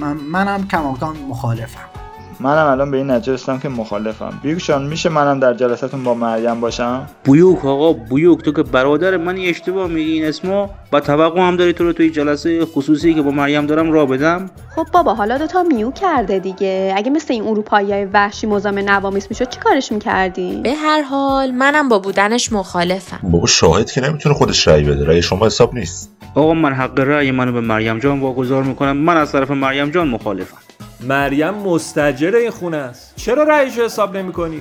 من 0.01 0.17
منم 0.17 0.69
کماکان 0.69 1.17
مخالفم. 1.29 1.98
منم 2.41 2.67
الان 2.67 2.91
به 2.91 2.97
این 2.97 3.11
نتیجه 3.11 3.33
رسیدم 3.33 3.59
که 3.59 3.69
مخالفم. 3.69 4.41
بیوکشان 4.43 4.87
میشه 4.87 5.09
منم 5.09 5.41
در 5.41 5.55
جلساتون 5.55 6.05
با 6.05 6.15
مریم 6.15 6.61
باشم؟ 6.61 7.07
بویوک 7.25 7.65
آقا 7.65 7.93
بویوک 7.93 8.43
تو 8.43 8.53
که 8.53 8.63
برادر 8.63 9.17
منی 9.17 9.49
اشتباه 9.49 9.87
میگی. 9.87 10.13
این 10.13 10.25
اسمو 10.25 10.69
و 10.93 11.01
توقع 11.01 11.41
هم 11.41 11.57
داری 11.57 11.73
تو 11.73 11.85
رو 11.85 11.93
توی 11.93 12.11
جلسه 12.11 12.65
خصوصی 12.65 13.15
که 13.15 13.23
با 13.23 13.31
مریم 13.31 13.67
دارم 13.67 13.93
را 13.93 14.07
بدم؟ 14.07 14.51
خب 14.77 14.87
بابا 14.93 15.15
حالا 15.15 15.39
دوتا 15.39 15.63
میو 15.63 15.91
کرده 15.91 16.39
دیگه. 16.39 16.95
اگه 16.97 17.11
مثل 17.11 17.33
این 17.33 17.47
اروپایی 17.47 17.93
های 17.93 18.05
وحشی 18.05 18.47
مزاحم 18.47 18.79
نوامیس 18.79 19.27
می‌شد 19.31 19.49
چی 19.49 19.61
کارش 19.61 19.93
می‌کردی؟ 19.93 20.61
به 20.63 20.75
هر 20.75 21.03
حال 21.03 21.51
منم 21.51 21.89
با 21.89 21.99
بودنش 21.99 22.53
مخالفم. 22.53 23.21
بابا 23.23 23.47
شاهد 23.47 23.91
که 23.91 24.01
نمی‌تونه 24.01 24.35
خودش 24.35 24.69
رأی 24.69 24.83
بده. 24.83 25.07
رأی 25.07 25.23
شما 25.23 25.47
حساب 25.47 25.75
نیست. 25.75 26.11
آقا 26.35 26.55
من 26.55 26.73
حق 26.73 27.01
رأی 27.01 27.31
منو 27.31 27.53
به 27.53 27.61
مریم 27.61 27.99
جان 27.99 28.21
واگذار 28.21 28.63
می‌کنم. 28.63 28.97
من 28.97 29.17
از 29.17 29.33
طرف 29.33 29.51
مریم 29.51 29.91
جان 29.91 30.09
مخالفم. 30.09 30.57
مریم 31.01 31.55
مستجر 31.55 32.37
این 32.37 32.51
خونه 32.51 32.77
است. 32.77 33.13
چرا 33.17 33.43
رأیشو 33.43 33.85
حساب 33.85 34.17
نمی‌کنی؟ 34.17 34.61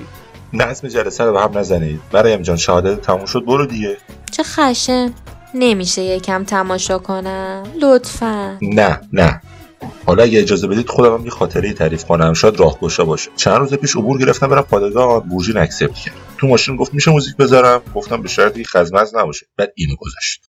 نظم 0.54 0.88
جلسه 0.88 1.24
رو 1.24 1.34
به 1.34 1.42
هم 1.42 1.58
نزنید. 1.58 2.02
مریم 2.14 2.42
جان 2.42 2.58
شهادت 2.58 3.02
تموم 3.02 3.26
شد 3.26 3.46
برو 3.46 3.66
دیگه. 3.66 3.98
چه 4.32 4.44
خشن. 4.44 5.14
نمیشه 5.54 6.02
یکم 6.02 6.44
تماشا 6.44 6.98
کنم. 6.98 7.64
لطفا. 7.82 8.58
نه 8.62 9.02
نه. 9.14 9.42
حالا 10.06 10.24
اگه 10.24 10.40
اجازه 10.40 10.68
بدید 10.68 10.90
خودم 10.90 11.14
هم 11.14 11.26
یه 11.26 11.32
خاطره 11.32 11.74
تعریف 11.74 12.06
کنم. 12.06 12.34
شاید 12.34 12.60
راهگشا 12.60 13.06
باشه. 13.06 13.32
چند 13.36 13.58
روز 13.58 13.74
پیش 13.74 13.96
عبور 13.96 14.20
گرفتم 14.20 14.48
برم 14.48 14.62
پادگاه 14.62 15.24
بورژین 15.24 15.58
اکسپت 15.58 15.96
کرد 15.96 16.16
تو 16.38 16.48
ماشین 16.48 16.76
گفت 16.76 16.94
میشه 16.94 17.12
موزیک 17.12 17.36
بذارم. 17.38 17.82
گفتم 17.96 18.22
به 18.22 18.28
شرطی 18.28 18.66
خزمز 18.66 19.16
نباشه. 19.16 19.46
بعد 19.58 19.74
اینو 19.76 19.96
گذاشت. 19.96 20.42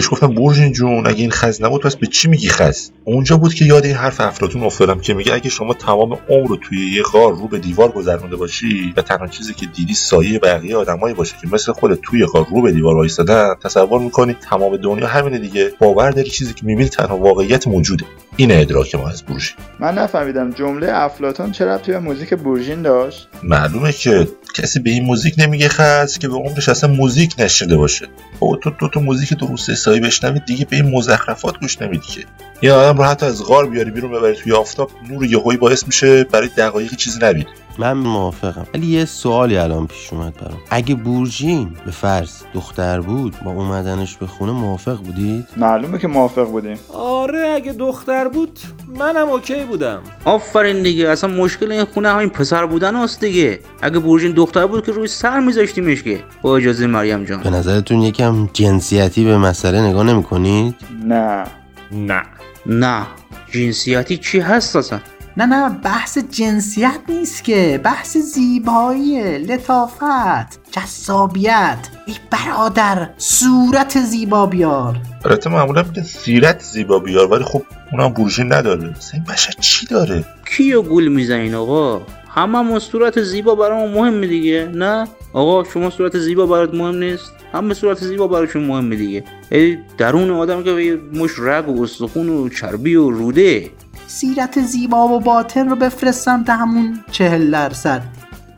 بهش 0.00 0.10
گفتم 0.10 0.34
برژین 0.34 0.72
جون 0.72 1.06
اگه 1.06 1.20
این 1.20 1.30
خز 1.30 1.62
نبود 1.62 1.82
پس 1.82 1.96
به 1.96 2.06
چی 2.06 2.28
میگی 2.28 2.48
خز؟ 2.48 2.90
اونجا 3.04 3.36
بود 3.36 3.54
که 3.54 3.64
یاد 3.64 3.84
این 3.84 3.94
حرف 3.94 4.20
افلاطون 4.20 4.62
افتادم 4.62 5.00
که 5.00 5.14
میگه 5.14 5.34
اگه 5.34 5.50
شما 5.50 5.74
تمام 5.74 6.18
عمر 6.28 6.48
رو 6.48 6.56
توی 6.56 6.90
یه 6.96 7.02
غار 7.02 7.32
رو 7.32 7.48
به 7.48 7.58
دیوار 7.58 7.88
گذرونده 7.88 8.36
باشی 8.36 8.94
و 8.96 9.02
تنها 9.02 9.26
چیزی 9.26 9.54
که 9.54 9.66
دیدی 9.66 9.94
سایه 9.94 10.38
بقیه 10.38 10.76
آدمایی 10.76 11.14
باشه 11.14 11.34
که 11.40 11.48
مثل 11.52 11.72
خود 11.72 11.94
توی 11.94 12.26
غار 12.26 12.46
رو 12.50 12.62
به 12.62 12.72
دیوار 12.72 12.94
وایسادن 12.94 13.54
تصور 13.62 14.00
می‌کنی 14.00 14.34
تمام 14.34 14.76
دنیا 14.76 15.06
همینه 15.06 15.38
دیگه. 15.38 15.72
باور 15.78 16.10
داری 16.10 16.30
چیزی 16.30 16.54
که 16.54 16.66
می‌بینی 16.66 16.88
تنها 16.88 17.16
واقعیت 17.16 17.68
موجوده. 17.68 18.04
این 18.36 18.52
ادراک 18.52 18.94
ما 18.94 19.08
از 19.08 19.22
برژین 19.22 19.56
من 19.80 19.94
نفهمیدم 19.94 20.50
جمله 20.50 20.88
افلاتون 20.90 21.52
چرا 21.52 21.78
توی 21.78 21.98
موزیک 21.98 22.34
بورژین 22.34 22.82
داشت؟ 22.82 23.28
معلومه 23.42 23.92
که 23.92 24.28
کسی 24.52 24.80
به 24.80 24.90
این 24.90 25.04
موزیک 25.04 25.34
نمیگه 25.38 25.68
خز 25.68 26.18
که 26.18 26.28
به 26.28 26.34
عمرش 26.34 26.68
اصلا 26.68 26.90
موزیک 26.90 27.34
نشنیده 27.38 27.76
باشه. 27.76 28.08
بابا 28.40 28.56
تو 28.56 28.70
دو 28.70 28.88
تا 28.88 29.00
موزیک 29.00 29.34
درست 29.34 29.70
حسابی 29.70 30.00
بشنوید 30.00 30.44
دیگه 30.44 30.64
به 30.64 30.76
این 30.76 30.90
مزخرفات 30.90 31.60
گوش 31.60 31.82
نمیدی 31.82 32.06
که. 32.06 32.24
یه 32.62 32.72
آدم 32.72 32.98
رو 32.98 33.04
حتی 33.04 33.26
از 33.26 33.44
غار 33.44 33.66
بیاری 33.66 33.90
بیرون 33.90 34.12
ببری 34.12 34.36
توی 34.36 34.52
آفتاب 34.52 34.90
نور 35.10 35.24
یهویی 35.24 35.58
باعث 35.58 35.86
میشه 35.86 36.24
برای 36.24 36.48
دقایقی 36.48 36.96
چیزی 36.96 37.18
نبینی. 37.22 37.46
من 37.80 37.92
موافقم. 37.92 38.66
ولی 38.74 38.86
یه 38.86 39.04
سوالی 39.04 39.56
الان 39.56 39.86
پیش 39.86 40.12
اومد 40.12 40.34
برام. 40.36 40.58
اگه 40.70 40.94
بورژین 40.94 41.76
به 41.84 41.90
فرض 41.90 42.42
دختر 42.54 43.00
بود 43.00 43.36
با 43.44 43.50
اومدنش 43.50 44.16
به 44.16 44.26
خونه 44.26 44.52
موافق 44.52 44.96
بودید؟ 44.96 45.46
معلومه 45.56 45.98
که 45.98 46.08
موافق 46.08 46.44
بودیم. 46.44 46.78
آره 46.94 47.52
اگه 47.54 47.72
دختر 47.72 48.28
بود 48.28 48.58
منم 48.98 49.28
اوکی 49.28 49.64
بودم. 49.64 50.00
آفرین 50.24 50.82
دیگه 50.82 51.08
اصلا 51.08 51.30
مشکل 51.30 51.72
این 51.72 51.84
خونه 51.84 52.08
همین 52.08 52.28
پسر 52.28 52.66
بودن 52.66 52.96
است 52.96 53.20
دیگه. 53.20 53.60
اگه 53.82 53.98
بورژین 53.98 54.32
دختر 54.32 54.66
بود 54.66 54.86
که 54.86 54.92
روی 54.92 55.08
سر 55.08 55.40
میذاشتیمش 55.40 56.02
که. 56.02 56.20
با 56.42 56.56
اجازه 56.56 56.86
مریم 56.86 57.24
جان. 57.24 57.42
به 57.42 57.50
نظرتون 57.50 58.02
یکم 58.02 58.48
جنسیتی 58.52 59.24
به 59.24 59.38
مسئله 59.38 59.80
نگاه 59.82 60.04
نمی‌کنید؟ 60.04 60.74
نه. 61.04 61.44
نه. 61.92 62.22
نه. 62.66 63.06
جنسیتی 63.52 64.16
چی 64.16 64.40
هست 64.40 64.76
اصلا؟ 64.76 65.00
نه 65.36 65.46
نه 65.46 65.68
بحث 65.68 66.18
جنسیت 66.18 67.00
نیست 67.08 67.44
که 67.44 67.80
بحث 67.84 68.16
زیبایی 68.16 69.38
لطافت 69.38 70.70
جذابیت. 70.72 71.78
ای 72.06 72.14
برادر 72.30 73.10
صورت 73.18 74.00
زیبا 74.00 74.46
بیار. 74.46 74.96
البته 75.24 75.50
معمولا 75.50 75.82
میگن 75.82 76.02
سیرت 76.02 76.62
زیبا 76.62 76.98
بیار 76.98 77.32
ولی 77.32 77.44
خب 77.44 77.62
اونم 77.92 78.08
بورژین 78.08 78.52
نداره. 78.52 78.90
مثلا 78.90 79.12
این 79.12 79.24
بشر 79.24 79.52
چی 79.60 79.86
داره؟ 79.86 80.24
کیو 80.46 80.82
گول 80.82 81.08
می‌زنین 81.08 81.54
آقا؟ 81.54 82.02
همه 82.28 82.78
صورت 82.78 83.22
زیبا 83.22 83.54
برامون 83.54 83.90
مهمه 83.90 84.26
دیگه 84.26 84.70
نه؟ 84.74 85.08
آقا 85.32 85.64
شما 85.64 85.90
صورت 85.90 86.18
زیبا 86.18 86.46
برات 86.46 86.74
مهم 86.74 86.94
نیست؟ 86.94 87.32
همه 87.52 87.74
صورت 87.74 87.98
زیبا 87.98 88.26
براشون 88.26 88.64
مهمه 88.64 88.96
دیگه. 88.96 89.24
ای 89.50 89.78
درون 89.98 90.30
آدم 90.30 90.62
که 90.62 91.00
مش 91.12 91.30
رگ 91.38 91.68
و 91.68 91.82
استخون 91.82 92.28
و 92.28 92.48
چربی 92.48 92.96
و 92.96 93.10
روده. 93.10 93.70
سیرت 94.10 94.60
زیبا 94.60 95.08
و 95.08 95.20
باطن 95.20 95.68
رو 95.68 95.76
بفرستم 95.76 96.44
تا 96.44 96.56
همون 96.56 97.00
چهل 97.10 97.50
درصد. 97.50 98.02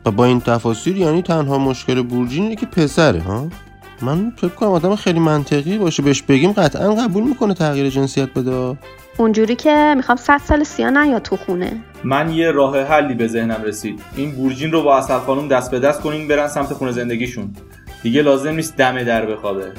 و 0.05 0.11
با 0.11 0.25
این 0.25 0.41
تفاصیل 0.41 0.97
یعنی 0.97 1.21
تنها 1.21 1.57
مشکل 1.57 2.01
بورژین 2.01 2.43
اینه 2.43 2.55
که 2.55 2.65
پسره 2.65 3.21
ها؟ 3.21 3.47
من 4.01 4.33
فکر 4.37 4.47
کنم 4.47 4.69
آدم 4.69 4.95
خیلی 4.95 5.19
منطقی 5.19 5.77
باشه 5.77 6.03
بهش 6.03 6.21
بگیم 6.21 6.51
قطعا 6.51 6.95
قبول 6.95 7.23
می‌کنه 7.23 7.53
تغییر 7.53 7.89
جنسیت 7.89 8.33
بده. 8.33 8.77
اونجوری 9.17 9.55
که 9.55 9.93
می‌خوام 9.97 10.17
صد 10.17 10.41
سال 10.45 10.63
سیا 10.63 10.89
نیا 10.89 11.19
تو 11.19 11.37
خونه. 11.37 11.83
من 12.03 12.29
یه 12.29 12.51
راه 12.51 12.83
حلی 12.83 13.13
به 13.13 13.27
ذهنم 13.27 13.63
رسید. 13.63 14.01
این 14.15 14.31
بورژین 14.31 14.71
رو 14.71 14.83
با 14.83 14.97
اصل 14.97 15.19
خانم 15.19 15.47
دست 15.47 15.71
به 15.71 15.79
دست 15.79 16.01
کنین 16.01 16.27
برن 16.27 16.47
سمت 16.47 16.73
خونه 16.73 16.91
زندگیشون. 16.91 17.55
دیگه 18.03 18.21
لازم 18.21 18.51
نیست 18.51 18.77
دم 18.77 19.03
در 19.03 19.25
بخوابه. 19.25 19.71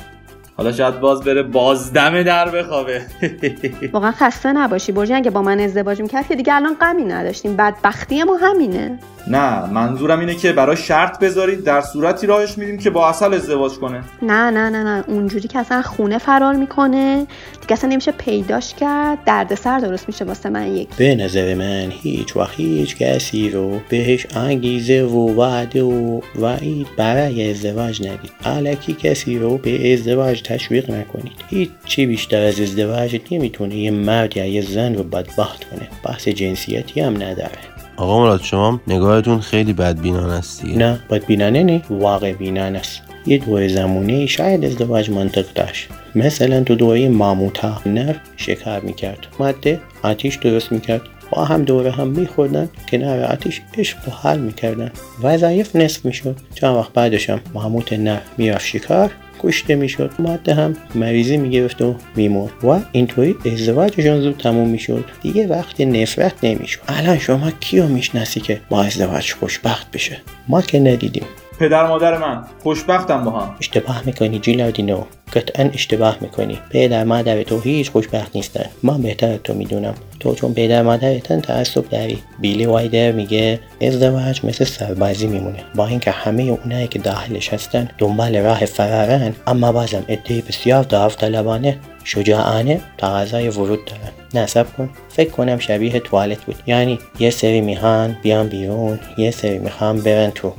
حالا 0.57 0.73
شاید 0.73 1.01
باز 1.01 1.23
بره 1.23 1.43
بازدم 1.43 2.23
در 2.23 2.49
بخوابه. 2.51 3.03
واقعا 3.93 4.13
خسته 4.13 4.53
نباشی 4.53 4.93
برجین 4.93 5.17
اگه 5.17 5.31
با 5.31 5.43
من 5.43 5.61
ازدواج 5.61 6.01
می‌کرد 6.01 6.29
که 6.29 6.37
دیگه 6.37 6.55
الان 6.55 6.77
غمی 6.81 7.05
نداشتیم. 7.05 7.57
بدبختی 7.57 8.23
ما 8.23 8.37
همینه. 8.37 8.99
نه 9.27 9.71
منظورم 9.71 10.21
اینه 10.21 10.35
که 10.35 10.53
برای 10.53 10.77
شرط 10.77 11.19
بذارید 11.19 11.65
در 11.65 11.81
صورتی 11.81 12.27
راهش 12.27 12.59
میدیم 12.59 12.79
که 12.79 12.91
با 12.91 13.09
اصل 13.09 13.35
ازدواج 13.35 13.73
کنه. 13.73 14.03
نه 14.23 14.51
نه 14.51 14.71
نه 14.71 14.85
نه. 14.85 15.05
اونجوری 15.07 15.49
که 15.49 15.59
اصلا 15.59 15.83
خونه 15.83 16.19
فرار 16.19 16.55
می‌کنه 16.55 17.27
دیگه 17.61 17.73
اصلا 17.73 17.91
نمیشه 17.91 18.13
پیداش 18.13 18.75
کرد. 18.75 19.19
دردسر 19.27 19.79
درست 19.79 20.09
میشه 20.09 20.25
واسه 20.25 20.49
من 20.51 20.67
یک. 20.67 20.89
به 20.97 21.15
نظر 21.15 21.55
من 21.55 21.87
هیچ 21.91 22.37
وقت 22.37 22.55
هیچ 22.57 22.97
کسی 22.97 23.51
رو 23.51 23.81
بهش 23.89 24.27
انگیزه 24.37 25.03
و 25.03 25.41
وعده 25.41 25.83
و 25.83 26.21
وعید 26.41 26.87
برای 26.97 27.51
ازدواج 27.51 28.03
ندید. 28.03 28.31
علکی 28.45 28.93
کسی 28.93 29.39
رو 29.39 29.59
به 29.59 29.93
ازدواج 29.93 30.44
تشویق 30.45 30.91
نکنید. 30.91 31.33
هیچ 31.49 31.71
چی 31.87 32.07
بیشتر 32.07 32.43
از 32.43 32.61
ازدواج 32.61 33.21
نمی‌تونه 33.31 33.75
یه 33.75 33.91
مرد 33.91 34.37
یا 34.37 34.47
یه 34.47 34.63
زن 34.63 34.95
رو 34.95 35.03
بدبخت 35.03 35.65
کنه. 35.65 35.89
بحث 36.05 36.29
جنسیتی 36.29 37.01
هم 37.01 37.15
نداره. 37.23 37.59
آقا 37.97 38.21
مراد 38.21 38.43
شما 38.43 38.81
نگاهتون 38.87 39.41
خیلی 39.41 39.73
بدبینانه 39.73 40.33
است 40.33 40.63
دیگه. 40.63 40.79
نه 40.79 41.01
بدبینانه 41.11 41.63
نی 41.63 41.83
واقع 41.91 42.33
بینانه 42.33 42.79
است. 42.79 43.03
یه 43.27 43.39
دوره 43.39 43.69
زمانی 43.69 44.29
شاید 44.29 44.65
ازدواج 44.65 45.11
منطق 45.11 45.47
داشت. 45.55 45.89
مثلا 46.15 46.65
تو 46.65 46.75
دوره 46.75 47.09
ماموتا 47.09 47.81
نر 47.87 48.15
شکر 48.37 48.81
می‌کرد. 48.81 49.27
ماده 49.39 49.81
آتیش 50.03 50.37
درست 50.37 50.73
می‌کرد. 50.73 51.03
با 51.31 51.45
هم 51.45 51.65
دوره 51.65 51.91
هم 51.91 52.09
میخوردن 52.09 52.69
کنار 52.89 53.25
آتیش 53.25 53.61
عشق 53.79 53.99
رو 54.07 54.13
حل 54.13 54.39
می‌کردن. 54.39 54.91
وظایف 55.23 55.77
نصف 55.77 56.05
می‌شد. 56.05 56.37
چند 56.55 56.77
وقت 56.77 56.93
بعدش 56.93 57.31
هم 57.31 57.41
ماموت 57.55 57.93
نر 57.93 58.21
می‌رفت 58.39 58.67
شکار. 58.67 59.11
کشته 59.45 59.75
می‌شد. 59.75 60.11
ماده 60.19 60.55
هم 60.55 60.77
مریضی 60.95 61.37
می‌گرفت 61.37 61.83
و 61.83 61.95
میمرد. 62.17 62.53
و 62.65 62.81
اینطوری 62.93 63.37
ازدواجشون 63.53 64.21
زود 64.21 64.37
تموم 64.39 64.69
می‌شد. 64.69 65.05
دیگه 65.23 65.47
وقت 65.47 65.81
نفرت 65.81 66.35
نمی‌شد. 66.43 66.81
الان 66.89 67.19
شما 67.19 67.51
کیو 67.51 67.87
می‌شناسی 67.87 68.41
که 68.41 68.61
با 68.71 68.83
ازدواج 68.83 69.33
خوشبخت 69.33 69.91
بشه؟ 69.91 70.17
ما 70.49 70.63
که 70.63 70.81
ندیدیم. 70.81 71.25
پدر 71.59 71.87
مادر 71.87 72.19
من 72.19 72.45
خوشبختم 72.63 73.25
با 73.25 73.31
هم. 73.31 73.57
اشتباه 73.61 74.03
می‌کنی 74.07 74.39
جیلاردینو 74.39 75.05
قطعا 75.33 75.71
اشتباه 75.75 76.19
می‌کنی. 76.21 76.59
پدر 76.71 77.05
مادر 77.05 77.43
تو 77.43 77.61
هیچ 77.61 77.91
خوشبخت 77.91 78.37
نیستن. 78.37 78.67
من 78.83 79.03
بهتر 79.03 79.37
تو 79.37 79.55
می‌دونم. 79.55 79.95
تو 80.25 80.35
چون 80.35 80.55
پدر 80.55 80.83
مادرتن 80.83 81.41
تعصب 81.41 81.89
داری. 81.89 82.19
بیلی 82.41 82.67
وایدر 82.67 83.13
میگه 83.13 83.61
ازدواج 83.81 84.45
مثل 84.45 84.65
سربازی 84.65 85.27
میمونه. 85.27 85.59
با 85.75 85.87
اینکه 85.87 86.11
همه 86.11 86.43
اونایی 86.43 86.89
که 86.89 86.99
داخلش 86.99 87.53
هستن 87.53 87.89
دنبال 87.99 88.37
راه 88.37 88.65
فرارن 88.65 89.35
اما 89.47 89.73
بازم 89.73 90.05
عده 90.09 90.43
بسیار 90.49 90.83
داوطلبانه. 90.83 91.79
شجاعانه 92.05 92.81
تقاضای 92.99 93.49
ورود 93.49 93.85
دارن. 93.85 94.43
نصب 94.43 94.67
کن. 94.77 94.91
فکر 95.09 95.31
کنم 95.31 95.59
شبیه 95.59 96.01
توالت 96.01 96.45
بود. 96.45 96.57
یعنی 96.67 96.99
یه 97.19 97.31
سری 97.31 97.61
می‌خوان 97.61 98.17
بیان 98.23 98.49
بیرون 98.49 99.01
یه 99.19 99.31
سری 99.31 99.59
می‌خوان 99.59 100.01
برن 100.01 100.31
تو? 100.31 100.53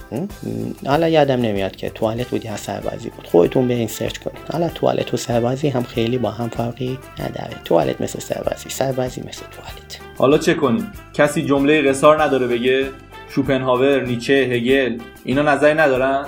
حالا 0.86 1.08
یادم 1.08 1.42
نمیاد 1.42 1.76
که 1.76 1.90
توالت 1.90 2.28
بود 2.28 2.46
یا 2.46 2.58
سربازی 2.58 3.10
بود. 3.10 3.28
خودتون 3.28 3.68
برین 3.68 3.88
سرچ 3.88 4.18
کنید 4.18 4.38
حالا 4.52 4.70
توالت 4.70 5.14
و 5.14 5.18
سربازی 5.18 5.70
هم 5.70 5.84
خیلی 5.84 6.18
با 6.18 6.32
هم 6.32 6.50
فرقی 6.50 7.00
نداره. 7.20 7.56
توالت 7.66 8.02
مثل 8.02 8.20
سربازی 8.20 8.70
سربازی 8.70 9.22
مثل 9.22 9.42
توالت. 9.52 10.00
حالا 10.18 10.38
چه 10.38 10.54
کنیم؟ 10.54 10.92
کسی 11.14 11.46
جمله 11.46 11.82
قصار 11.82 12.24
نداره 12.24 12.48
بگه؟ 12.48 12.86
شوپنهاور 13.30 14.02
نیچه 14.02 14.34
هگل 14.34 14.98
اینا 15.24 15.42
نظری 15.42 15.74
ندارن؟ 15.74 16.26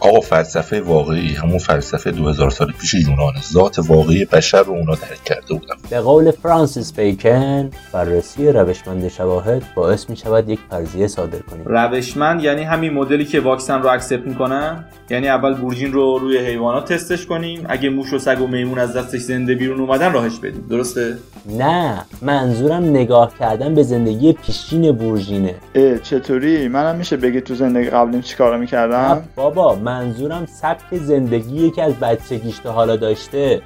آقا 0.00 0.20
فلسفه 0.20 0.80
واقعی 0.80 1.34
همون 1.34 1.58
فلسفه 1.58 2.10
2000 2.10 2.50
سال 2.50 2.72
پیش 2.80 2.94
یونانه 2.94 3.40
ذات 3.52 3.78
واقعی 3.78 4.24
بشر 4.24 4.62
رو 4.62 4.72
اونا 4.72 4.94
درک 4.94 5.24
کرده 5.24 5.54
بودن. 5.54 5.74
به 5.90 6.00
قول 6.00 6.30
فرانسیس 6.30 6.92
بیکن 6.92 7.70
بررسی 7.92 8.48
روشمند 8.48 9.08
شواهد 9.08 9.62
باعث 9.74 10.10
می 10.10 10.16
شود 10.16 10.48
یک 10.48 10.58
فرضیه 10.70 11.06
صادر 11.06 11.38
کنیم. 11.38 11.64
روشمند 11.66 12.44
یعنی 12.44 12.62
همین 12.62 12.92
مدلی 12.92 13.24
که 13.24 13.40
واکسن 13.40 13.82
رو 13.82 13.88
اکسپت 13.88 14.26
می‌کنن 14.26 14.84
یعنی 15.10 15.28
اول 15.28 15.54
بورژین 15.54 15.92
رو 15.92 16.18
روی 16.18 16.38
حیوانات 16.38 16.92
تستش 16.92 17.26
کنیم. 17.26 17.66
اگه 17.68 17.90
موش 17.90 18.12
و 18.12 18.18
سگ 18.18 18.40
و 18.40 18.46
میمون 18.46 18.78
از 18.78 18.96
دستش 18.96 19.20
زنده 19.20 19.54
بیرون 19.54 19.80
اومدن 19.80 20.12
راهش 20.12 20.38
بدیم. 20.38 20.66
درسته؟ 20.70 21.16
نه 21.58 22.04
منظورم 22.22 22.84
نگاه 22.84 23.32
کردن 23.38 23.74
به 23.74 23.82
زندگی 23.82 24.32
پیشین 24.32 24.92
بورژینه 24.92 25.54
چطوری؟ 26.02 26.68
منم 26.68 26.96
میشه 26.96 27.16
بگی 27.16 27.40
تو 27.40 27.54
زندگی 27.54 27.90
قبلیم 27.90 28.20
چیکارا 28.20 28.58
می‌کردم 28.58 29.22
بابا 29.36 29.74
منظورم 29.90 30.46
سبک 30.46 30.96
زندگی 30.96 31.70
که 31.70 31.82
از 31.82 31.94
بچگیش 31.94 32.58
تا 32.58 32.72
حالا 32.72 32.96
داشته. 32.96 33.62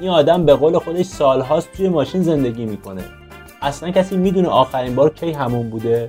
این 0.00 0.10
آدم 0.10 0.44
به 0.44 0.54
قول 0.54 0.78
خودش 0.78 1.06
سالهاست 1.06 1.72
توی 1.72 1.88
ماشین 1.88 2.22
زندگی 2.22 2.64
می‌کنه. 2.64 3.02
اصلا 3.62 3.90
کسی 3.90 4.16
می‌دونه 4.16 4.48
آخرین 4.48 4.94
بار 4.94 5.10
کی 5.10 5.32
همون 5.32 5.70
بوده؟ 5.70 6.08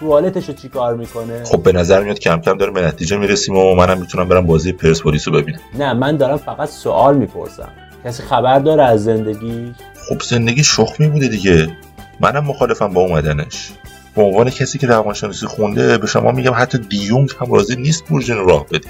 توالتش 0.00 0.48
رو 0.48 0.54
چی 0.54 0.68
کار 0.68 0.96
می‌کنه؟ 0.96 1.44
خب 1.44 1.62
به 1.62 1.72
نظر 1.72 2.02
میاد 2.02 2.18
کم 2.18 2.40
کم 2.40 2.58
داره 2.58 2.72
به 2.72 2.82
نتیجه 2.82 3.16
می‌رسیم 3.16 3.56
و 3.56 3.74
منم 3.74 4.00
می‌تونم 4.00 4.28
برم 4.28 4.46
بازی 4.46 4.72
پرسپولیس 4.72 5.28
رو 5.28 5.34
ببینم. 5.34 5.60
نه 5.78 5.92
من 5.92 6.16
دارم 6.16 6.36
فقط 6.36 6.68
سوال 6.68 7.16
می‌پرسم. 7.16 7.68
کسی 8.04 8.22
خبر 8.22 8.58
داره 8.58 8.84
از 8.84 9.04
زندگی؟ 9.04 9.74
خب 10.08 10.22
زندگی 10.22 10.64
شخمی 10.64 11.08
بوده 11.08 11.28
دیگه. 11.28 11.68
منم 12.20 12.44
مخالفم 12.44 12.92
با 12.92 13.00
اومدنش. 13.00 13.70
به 14.16 14.22
عنوان 14.22 14.50
کسی 14.50 14.78
که 14.78 14.86
روانشناسی 14.86 15.46
خونده 15.46 15.98
به 15.98 16.06
شما 16.06 16.32
میگم 16.32 16.52
حتی 16.56 16.78
دیونگ 16.78 17.30
هم 17.40 17.52
راضی 17.52 17.76
نیست 17.76 18.04
بورژین 18.04 18.36
راه 18.36 18.66
بده. 18.66 18.88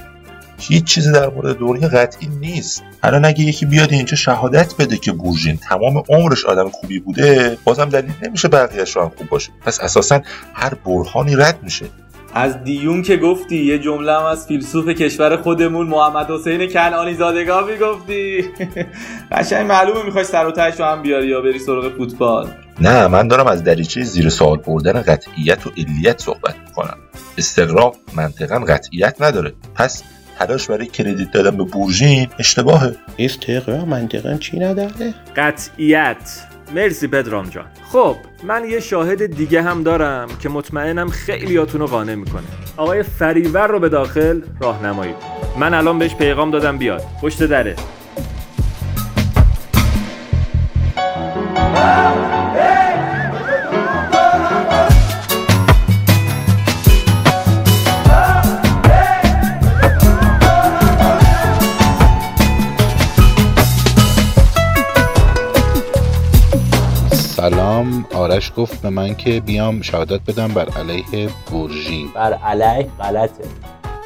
هیچ 0.58 0.84
چیزی 0.84 1.12
در 1.12 1.28
مورد 1.28 1.58
دنیا 1.58 1.88
قطعی 1.88 2.28
نیست. 2.40 2.82
الان 3.02 3.24
اگه 3.24 3.44
یکی 3.44 3.66
بیاد 3.66 3.92
اینجا 3.92 4.16
شهادت 4.16 4.74
بده 4.78 4.96
که 4.96 5.12
بورژین 5.12 5.56
تمام 5.56 6.02
عمرش 6.08 6.44
آدم 6.44 6.68
خوبی 6.68 6.98
بوده 6.98 7.58
بازم 7.64 7.84
دلیل 7.84 8.12
نمیشه 8.22 8.48
بقیهش 8.48 8.96
رو 8.96 9.02
هم 9.02 9.12
خوب 9.16 9.28
باشه. 9.28 9.50
پس 9.66 9.80
اساسا 9.80 10.20
هر 10.54 10.74
برهانی 10.74 11.36
رد 11.36 11.58
میشه. 11.62 11.86
از 12.34 12.64
دیون 12.64 13.02
که 13.02 13.16
گفتی 13.16 13.56
یه 13.56 13.78
جمله 13.78 14.12
هم 14.12 14.24
از 14.24 14.46
فیلسوف 14.46 14.88
کشور 14.88 15.36
خودمون 15.36 15.86
محمد 15.86 16.30
حسین 16.30 16.68
کنعانی 16.68 17.14
زادگاه 17.14 17.66
می‌گفتی. 17.66 18.44
قشنگ 19.32 19.66
معلومه 19.66 20.04
می‌خوای 20.04 20.24
سر 20.24 20.46
و 20.46 20.52
تهش 20.52 20.80
رو 20.80 20.86
هم 20.86 21.02
بیاری 21.02 21.26
یا 21.26 21.40
بری 21.40 21.58
سراغ 21.58 21.96
فوتبال. 21.96 22.65
نه 22.80 23.06
من 23.06 23.28
دارم 23.28 23.46
از 23.46 23.64
دریچه 23.64 24.02
زیر 24.02 24.28
سوال 24.28 24.58
بردن 24.58 25.02
قطعیت 25.02 25.66
و 25.66 25.70
علیت 25.76 26.20
صحبت 26.20 26.54
می‌کنم. 26.66 26.96
استقراق 27.38 27.96
منطقا 28.16 28.58
قطعیت 28.58 29.16
نداره. 29.22 29.52
پس 29.74 30.02
تلاش 30.38 30.66
برای 30.66 30.86
کردیت 30.86 31.30
دادن 31.30 31.56
به 31.56 31.64
بورژین 31.64 32.28
اشتباهه. 32.38 32.96
استقرار 33.18 33.84
منطقا 33.84 34.34
چی 34.34 34.58
نداره؟ 34.58 35.14
قطعیت. 35.36 36.46
مرسی 36.74 37.06
پدرام 37.06 37.48
جان. 37.48 37.66
خب 37.92 38.16
من 38.44 38.64
یه 38.70 38.80
شاهد 38.80 39.36
دیگه 39.36 39.62
هم 39.62 39.82
دارم 39.82 40.28
که 40.40 40.48
مطمئنم 40.48 41.08
خیلیاتون 41.08 41.80
رو 41.80 41.86
قانع 41.86 42.14
می‌کنه. 42.14 42.42
آقای 42.76 43.02
فریور 43.02 43.66
رو 43.66 43.80
به 43.80 43.88
داخل 43.88 44.40
راهنمایی 44.60 45.14
من 45.58 45.74
الان 45.74 45.98
بهش 45.98 46.14
پیغام 46.14 46.50
دادم 46.50 46.78
بیاد. 46.78 47.02
پشت 47.22 47.42
دره. 47.42 47.76
آرش 68.32 68.52
گفت 68.56 68.82
به 68.82 68.90
من 68.90 69.14
که 69.14 69.40
بیام 69.40 69.82
شهادت 69.82 70.20
بدم 70.26 70.48
بر 70.48 70.68
علیه 70.68 71.28
بورژین 71.50 72.08
بر 72.14 72.32
علیه 72.32 72.90
غلطه. 73.00 73.44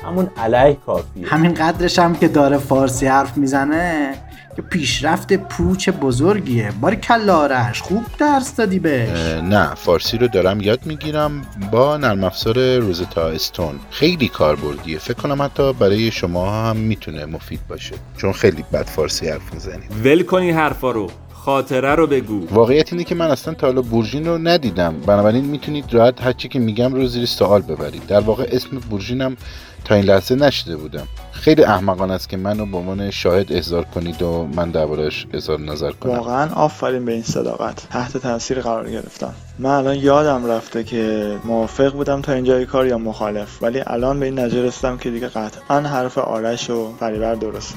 همون 0.05 0.31
علیه 0.37 0.77
کافیه. 0.87 1.27
همین 1.27 1.55
قدرش 1.55 1.99
هم 1.99 2.15
که 2.15 2.29
داره 2.29 2.59
فارسی 2.59 3.07
حرف 3.07 3.37
می‌زنه 3.37 4.15
که 4.57 4.63
پیشرفت 4.63 5.33
پوچ 5.33 5.89
بزرگیه. 5.89 6.73
باری 6.81 6.97
کلا 6.97 7.37
آرش 7.37 7.83
خوب 7.83 8.05
درس 8.19 8.57
دادی 8.57 8.79
بهش. 8.79 9.43
نه 9.43 9.75
فارسی 9.75 10.19
رو 10.19 10.29
دارم 10.29 10.61
یاد 10.61 10.87
می‌گیرم 10.87 11.43
با 11.71 11.97
نرم 11.97 12.25
افزار 12.25 12.77
روزتا 12.79 13.29
استون. 13.29 13.81
خیلی 13.91 14.29
کاربردیه. 14.29 14.99
فکر 14.99 15.15
کنم 15.15 15.43
حتی 15.43 15.73
برای 15.73 16.11
شما 16.11 16.51
هم 16.51 16.77
می‌تونه 16.77 17.25
مفید 17.25 17.61
باشه 17.69 17.95
چون 18.17 18.33
خیلی 18.33 18.65
بد 18.73 18.87
فارسی 18.87 19.29
حرف 19.29 19.55
می‌زنی 19.55 19.83
ول 20.05 20.23
کنی 20.23 20.51
حرفا 20.51 20.91
رو. 20.91 21.11
خاطره 21.45 21.95
رو 21.95 22.07
بگو. 22.07 22.47
واقعیت 22.51 22.93
اینه 22.93 23.05
که 23.05 23.15
من 23.15 23.27
اصلا 23.27 23.55
تا 23.55 23.67
حالا 23.67 23.83
بورژین 23.83 24.27
رو 24.27 24.39
ندیدم. 24.39 24.95
بنابراین 25.07 25.45
می‌تونید 25.45 25.95
راحت 25.95 26.23
هرچی 26.23 26.49
که 26.49 26.59
میگم 26.59 26.95
رو 26.95 27.07
زیر 27.07 27.27
سوال 27.27 27.63
ببرید. 27.63 28.07
در 28.07 28.21
واقع 28.21 28.49
اسم 28.53 28.79
بورژینم 28.91 29.37
تا 29.85 29.95
این 29.95 30.05
لحظه 30.05 30.35
نشده 30.35 30.77
بودم. 30.77 31.07
خیلی 31.33 31.65
احمقانه 31.65 32.13
است 32.13 32.29
که 32.29 32.37
منو 32.37 32.67
به 32.67 32.77
عنوان 32.77 33.11
شاهد 33.11 33.53
احضار 33.53 33.85
کنید 33.85 34.23
و 34.23 34.49
من 34.55 34.71
دربارش 34.71 35.27
اظهار 35.33 35.61
نظر 35.61 35.91
کنم. 35.91 36.13
واقعا 36.13 36.55
آفرین 36.55 37.05
به 37.05 37.13
این 37.13 37.23
صداقت. 37.23 37.87
تحت 37.91 38.17
تاثیر 38.17 38.61
قرار 38.61 38.91
گرفتم. 38.91 39.35
من 39.59 39.71
الان 39.71 39.97
یادم 39.97 40.47
رفته 40.47 40.85
که 40.85 41.35
موافق 41.45 41.93
بودم 41.93 42.21
تا 42.21 42.33
اینجای 42.33 42.67
کار 42.67 42.87
یا 42.87 42.99
مخالف 42.99 43.63
ولی 43.63 43.83
الان 43.87 44.21
به 44.21 44.27
این 44.27 44.39
نتیجه 44.39 44.63
رسیدم 44.63 44.99
که 44.99 45.11
دیگه 45.11 45.29
قطعا 45.29 45.81
حرف 45.81 46.19
آرش 46.19 46.71
و 46.71 46.93
فریبر 47.01 47.35
درسته. 47.35 47.75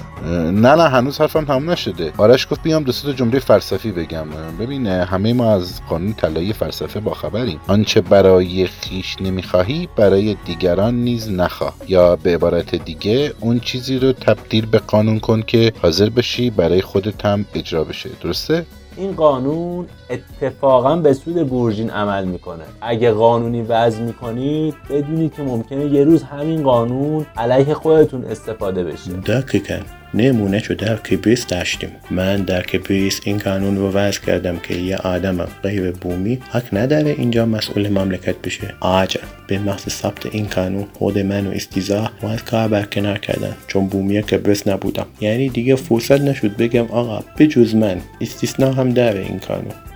نه 0.52 0.76
نه 0.76 0.90
هنوز 0.90 1.22
حرفم 1.22 1.46
تموم 1.46 1.70
نشده. 1.70 2.14
آرش 2.18 2.48
گفت 2.52 2.64
بیام 2.64 2.84
دو 2.84 2.92
سه 2.92 3.08
تا 3.08 3.14
جمله 3.14 3.40
فلسفی 3.40 3.92
بگم. 3.92 4.28
ببین 4.60 4.88
همه 4.88 5.34
ما 5.34 5.54
از 5.54 5.82
قانون 5.90 6.14
طلایی 6.14 6.54
فلسفه 6.54 7.00
باخبریم. 7.00 7.60
آنچه 7.68 8.02
برای 8.02 8.68
خیش 8.68 9.16
نمی‌خواهی 9.22 9.90
برای 9.96 10.38
دیگران 10.46 10.96
نیز 10.96 11.32
نخواه. 11.32 11.74
یا 11.88 12.16
به 12.16 12.34
عبارت 12.34 12.76
دیگه 12.76 13.34
اون 13.40 13.60
چیزی 13.60 14.00
رو 14.00 14.12
تبدیل 14.12 14.66
به 14.66 14.80
قانون 14.80 15.20
کن 15.20 15.42
که 15.42 15.74
حاضر 15.82 16.10
بشی 16.10 16.50
برای 16.50 16.82
خودت 16.82 17.26
هم 17.26 17.46
اجرا 17.54 17.84
بشه. 17.84 18.10
درسته؟ 18.22 18.66
این 18.98 19.12
قانون 19.12 19.88
اتفاقا 20.10 20.96
به 20.96 21.14
سود 21.14 21.50
بورژین 21.50 21.90
عمل 21.90 22.26
می‌کنه. 22.26 22.64
اگه 22.82 23.12
قانونی 23.12 23.62
وضع 23.62 24.02
می‌کنید 24.02 24.76
بدونید 24.90 25.34
که 25.34 25.44
ممکنه 25.44 25.86
یه 25.86 26.04
روز 26.04 26.24
همین 26.24 26.64
قانون 26.64 27.26
علیه 27.38 27.74
خودتون 27.74 28.24
استفاده 28.24 28.84
بشه. 28.84 29.12
دقیقا. 29.12 29.80
نمونهشو 30.14 30.74
در 30.74 30.96
کبریس 30.96 31.48
داشتیم. 31.48 31.90
من 32.12 32.42
در 32.42 32.62
کبریس 32.62 33.22
این 33.24 33.38
قانون 33.38 33.78
رو 33.78 33.92
وضع 33.92 34.22
کردم 34.22 34.60
که 34.60 34.76
یه 34.76 34.98
آدم 34.98 35.38
غیر 35.64 35.92
بومی 35.92 36.40
حق 36.52 36.78
نداره 36.78 37.16
اینجا 37.18 37.46
مسئول 37.46 37.90
مملکت 37.90 38.36
بشه. 38.44 38.74
آجا 38.80 39.20
به 39.48 39.60
محض 39.60 39.90
ثبت 39.90 40.26
این 40.26 40.46
قانون 40.46 40.86
خود 40.94 41.20
من 41.20 41.48
و 41.48 41.52
استیزا 41.52 42.12
ما 42.24 42.30
از 42.30 42.44
کار 42.44 42.68
برکنار 42.68 43.18
کردن. 43.18 43.56
چون 43.68 43.88
بومی 43.88 44.22
کبریس 44.22 44.68
نبودم. 44.68 45.06
یعنی 45.22 45.50
دیگه 45.50 45.76
فرصت 45.76 46.22
نشد 46.22 46.58
بگم 46.58 46.86
آقا 46.86 47.24
بجز 47.40 47.76
من 47.76 47.98
استثنا 48.22 48.72
هم 48.74 48.90
داره 48.90 49.20
این 49.20 49.38
قانون. 49.38 49.93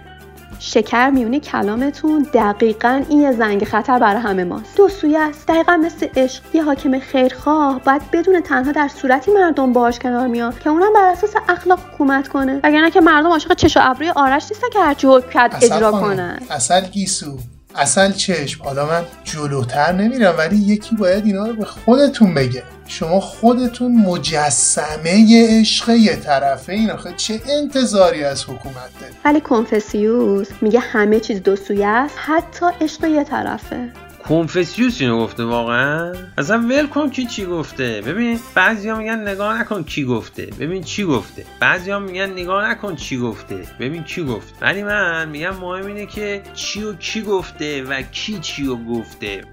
شکر 0.59 1.09
میونه 1.09 1.39
کلامتون. 1.39 2.27
دقیقا 2.33 3.03
این 3.09 3.21
یه 3.21 3.31
زنگ 3.31 3.63
خطر 3.63 3.99
برای 3.99 4.21
همه 4.21 4.43
ماست. 4.43 4.77
دو 4.77 4.89
سویه 4.89 5.19
است. 5.19 5.47
دقیقا 5.47 5.77
مثل 5.77 6.07
عشق. 6.15 6.43
یه 6.53 6.63
حاکم 6.63 6.99
خیرخواه. 6.99 7.79
باید 7.79 8.01
بدون 8.11 8.41
تنها 8.41 8.71
در 8.71 8.87
صورتی 8.87 9.31
مردم 9.31 9.73
باهاش 9.73 9.99
کنار 9.99 10.27
میاد 10.27 10.59
که 10.59 10.69
اونم 10.69 10.93
بر 10.93 11.11
اساس 11.11 11.33
اخلاق 11.49 11.79
حکومت 11.93 12.27
کنه. 12.27 12.59
وگرنه 12.63 12.91
که 12.91 13.01
مردم 13.01 13.29
عاشق 13.29 13.53
چش 13.53 13.77
و 13.77 13.79
ابروی 13.83 14.09
آرش 14.09 14.51
نیستن 14.51 14.69
که 14.73 14.79
هرچی 14.79 15.07
حکم 15.07 15.29
کرد 15.29 15.55
اجرا 15.61 15.91
کنن. 15.91 16.39
اصل 16.49 16.81
گیسو. 16.81 17.37
اصل 17.77 18.11
چشم. 18.11 18.63
حالا 18.63 18.85
من 18.85 19.03
جلوتر 19.23 19.91
نمیرم 19.91 20.35
ولی 20.37 20.55
یکی 20.55 20.95
باید 20.95 21.25
اینا 21.25 21.45
رو 21.45 21.55
به 21.55 21.65
خودتون 21.65 22.33
بگه. 22.33 22.63
شما 22.87 23.19
خودتون 23.19 23.91
مجسمه 23.91 25.47
عشق 25.59 25.89
یه 25.89 26.15
طرفه 26.15 26.73
این 26.73 26.91
آخه 26.91 27.13
چه 27.17 27.41
انتظاری 27.49 28.23
از 28.23 28.43
حکومت 28.43 28.99
دارید؟ 29.01 29.15
ولی 29.25 29.41
کنفسیوس 29.41 30.49
میگه 30.61 30.79
همه 30.79 31.19
چیز 31.19 31.43
دو 31.43 31.55
سویه 31.55 31.87
است 31.87 32.15
حتی 32.17 32.65
عشق 32.81 33.03
یه 33.03 33.23
طرفه. 33.23 33.89
کنفسیوس 34.29 35.01
اینو 35.01 35.19
گفته 35.19 35.43
واقعا؟ 35.43 36.13
اصلا 36.37 36.57
ول 36.57 36.87
کن 36.87 37.09
کی 37.09 37.25
چی 37.25 37.45
گفته. 37.45 38.01
ببین 38.01 38.39
بعضیا 38.55 38.95
میگن 38.95 39.27
نگاه 39.27 39.61
نکن 39.61 39.83
کی 39.83 40.05
گفته. 40.05 40.45
ببین 40.59 40.83
چی 40.83 41.03
گفته. 41.03 41.45
بعضیا 41.59 41.99
میگن 41.99 42.31
نگاه 42.31 42.69
نکن 42.69 42.95
چی 42.95 43.17
گفته. 43.17 43.67
ببین 43.79 44.03
کی 44.03 44.23
گفت. 44.23 44.53
ولی 44.61 44.83
من 44.83 45.29
میگم 45.29 45.55
مهم 45.55 45.85
اینه 45.85 46.05
که 46.05 46.41
چی 46.53 46.83
و 46.83 46.93
کی 46.93 47.21
گفته 47.21 47.83
و 47.83 48.01
کی 48.01 48.39
چی 48.39 48.67
و 48.67 48.75
گفته. 48.75 49.43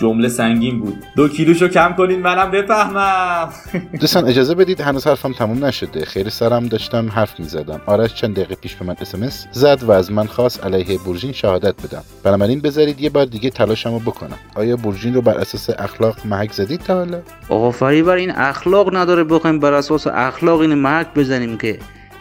جمله 0.00 0.28
سنگین 0.28 0.80
بود. 0.80 1.04
دو 1.16 1.28
کیلوشو 1.28 1.68
کم 1.68 1.94
کنین 1.98 2.20
منم 2.20 2.50
بفهمم. 2.50 3.48
دوستان 4.00 4.28
اجازه 4.28 4.54
بدید 4.54 4.80
هنوز 4.80 5.06
حرفم 5.06 5.32
تموم 5.32 5.64
نشده. 5.64 6.04
خیر 6.04 6.28
سرم 6.28 6.66
داشتم 6.66 7.08
حرف 7.08 7.40
می‌زدم. 7.40 7.80
آرش 7.86 8.14
چند 8.14 8.34
دقیقه 8.34 8.54
پیش 8.54 8.74
به 8.74 8.84
من 8.86 8.96
اسمس 9.00 9.46
زد 9.52 9.82
و 9.82 9.90
از 9.90 10.12
من 10.12 10.26
خواست 10.26 10.64
علیه 10.64 10.98
بورژین 10.98 11.32
شهادت 11.32 11.74
بدم. 11.86 12.02
بنابراین 12.24 12.60
بذارید 12.60 13.00
یه 13.00 13.10
بار 13.10 13.24
دیگه 13.24 13.50
تلاشمو 13.50 13.98
بکنم. 13.98 14.38
آیا 14.54 14.76
بورژین 14.76 15.14
رو 15.14 15.20
بر 15.22 15.38
اساس 15.38 15.70
اخلاق 15.78 16.16
محک 16.24 16.52
زدید 16.52 16.80
تا 16.80 16.94
حالا؟ 16.94 17.20
آقا 17.48 17.70
فریبر 17.70 18.14
این 18.14 18.30
اخلاق 18.30 18.96
نداره 18.96 19.24
بخوایم 19.24 19.58
بر 19.58 19.72
اساس 19.72 20.06
اخلاق 20.06 20.60
این 20.60 20.74
محک 20.74 21.14
بزنیم 21.14 21.58
که 21.58 21.78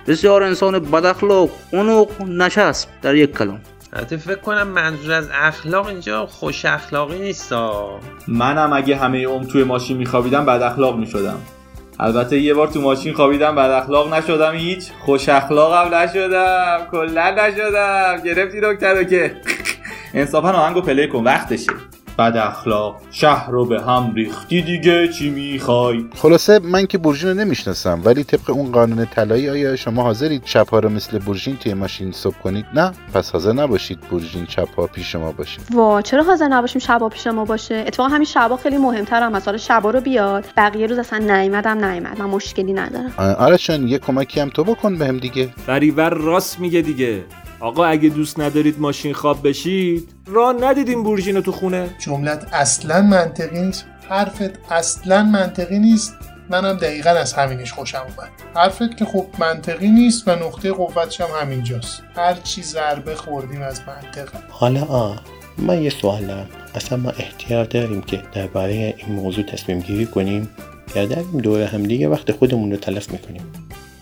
بسیار 0.08 0.44
انسان 0.44 0.80
بد 0.80 1.06
اخلاق 1.06 1.50
اونو 1.74 2.06
نشست 2.28 2.88
در 3.02 3.16
یک 3.16 3.38
کلام. 3.38 3.60
البته 3.94 4.18
فکر 4.18 4.40
کنم 4.40 4.68
منظور 4.68 5.12
از 5.12 5.30
اخلاق 5.34 5.88
اینجا 5.88 6.26
خوش 6.26 6.66
اخلاقی 6.66 7.20
نیستا. 7.20 8.00
منم 8.28 8.74
اگه 8.74 8.96
همه 8.96 9.28
عمر 9.28 9.44
توی 9.44 9.64
ماشین 9.64 9.98
میخوابیدم 9.98 10.46
بد 10.46 10.62
اخلاق 10.62 10.98
می‌شدم. 10.98 11.38
البته 12.00 12.40
یه 12.40 12.54
بار 12.54 12.68
تو 12.68 12.82
ماشین 12.82 13.14
خوابیدم 13.14 13.56
بد 13.56 13.72
اخلاق 13.72 14.14
نشدم 14.14 14.54
هیچ 14.54 14.84
خوش 15.00 15.30
اخلاقم 15.30 15.96
نشدم 15.96 16.88
کلا 16.92 17.32
نشدم. 17.32 18.22
گرفتی 18.26 18.62
دکتر 18.64 19.04
که. 19.04 19.36
انصافا 20.14 20.52
آهنگو 20.52 20.82
پلی 20.82 21.08
کن 21.08 21.24
وقتشه. 21.24 21.72
بد 22.20 22.38
اخلاق 22.38 23.02
شهر 23.12 23.52
رو 23.52 23.66
به 23.66 23.82
هم 23.82 24.14
ریختی 24.16 24.62
دیگه 24.62 25.08
چی 25.08 25.30
می‌خوای؟ 25.30 26.06
خلاصه 26.16 26.60
من 26.60 26.86
که 26.86 26.98
بورژین 26.98 27.30
رو 27.30 27.36
نمی‌شناسم 27.36 28.02
ولی 28.06 28.24
طبق 28.24 28.50
اون 28.50 28.72
قانون 28.72 29.06
طلایی 29.06 29.50
آیا 29.50 29.76
شما 29.76 30.04
حاضرید 30.04 30.42
شبها 30.46 30.80
رو 30.80 30.90
مثل 30.90 31.20
بورژین 31.20 31.58
توی 31.58 31.74
ماشین 31.74 32.12
صبح 32.12 32.36
کنید؟ 32.36 32.66
نه 32.74 32.92
پس 33.14 33.32
حاضر 33.32 33.54
نباشید 33.54 34.00
بورژین 34.00 34.46
شبها 34.48 34.88
پیش 34.88 35.12
شما 35.12 35.32
باشه. 35.32 35.60
وا 35.74 36.02
چرا 36.02 36.24
حاضر 36.24 36.48
نباشیم 36.48 36.82
شبا 36.82 37.10
پیش 37.10 37.28
ما 37.28 37.46
باشه؟ 37.46 37.84
اتفاقا 37.88 38.10
همین 38.10 38.26
شبا 38.26 38.58
خیلی 38.58 38.78
مهمتر 38.78 39.24
هم 39.24 39.32
مثلا 39.32 39.58
شبا 39.58 39.90
رو 39.90 40.02
بیاد 40.02 40.46
بقیه 40.58 40.88
روز 40.88 41.00
اصلا 41.00 41.20
نیومدم 41.20 41.86
نیومد. 41.86 42.20
من 42.20 42.26
مشکلی 42.26 42.74
ندارم. 42.74 43.14
آرشان 43.18 43.88
یه 43.88 43.98
کمکی 43.98 44.40
هم 44.40 44.50
تو 44.50 44.64
بکن 44.64 44.96
بهم 44.98 45.18
دیگه. 45.18 45.50
فریور 45.66 46.10
راست 46.14 46.60
میگه 46.60 46.82
دیگه. 46.82 47.24
آقا 47.60 47.86
اگه 47.86 48.10
دوست 48.10 48.40
ندارید 48.40 48.80
ماشین 48.80 49.14
خواب 49.14 49.48
بشید. 49.48 50.10
راه 50.28 50.56
ندیدیم 50.62 51.04
بورژین 51.04 51.36
رو 51.36 51.42
تو 51.42 51.52
خونه. 51.52 51.90
جملت 52.00 52.48
اصلا 52.54 53.02
منطقی 53.02 53.62
نیست. 53.62 53.86
حرفت 54.10 54.72
اصلا 54.72 55.24
منطقی 55.24 55.80
نیست. 55.80 56.16
منم 56.50 56.78
دقیقا 56.78 57.10
از 57.10 57.34
همینش 57.34 57.74
خوشم 57.74 57.98
اومد. 57.98 58.30
حرفت 58.56 58.98
که 58.98 59.06
خب 59.06 59.26
منطقی 59.40 59.88
نیست 59.88 60.28
و 60.28 60.32
نقطه 60.32 60.72
قوتش 60.72 61.22
هم 61.22 61.28
همینجاست. 61.42 62.04
هر 62.16 62.34
چی 62.34 62.64
ضربه 62.64 63.16
خوردیم 63.16 63.62
از 63.62 63.82
منطق 63.88 64.30
حالا 64.50 64.84
آ 64.84 65.14
من 65.58 65.84
یه 65.84 65.90
سوال 65.90 66.26
دارم. 66.26 66.48
اصلا 66.76 66.98
ما 66.98 67.10
احتیاج 67.10 67.70
داریم 67.70 68.02
که 68.02 68.24
درباره 68.34 68.96
این 68.98 69.16
موضوع 69.16 69.44
تصمیم 69.44 69.80
گیری 69.80 70.06
کنیم. 70.06 70.50
یا 70.96 71.06
داریم 71.06 71.38
دور 71.38 71.62
هم 71.62 71.84
دیگه 71.84 72.08
وقت 72.08 72.32
خودمون 72.32 72.72
رو 72.72 72.78
تلف 72.78 73.12
می‌کنیم. 73.12 73.42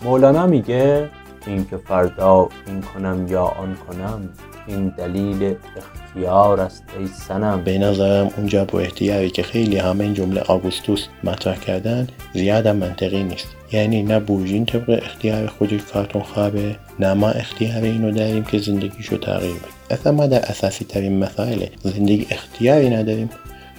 مولانا 0.02 0.46
میگه 0.46 1.10
این 1.46 1.66
که 1.70 1.76
فردا 1.76 2.48
این 2.66 2.80
کنم 2.80 3.26
یا 3.28 3.42
آن 3.44 3.76
کنم 3.88 4.28
این 4.66 4.88
دلیل 4.88 5.54
اختیار 5.76 6.60
است 6.60 6.84
ای 6.98 7.06
سنم 7.06 7.64
به 7.64 7.78
نظرم 7.78 8.30
اونجا 8.36 8.64
با 8.64 8.80
احتیاری 8.80 9.30
که 9.30 9.42
خیلی 9.42 9.76
همه 9.78 10.04
این 10.04 10.14
جمله 10.14 10.40
آگوستوس 10.40 11.06
مطرح 11.24 11.56
کردن 11.56 12.08
زیادم 12.34 12.76
منطقی 12.76 13.24
نیست. 13.24 13.48
یعنی 13.72 14.02
نه 14.02 14.20
بورژین 14.20 14.66
طبق 14.66 15.00
اختیار 15.02 15.46
خودش 15.46 15.80
کارتون 15.92 16.22
خوابه 16.22 16.76
نه 16.98 17.14
ما 17.14 17.28
اختیار 17.30 17.82
اینو 17.82 18.10
داریم 18.10 18.44
که 18.44 18.58
زندگیشو 18.58 19.16
تغییر 19.16 19.54
بدیم. 19.54 19.72
اصلا 19.90 20.12
ما 20.12 20.26
در 20.26 20.42
اساسی 20.42 20.84
ترین 20.84 21.18
مسائل 21.18 21.66
زندگی 21.82 22.26
اختیاری 22.30 22.90
نداریم. 22.90 23.30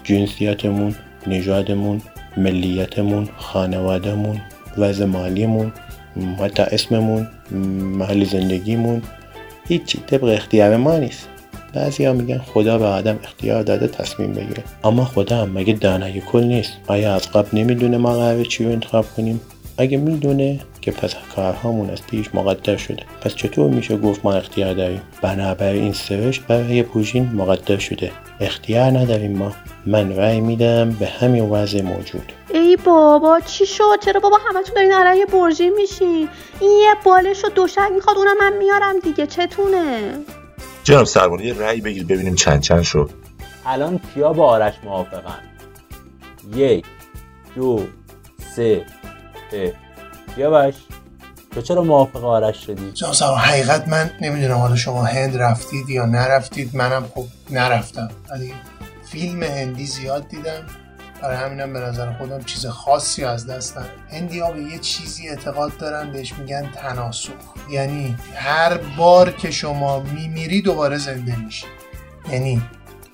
جنسیتمون 0.04 0.96
نژادمون 1.28 2.02
ملیتمون 2.38 3.30
خانوادهمون 3.38 4.42
وضع 4.78 5.06
مالیمون 5.06 5.74
حتی 6.40 6.64
اسممون. 6.64 7.28
محل 7.52 8.24
زندگیمون 8.24 9.02
هیچی 9.68 10.00
طبق 10.08 10.24
اختیار 10.24 10.78
ما 10.78 10.98
نیست. 10.98 11.28
بعضی 11.74 12.06
ها 12.06 12.14
میگن 12.14 12.38
خدا 12.38 12.78
به 12.78 12.86
آدم 12.86 13.20
اختیار 13.24 13.64
داده 13.64 13.88
تصمیم 13.88 14.34
بگیره. 14.34 14.64
اما 14.84 15.06
خدا 15.06 15.38
هم 15.38 15.52
مگه 15.58 15.74
دانای 15.74 16.22
کل 16.22 16.44
نیست؟ 16.44 16.72
آیا 16.88 17.16
از 17.16 17.32
قبل 17.32 17.58
نمی‌دونه 17.58 17.98
ما 17.98 18.14
قراره 18.14 18.46
چی 18.46 18.64
رو 18.64 18.72
انتخاب 18.72 19.06
کنیم؟ 19.18 19.42
اگه 19.78 19.98
می‌دونه 19.98 20.60
که 20.82 20.92
پس 20.92 21.16
کارهامون 21.36 21.90
از 21.90 22.08
پیش 22.08 22.26
مقدر 22.34 22.78
شده. 22.78 23.04
پس 23.22 23.36
چطور 23.36 23.72
میشه 23.72 23.98
گفت 23.98 24.26
ما 24.26 24.34
اختیار 24.34 24.74
داریم؟ 24.74 25.02
بنابراین 25.22 25.84
این 25.84 25.94
سرشت 25.94 26.42
برای 26.48 26.84
پوشین 26.84 27.30
مقدر 27.34 27.78
شده. 27.78 28.12
اختیار 28.40 28.92
نداریم 28.92 29.38
ما. 29.38 29.52
من 29.86 30.16
رأی 30.16 30.42
میدم 30.42 30.90
به 30.92 31.06
همین 31.06 31.44
وضع 31.44 31.82
موجود. 31.82 32.32
ای 32.54 32.76
بابا 32.86 33.40
چی 33.40 33.66
شد؟ 33.66 34.00
چرا 34.02 34.20
بابا 34.20 34.38
همتون 34.50 34.76
دارین 34.76 34.94
علیه 34.94 35.26
برژین 35.26 35.74
میشین؟ 35.74 36.30
این 36.60 36.80
یه 36.80 36.96
بالش 37.04 37.46
و 37.46 37.50
دوشک 37.50 37.90
می‌خواد 37.96 38.18
اونم 38.18 38.38
من 38.38 38.54
میارم 38.54 39.00
دیگه 39.00 39.28
چتونه؟ 39.28 40.14
جناب 40.84 41.04
سربان 41.04 41.40
یه 41.40 41.54
رأی 41.54 41.82
بگیر 41.82 42.06
ببینیم 42.06 42.36
چند 42.36 42.62
چند 42.62 42.82
شد. 42.82 43.10
الان 43.66 44.00
کیا 44.14 44.34
با 44.34 44.48
آرش 44.50 44.74
موافقن؟ 44.84 45.40
یک 46.56 46.86
دو 47.56 47.88
سه 48.56 48.86
اه. 49.54 49.72
کیا 50.36 50.50
باش؟ 50.50 50.74
تو 51.52 51.62
چرا 51.62 51.82
موافق 51.82 52.26
آرش 52.26 52.66
شدی؟ 52.66 52.92
جناب 52.92 53.14
سربان 53.14 53.38
حقیقت 53.40 53.88
من 53.88 54.12
نمی‌دونم 54.22 54.58
حالا 54.58 54.76
شما 54.76 55.04
هند 55.04 55.38
رفتید 55.38 55.90
یا 55.90 56.06
نرفتید 56.06 56.76
منم 56.76 57.06
خب 57.16 57.26
نرفتم. 57.50 58.10
ولی 58.32 58.54
فیلم 59.12 59.44
هندی 59.44 59.86
زیاد 59.86 60.28
دیدم. 60.28 60.66
برای 61.22 61.38
همینم 61.38 61.74
به 61.74 61.80
نظر 61.80 62.14
خودم 62.14 62.44
چیز 62.44 62.66
خاصی 62.66 63.24
از 63.24 63.48
دست 63.48 63.78
نداره 63.78 63.94
هندی 64.12 64.40
ها 64.40 64.52
به 64.52 64.62
یه 64.62 64.80
چیزی 64.80 65.30
اعتقاد 65.30 65.78
دارن 65.78 66.12
بهش 66.12 66.34
میگن 66.34 66.72
تناسخ. 66.72 67.32
یعنی 67.72 68.16
هر 68.36 68.78
بار 68.78 69.32
که 69.32 69.52
شما 69.52 70.00
میمیری 70.00 70.62
دوباره 70.62 70.98
زنده 70.98 71.36
میشی. 71.36 71.66
یعنی 72.32 72.62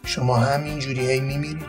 شما 0.05 0.37
همینجوری 0.37 1.11
هی 1.11 1.19
میمیری 1.19 1.65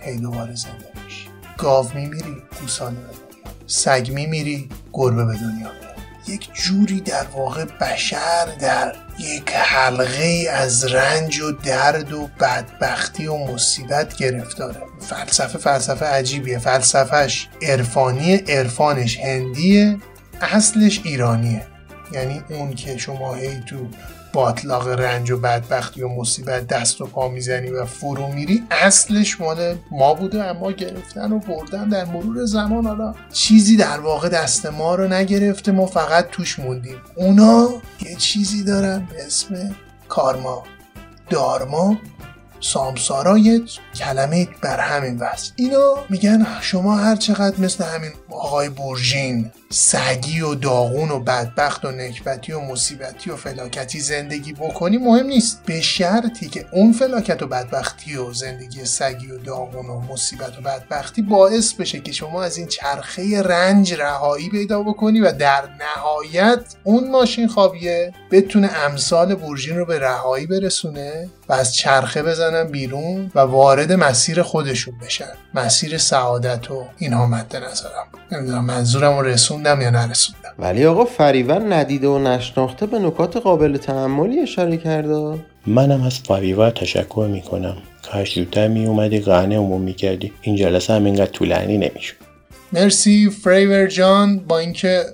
هی 0.00 0.16
دوباره 0.16 0.54
زنده 0.54 0.92
میشی. 1.04 1.28
گاو 1.58 1.90
میمیری 1.94 2.42
گوساله 2.60 2.96
به 2.96 3.00
دنیا. 3.02 3.52
سگ 3.66 4.10
میمیری 4.14 4.68
گربه 4.92 5.24
به 5.24 5.32
دنیا 5.32 5.83
یک 6.28 6.48
جوری 6.54 7.00
در 7.00 7.24
واقع 7.24 7.64
بشر 7.64 8.44
در 8.60 8.96
یک 9.18 9.50
حلقه 9.50 10.46
از 10.50 10.84
رنج 10.84 11.40
و 11.40 11.52
درد 11.52 12.12
و 12.12 12.28
بدبختی 12.40 13.26
و 13.26 13.36
مصیبت 13.36 14.16
گرفتاره. 14.16 14.82
فلسفه 15.00 15.58
فلسفه 15.58 16.06
عجیبیه. 16.06 16.58
فلسفهش 16.58 17.48
عرفانی 17.62 18.36
عرفانش 18.36 19.18
هندیه 19.18 19.98
اصلش 20.40 21.00
ایرانیه. 21.04 21.66
یعنی 22.12 22.42
اون 22.50 22.74
که 22.74 22.96
شما 22.96 23.34
هی 23.34 23.60
تو 23.60 23.88
باطلاق 24.34 24.88
رنج 24.88 25.30
و 25.30 25.38
بدبختی 25.38 26.02
و 26.02 26.08
مصیبت 26.08 26.66
دست 26.66 27.00
و 27.00 27.06
پا 27.06 27.28
می‌زنی 27.28 27.70
و 27.70 27.84
فرو 27.84 28.28
میری 28.28 28.62
اصلش 28.70 29.40
مال 29.40 29.76
ما 29.90 30.14
بوده 30.14 30.44
اما 30.44 30.72
گرفتن 30.72 31.32
و 31.32 31.38
بردن 31.38 31.88
در 31.88 32.04
مرور 32.04 32.44
زمان. 32.44 32.86
حالا 32.86 33.14
چیزی 33.32 33.76
در 33.76 34.00
واقع 34.00 34.28
دست 34.28 34.66
ما 34.66 34.94
رو 34.94 35.08
نگرفته 35.08 35.72
ما 35.72 35.86
فقط 35.86 36.30
توش 36.30 36.58
موندیم. 36.58 36.96
اونا 37.16 37.68
یه 38.00 38.16
چیزی 38.16 38.64
دارن 38.64 39.08
به 39.10 39.26
اسم 39.26 39.74
کارما. 40.08 40.62
دارما 41.30 41.98
سامسارا 42.60 43.38
یه 43.38 43.60
کلمه 43.94 44.48
بر 44.62 44.80
همین 44.80 45.18
وصل. 45.18 45.52
اینا 45.56 45.94
میگن 46.10 46.46
شما 46.60 46.96
هر 46.96 47.16
چقدر 47.16 47.60
مثل 47.60 47.84
همین 47.84 48.12
آقای 48.30 48.68
بورژین 48.68 49.50
سگی 49.76 50.40
و 50.40 50.54
داغون 50.54 51.10
و 51.10 51.20
بدبخت 51.20 51.84
و 51.84 51.90
نکبتی 51.90 52.52
و 52.52 52.60
مصیبتی 52.60 53.30
و 53.30 53.36
فلاکتی 53.36 54.00
زندگی 54.00 54.52
بکنی 54.52 54.98
مهم 54.98 55.26
نیست. 55.26 55.62
به 55.66 55.80
شرطی 55.80 56.48
که 56.48 56.66
اون 56.72 56.92
فلاکت 56.92 57.42
و 57.42 57.46
بدبختی 57.46 58.16
و 58.16 58.32
زندگی 58.32 58.84
سگی 58.84 59.30
و 59.30 59.38
داغون 59.38 59.86
و 59.86 60.00
مصیبت 60.00 60.58
و 60.58 60.60
بدبختی 60.60 61.22
باعث 61.22 61.72
بشه 61.72 62.00
که 62.00 62.12
شما 62.12 62.42
از 62.42 62.56
این 62.56 62.66
چرخه 62.66 63.42
رنج 63.42 63.94
رهایی 63.94 64.48
پیدا 64.50 64.82
بکنی 64.82 65.20
و 65.20 65.32
در 65.32 65.62
نهایت 65.80 66.60
اون 66.84 67.10
ماشین 67.10 67.48
خوابیه 67.48 68.12
بتونه 68.30 68.70
امثال 68.78 69.34
بورژین 69.34 69.78
رو 69.78 69.86
به 69.86 69.98
رهایی 69.98 70.46
برسونه 70.46 71.28
و 71.48 71.52
از 71.52 71.74
چرخه 71.74 72.22
بزنن 72.22 72.64
بیرون 72.64 73.30
و 73.34 73.40
وارد 73.40 73.92
مسیر 73.92 74.42
خودشون 74.42 74.98
بشن. 74.98 75.32
مسیر 75.54 75.98
سعادت 75.98 76.70
و 76.70 76.86
اینها 76.98 77.26
مد 77.26 77.56
نظرم. 77.56 78.06
نمی‌دونم 78.32 78.64
منظورم 78.64 79.18
رو 79.18 79.26
رسوندم 79.64 79.80
یا 79.80 79.90
نرسوندم. 79.90 80.54
ولی 80.58 80.86
آقا 80.86 81.04
فریور 81.04 81.74
ندیده 81.74 82.08
و 82.08 82.18
نشناخته 82.18 82.86
به 82.86 82.98
نکات 82.98 83.36
قابل 83.36 83.76
تحملی 83.76 84.40
اشاره 84.40 84.76
کرده. 84.76 85.38
منم 85.66 86.02
از 86.02 86.18
فریور 86.18 86.70
تشکر 86.70 87.28
می‌کنم. 87.30 87.76
کاش 88.12 88.34
زودتر 88.34 88.68
میومدی 88.68 89.20
قهنه 89.20 89.56
عموم 89.56 89.80
می‌کردی. 89.80 90.32
این 90.42 90.56
جلسه 90.56 90.92
هم 90.92 91.04
اینقدر 91.04 91.30
طولانی 91.30 91.78
نمی‌شد. 91.78 92.16
مرسی 92.72 93.30
فریور 93.30 93.86
جان 93.86 94.38
با 94.38 94.58
اینکه 94.58 95.04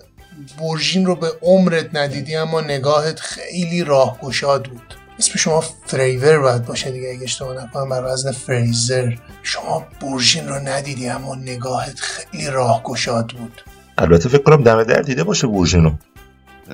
بورژین 0.58 1.06
رو 1.06 1.14
به 1.14 1.26
عمرت 1.42 1.94
ندیدی 1.94 2.36
اما 2.36 2.60
نگاهت 2.60 3.20
خیلی 3.20 3.84
راهگشاد 3.84 4.66
بود. 4.66 4.94
اسم 5.18 5.32
شما 5.38 5.64
فریور 5.86 6.38
باید 6.38 6.64
باشه 6.64 6.90
دیگه 6.90 7.08
اگه 7.08 7.22
اشتباه 7.22 7.64
نکنم 7.64 7.88
بر 7.88 8.04
وزن 8.04 8.32
فریزر. 8.32 9.12
شما 9.42 9.86
بورژین 10.00 10.48
رو 10.48 10.54
ندیدی 10.54 11.08
اما 11.08 11.34
نگاهت 11.34 12.00
خیلی 12.00 12.46
راهگشاد 12.46 13.32
بود. 13.38 13.62
البته 14.00 14.28
فکر 14.28 14.42
کنم 14.42 14.62
دم 14.62 14.82
در 14.82 15.02
دیده 15.02 15.24
باشه 15.24 15.46
بورژینو 15.46 15.92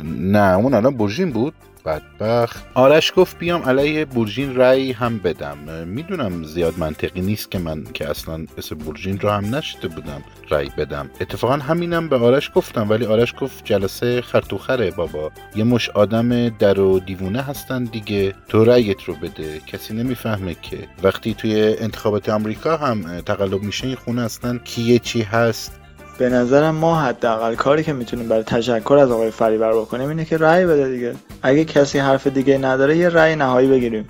نه 0.05 0.57
اون 0.57 0.75
الان 0.75 0.97
بورژین 0.97 1.31
بود؟ 1.33 1.55
بدبخت. 1.87 2.65
آرش 2.75 3.13
گفت 3.17 3.39
بیام 3.39 3.63
علیه 3.63 4.05
بورژین 4.05 4.57
رأی 4.57 4.93
هم 4.93 5.19
بدم. 5.19 5.59
می‌دونم 5.87 6.45
زیاد 6.45 6.79
منطقی 6.79 7.21
نیست 7.21 7.51
که 7.51 7.59
من 7.59 7.85
که 7.95 8.11
اصلا 8.11 8.47
اسم 8.59 8.75
بورژین 8.75 9.21
رو 9.21 9.31
هم 9.31 9.55
نشده 9.55 9.89
بودم 9.89 10.23
رأی 10.51 10.71
بدم. 10.79 11.11
اتفاقا 11.21 11.55
همینم 11.55 12.09
به 12.09 12.17
آرش 12.17 12.51
گفتم 12.55 12.91
ولی 12.91 13.07
آرش 13.07 13.35
گفت 13.41 13.65
جلسه 13.65 14.23
خرطوخره 14.23 14.91
بابا. 14.91 15.31
یه 15.57 15.65
مش 15.65 15.91
آدم 15.91 16.49
در 16.49 16.81
و 16.81 17.01
دیوونه 17.01 17.43
هستن 17.43 17.85
دیگه. 17.85 18.35
تو 18.49 18.65
رأیت 18.65 19.03
رو 19.03 19.15
بده. 19.15 19.61
کسی 19.61 19.95
نمی‌فهمه 19.95 20.57
که. 20.63 20.79
وقتی 21.03 21.35
توی 21.35 21.77
انتخابات 21.79 22.29
آمریکا 22.29 22.77
هم 22.77 23.21
تقلب 23.21 23.63
میشه 23.63 23.87
این 23.87 23.97
خونه 23.97 24.23
اصلا 24.23 24.59
کیه 24.59 24.99
چی 24.99 25.23
هست؟ 25.23 25.73
به 26.19 26.29
نظرم 26.29 26.75
ما 26.75 27.01
حداقل 27.01 27.55
کاری 27.55 27.83
که 27.83 27.93
می‌تونیم 27.93 28.29
برای 28.29 28.43
تشکر 28.43 28.95
از 28.95 29.11
آقای 29.11 29.31
فریبر 29.31 29.73
بکنیم 29.73 30.09
اینه 30.09 30.25
که 30.25 30.37
رأی 30.37 30.67
بده 30.67 30.89
دیگه. 30.89 31.15
اگه 31.43 31.65
کسی 31.65 31.99
حرف 31.99 32.27
دیگه 32.27 32.59
نداره 32.59 32.97
یه 32.97 33.09
رأی 33.09 33.37
نهایی 33.37 33.69
بگیریم. 33.69 34.09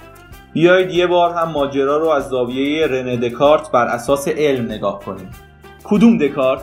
بیایید 0.53 0.91
یه 0.91 1.07
بار 1.07 1.35
هم 1.35 1.49
ماجرا 1.49 1.97
رو 1.97 2.09
از 2.09 2.29
زاویه 2.29 2.87
رنه 2.87 3.17
دکارت 3.17 3.71
بر 3.71 3.87
اساس 3.87 4.29
علم 4.29 4.65
نگاه 4.65 5.01
کنیم. 5.01 5.31
کدوم 5.85 6.19
دکارت؟ 6.19 6.63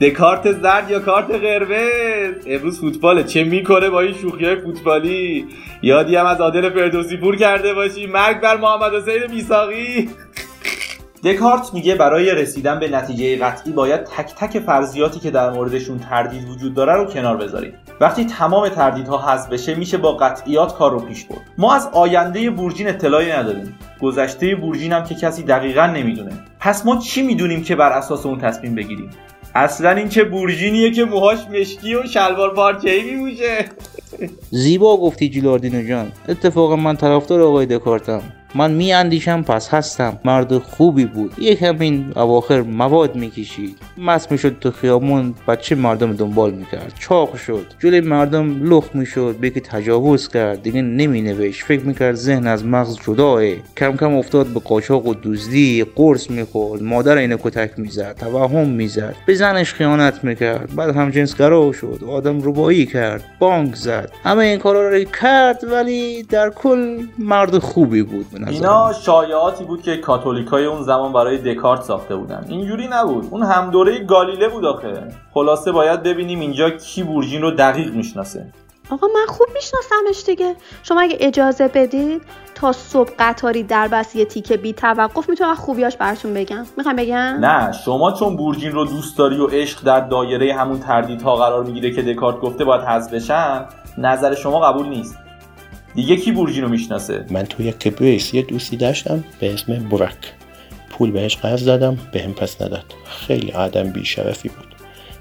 دکارت 0.00 0.52
زرد 0.52 0.90
یا 0.90 1.00
کارت 1.00 1.30
قرمز؟ 1.30 2.34
امروز 2.46 2.80
فوتباله 2.80 3.24
چه 3.24 3.44
می‌کنه 3.44 3.90
با 3.90 4.00
این 4.00 4.14
شوخی 4.14 4.44
های 4.44 4.60
فوتبالی؟ 4.60 5.46
یادی 5.82 6.16
هم 6.16 6.26
از 6.26 6.40
عادل 6.40 6.70
فردوسی 6.70 7.16
پور 7.16 7.36
کرده 7.36 7.74
باشی. 7.74 8.06
مرگ 8.06 8.40
بر 8.40 8.56
محمد 8.56 8.94
حسین 8.94 9.30
میساقی 9.30 10.10
دکارت 11.24 11.74
میگه 11.74 11.94
برای 11.94 12.30
رسیدن 12.30 12.80
به 12.80 12.88
نتیجه 12.88 13.36
قطعی 13.36 13.72
باید 13.72 14.04
تک 14.04 14.34
تک 14.34 14.58
فرضیاتی 14.58 15.20
که 15.20 15.30
در 15.30 15.50
موردشون 15.50 15.98
تردید 15.98 16.48
وجود 16.48 16.74
داره 16.74 16.92
رو 16.92 17.04
کنار 17.04 17.36
بذاریم. 17.36 17.72
وقتی 18.00 18.24
تمام 18.24 18.68
تردیدها 18.68 19.18
حذف 19.18 19.48
بشه 19.48 19.74
میشه 19.74 19.98
با 19.98 20.12
قطعیات 20.12 20.74
کار 20.74 20.90
رو 20.90 21.00
پیش 21.00 21.24
برد. 21.24 21.40
ما 21.58 21.74
از 21.74 21.88
آینده 21.92 22.50
بورژین 22.50 22.88
اطلاعی 22.88 23.32
نداریم. 23.32 23.78
گذشته 24.00 24.54
بورژین 24.54 24.92
هم 24.92 25.04
که 25.04 25.14
کسی 25.14 25.42
دقیقا 25.42 25.86
نمی‌دونه. 25.86 26.32
پس 26.60 26.86
ما 26.86 26.96
چی 26.96 27.22
می‌دونیم 27.22 27.62
که 27.62 27.76
بر 27.76 27.92
اساس 27.92 28.26
اون 28.26 28.38
تصمیم 28.38 28.74
بگیریم؟ 28.74 29.10
اصلا 29.54 29.90
این 29.90 30.08
چه 30.08 30.24
بورژینیه 30.24 30.90
که 30.90 31.04
موهاش 31.04 31.38
مشکی 31.52 31.94
و 31.94 32.06
شلوار 32.06 32.54
پارچه‌ای 32.54 33.02
میموشه 33.02 33.64
زیبا 34.50 34.96
گفتی 34.96 35.28
جیلاردینو 35.28 35.88
جان. 35.88 36.12
اتفاقا 36.28 36.76
من 36.76 36.96
طرفدار 36.96 37.40
آقای 37.40 37.66
دکارتم. 37.66 38.22
من 38.54 38.70
می 38.70 38.92
اندیشم 38.92 39.42
پس 39.42 39.68
هستم. 39.74 40.18
مرد 40.24 40.58
خوبی 40.58 41.04
بود. 41.04 41.34
یک 41.38 41.62
همین 41.62 42.12
اواخر 42.16 42.60
مواد 42.60 43.16
می‌کشید. 43.16 43.78
مست 43.98 44.32
می‌شد 44.32 44.58
تو 44.60 44.70
خیابون 44.70 45.34
بچه 45.48 45.74
مردم 45.74 46.12
دنبال 46.12 46.50
می‌کرد. 46.50 46.92
چاق 46.98 47.36
شد. 47.36 47.66
جلوی 47.78 48.00
مردم 48.00 48.68
لخ 48.68 48.84
می‌شد. 48.94 49.36
به 49.40 49.50
که 49.50 49.60
تجاوز 49.60 50.28
کرد. 50.28 50.62
دیگه 50.62 50.82
نمی 50.82 51.22
نوشت 51.22 51.64
فکر 51.64 51.82
می‌کرد 51.82 52.14
ذهن 52.14 52.46
از 52.46 52.64
مغز 52.64 52.98
جداه. 53.06 53.42
کم 53.76 53.96
کم 53.96 54.14
افتاد 54.14 54.46
به 54.46 54.60
قاچاق 54.60 55.06
و 55.06 55.14
دزدی. 55.22 55.86
قرص 55.96 56.30
می‌خورد. 56.30 56.82
مادر 56.82 57.16
اینو 57.16 57.36
کتک 57.42 57.70
می‌زد. 57.76 58.16
توهم 58.20 58.68
می‌زد. 58.68 59.14
به 59.26 59.34
زنش 59.34 59.74
خیانت 59.74 60.24
می‌کرد. 60.24 60.74
بعد 60.76 60.96
هم 60.96 61.10
جنسگرا 61.10 61.72
شد. 61.72 62.00
آدم 62.08 62.40
روبایی 62.40 62.86
کرد. 62.86 63.24
بانک 63.38 63.74
زد. 63.74 64.12
همه 64.24 64.44
این 64.44 64.58
کارا 64.58 64.88
رو 64.88 65.04
کرد 65.04 65.64
ولی 65.72 66.22
در 66.22 66.50
کل 66.50 66.98
مرد 67.18 67.58
خوبی 67.58 68.02
بود. 68.02 68.26
نظر 68.42 68.50
اینا 68.50 68.92
شایعاتی 68.92 69.64
بود 69.64 69.82
که 69.82 69.96
کاتولیکای 69.96 70.64
اون 70.64 70.82
زمان 70.82 71.12
برای 71.12 71.54
دکارت 71.54 71.82
ساخته 71.82 72.16
بودن. 72.16 72.44
اینجوری 72.48 72.88
نبود. 72.88 73.28
اون 73.30 73.42
هم 73.42 73.70
دوره 73.70 73.98
گالیله 73.98 74.48
بود 74.48 74.64
آخه. 74.64 75.08
خلاصه 75.34 75.72
باید 75.72 76.02
ببینیم 76.02 76.40
اینجا 76.40 76.70
کی 76.70 77.02
بورژین 77.02 77.42
رو 77.42 77.50
دقیق 77.50 77.94
می‌شناسه. 77.94 78.46
آقا 78.90 79.06
من 79.06 79.26
خوب 79.28 79.46
میشناسمش 79.54 80.24
دیگه. 80.26 80.56
شما 80.82 81.00
اگه 81.00 81.16
اجازه 81.20 81.68
بدید 81.68 82.22
تا 82.54 82.72
صبح 82.72 83.10
قطاری 83.18 83.62
در 83.62 83.88
بس 83.88 84.16
یه 84.16 84.24
تیکه 84.24 84.56
بی 84.56 84.72
توقف 84.72 85.28
می‌تونم 85.28 85.54
خوبیاش 85.54 85.96
براتون 85.96 86.34
بگم. 86.34 86.66
می‌خوام 86.76 86.96
بگم؟ 86.96 87.16
نه 87.40 87.72
شما 87.72 88.12
چون 88.12 88.36
بورژین 88.36 88.72
رو 88.72 88.84
دوست 88.84 89.18
داری 89.18 89.40
و 89.40 89.46
عشق 89.46 89.84
در 89.84 90.00
دایره 90.00 90.54
همون 90.54 90.80
تردیدها 90.80 91.36
قرار 91.36 91.64
می‌گیره 91.64 91.90
که 91.90 92.02
دکارت 92.02 92.40
گفته 92.40 92.64
باید 92.64 92.82
حذف 92.82 93.14
بشن 93.14 93.64
نظر 93.98 94.34
شما 94.34 94.60
قبول 94.60 94.86
نیست. 94.86 95.18
دیگه 95.94 96.16
کی 96.16 96.32
بورژین 96.32 96.62
رو 96.62 96.68
می‌شناسه؟ 96.68 97.24
من 97.30 97.42
توی 97.42 97.72
کبریس 97.72 98.34
یه 98.34 98.42
دوستی 98.42 98.76
داشتم 98.76 99.24
به 99.40 99.54
اسم 99.54 99.88
برک 99.88 100.32
پول 100.90 101.10
بهش 101.10 101.36
قرض 101.36 101.64
دادم 101.64 101.98
بهم 102.12 102.32
پس 102.32 102.62
نداد. 102.62 102.84
خیلی 103.04 103.52
آدم 103.52 103.90
بیشرفی 103.90 104.48
بود. 104.48 104.74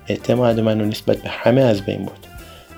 اعتماد 0.08 0.60
منو 0.60 0.86
نسبت 0.86 1.18
به 1.18 1.30
همه 1.30 1.62
از 1.62 1.82
بین 1.82 2.06
بود 2.06 2.28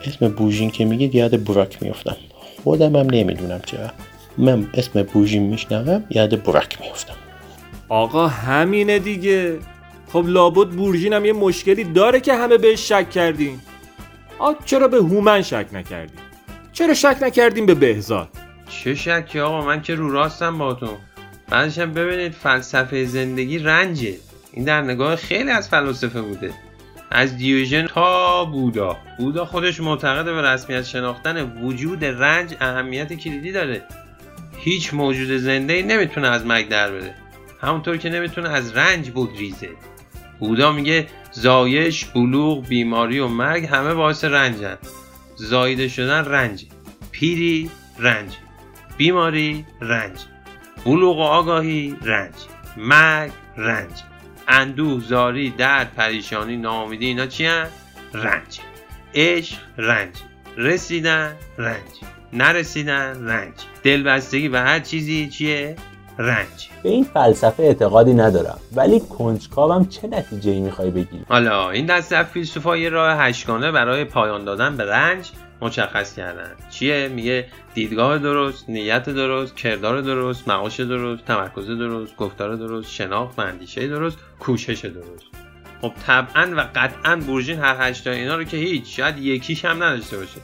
اسم 0.06 0.28
بوژین 0.28 0.72
که 0.72 0.86
میگید 0.86 1.16
یاد 1.16 1.44
براک 1.44 1.84
میفتم 1.84 2.16
خودم 2.64 2.96
هم 2.96 3.08
نمی‌دونم 3.12 3.62
چرا. 3.66 3.89
من 4.38 4.68
اسم 4.74 5.04
بوژین 5.04 5.44
میشنوم 5.44 6.04
یاد 6.10 6.44
براک 6.44 6.82
میفتم 6.82 7.14
آقا 7.89 8.28
همینه 8.28 9.00
دیگه. 9.00 9.60
خب 10.14 10.24
لابد 10.28 10.68
بورژین 10.68 11.14
هم 11.14 11.26
یه 11.26 11.34
مشکلی 11.34 11.84
داره 11.84 12.20
که 12.20 12.34
همه 12.34 12.58
بهش 12.58 12.89
شک 12.89 13.10
کردیم 13.10 13.62
آ 14.39 14.54
چرا 14.66 14.88
به 14.88 14.98
هومن 14.98 15.41
شک 15.41 15.66
نکردیم 15.74 16.18
چرا 16.74 16.93
شک 16.93 17.17
نکردیم 17.21 17.65
به 17.65 17.74
بهزاد؟ 17.74 18.30
چه 18.69 18.95
شکی 18.95 19.39
آقا؟ 19.39 19.65
من 19.65 19.82
که 19.82 19.95
رو 19.95 20.11
راستم 20.11 20.57
باتون 20.57 20.97
بعدش 21.49 21.80
هم 21.80 21.93
ببینید 21.93 22.32
فلسفه 22.32 23.05
زندگی 23.05 23.59
رنجه. 23.59 24.15
این 24.53 24.65
در 24.65 24.82
نگاه 24.82 25.15
خیلی 25.15 25.51
از 25.51 25.69
فلاسفه 25.69 26.21
بوده. 26.21 26.53
از 27.11 27.38
دیوژن 27.38 27.88
تا 27.88 28.45
بودا. 28.45 28.97
بودا 29.17 29.45
خودش 29.45 29.80
معتقد 29.80 30.26
به 30.26 30.41
رسمیت 30.41 30.84
شناختن 30.84 31.61
وجود 31.61 32.05
رنج 32.05 32.55
اهمیت 32.61 33.13
کلیدی 33.13 33.51
داره. 33.51 33.84
هیچ 34.57 34.93
موجود 34.93 35.38
زنده 35.38 35.84
نمی‌تونه 35.84 36.28
از 36.28 36.45
مرگ 36.45 36.69
در 36.69 36.91
بره. 36.91 37.15
همونطور 37.61 37.97
که 37.97 38.09
نمی‌تونه 38.09 38.49
از 38.49 38.78
رنج 38.78 39.11
بگریزه. 39.11 39.69
بودا 40.39 40.71
میگه 40.71 41.07
زایش، 41.32 42.05
بلوغ، 42.05 42.67
بیماری 42.67 43.19
و 43.19 43.28
مرگ 43.28 43.65
همه 43.65 43.93
باعث 43.93 44.24
رنجن. 44.24 44.78
زایده 45.36 45.88
شدن 45.88 46.26
رنج. 46.26 46.66
پیری 47.12 47.70
رنج. 48.00 48.34
بیماری 48.98 49.66
رنج. 49.82 50.20
بلوغ 50.86 51.18
و 51.18 51.22
آگاهی 51.22 51.96
رنج. 52.02 52.34
مرگ 52.78 53.32
رنج. 53.58 53.92
اندوه 54.48 55.02
زاری 55.04 55.50
درد 55.50 55.94
پریشانی 55.96 56.58
ناامیدی 56.58 57.06
اینا 57.06 57.28
چی 57.28 57.46
هن؟ 57.46 57.68
رنج. 58.14 58.60
عشق 59.16 59.58
رنج. 59.78 60.16
رسیدن 60.58 61.36
رنج. 61.58 61.92
نرسیدن 62.34 63.26
رنج. 63.28 63.54
دلبستگی 63.84 64.50
به 64.50 64.60
هر 64.60 64.80
چیزی 64.80 65.30
چیه؟ 65.30 65.76
رنج. 66.18 66.70
به 66.84 66.89
این 66.89 67.03
فلسفه 67.03 67.64
اعتقادی 67.64 68.14
ندارم 68.14 68.59
ولی 68.76 68.99
کنجکاوم 68.99 69.86
چه 69.86 70.07
نتیجه 70.07 70.51
ای 70.51 70.59
می‌خوای 70.59 70.91
بگیری 70.91 71.26
حالا 71.30 71.70
این 71.70 71.86
دسته 71.86 72.16
از 72.16 72.26
فیلسوفا 72.26 72.78
یه 72.78 72.89
راه 72.89 73.18
هشتگانه 73.18 73.72
برای 73.72 74.05
پایان 74.05 74.45
دادن 74.45 74.78
به 74.78 74.86
رنج 74.86 75.32
مشخص 75.61 76.16
کردن. 76.16 76.51
چیه؟ 76.70 77.07
میگه 77.07 77.47
دیدگاه 77.74 78.18
درست 78.18 78.70
نیت 78.70 79.09
درست 79.09 79.55
کردار 79.55 80.01
درست 80.01 80.47
معاش 80.47 80.80
درست 80.80 81.26
تمرکز 81.26 81.68
درست 81.68 82.16
گفتار 82.16 82.55
درست 82.55 82.91
شناخت 82.91 83.39
و 83.39 83.41
اندیشه 83.41 83.88
درست 83.88 84.18
کوشش 84.39 84.86
درست. 84.86 85.26
خب 85.82 85.91
طبعا 86.07 86.53
و 86.57 86.70
قطعا 86.76 87.16
بورژین 87.16 87.59
هر 87.59 87.89
هشتا 87.89 88.11
اینا 88.11 88.36
رو 88.36 88.43
که 88.43 88.57
هیچ 88.57 88.97
شاید 88.97 89.18
یکیش 89.18 89.66
هم 89.66 89.84
نداشته 89.84 90.18
باشه. 90.18 90.39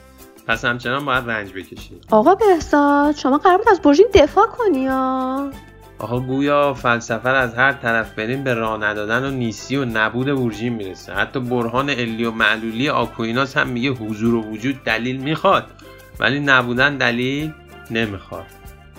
پس 0.50 0.66
همچنان 0.66 1.06
باید 1.06 1.30
رنج 1.30 1.50
بکشید 1.54 2.06
آقا 2.12 2.36
بهزاد 2.36 3.16
شما 3.16 3.38
قرار 3.38 3.58
بود 3.58 3.70
از 3.70 3.82
برژین 3.82 4.08
دفاع 4.14 4.48
کنی 4.48 4.82
یا 4.82 5.52
آقا 6.00 6.20
گویا 6.20 6.74
فلسفه 6.74 7.30
از 7.30 7.56
هر 7.56 7.74
طرف 7.74 8.14
بریم 8.14 8.44
به 8.44 8.54
راه 8.54 8.84
ندادن 8.84 9.26
و 9.26 9.30
نیستی 9.32 9.78
و 9.78 9.86
نبود 9.86 10.36
بورژین 10.36 10.74
می‌رسه. 10.74 11.14
حتی 11.14 11.40
برهان 11.40 11.90
علی 11.90 12.26
و 12.26 12.32
معلولی 12.32 12.90
آکویناس 12.90 13.58
هم 13.58 13.68
میگه 13.68 13.90
حضور 13.90 14.36
و 14.36 14.42
وجود 14.42 14.84
دلیل 14.84 15.22
می‌خواد 15.22 15.66
ولی 16.20 16.40
نبودن 16.40 16.98
دلیل 16.98 17.54
نمی‌خواد. 17.92 18.46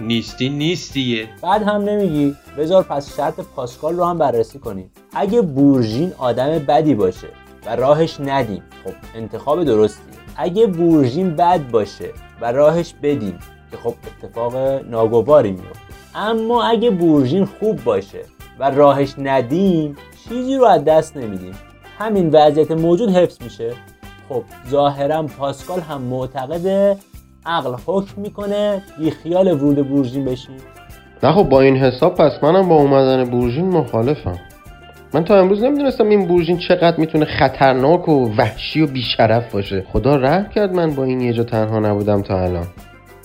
نیستی 0.01 0.49
نیست 0.49 0.93
دیگه 0.93 1.29
بعد 1.43 1.63
هم 1.63 1.81
نمیگی؟ 1.81 2.37
بذار 2.59 2.83
پس 2.83 3.17
شرط 3.17 3.41
پاسکال 3.57 3.97
رو 3.97 4.05
هم 4.05 4.19
بررسی 4.19 4.59
کنیم. 4.59 4.91
اگه 5.15 5.43
بورژین 5.43 6.13
آدم 6.19 6.59
بدی 6.59 6.95
باشه 6.95 7.29
و 7.67 7.77
راهش 7.77 8.21
ندیم 8.21 8.63
خب 8.85 8.93
انتخاب 9.15 9.65
درستی. 9.65 10.20
اگه 10.37 10.67
بورژین 10.67 11.37
بد 11.37 11.71
باشه 11.71 12.11
و 12.41 12.53
راهش 12.53 12.95
بدیم 13.03 13.39
که 13.71 13.77
خب 13.77 13.95
اتفاق 14.25 14.57
ناگواری 14.91 15.51
میفته. 15.51 15.95
اما 16.15 16.65
اگه 16.65 16.91
بورژین 16.91 17.45
خوب 17.45 17.85
باشه 17.85 18.21
و 18.59 18.71
راهش 18.71 19.15
ندیم 19.19 19.97
چیزی 20.29 20.57
رو 20.57 20.65
از 20.65 20.85
دست 20.85 21.17
نمیدیم. 21.17 21.53
همین 21.99 22.31
وضعیت 22.33 22.71
موجود 22.71 23.11
حفظ 23.11 23.43
میشه. 23.43 23.73
خب 24.29 24.43
ظاهرا 24.71 25.23
پاسکال 25.23 25.81
هم 25.81 26.03
معتقده 26.03 26.97
عقل 27.47 27.75
حکم 27.87 28.21
می‌کنه 28.21 28.83
بی 28.99 29.11
خیال 29.11 29.53
ورود 29.53 29.89
بورژین 29.89 30.25
بشیم. 30.25 30.57
نه 31.23 31.33
خب 31.33 31.49
با 31.49 31.61
این 31.61 31.77
حساب 31.77 32.15
پس 32.15 32.33
منم 32.43 32.69
با 32.69 32.75
اومدن 32.75 33.25
بورژین 33.25 33.69
مخالفم. 33.69 34.39
من 35.15 35.25
تا 35.25 35.41
امروز 35.41 35.63
نمی‌دونستم 35.63 36.09
این 36.09 36.27
بورژین 36.27 36.59
چقدر 36.59 36.97
می‌تونه 36.97 37.25
خطرناک 37.25 38.09
و 38.09 38.35
وحشی 38.37 38.81
و 38.81 38.87
بیشرف 38.87 39.53
باشه. 39.53 39.85
خدا 39.93 40.17
رحم 40.17 40.49
کرد 40.49 40.75
من 40.75 40.91
با 40.91 41.05
این 41.05 41.21
یه 41.21 41.33
جا 41.33 41.45
تنها 41.45 41.79
نبودم 41.81 42.23
تا 42.23 42.43
الان. 42.43 42.67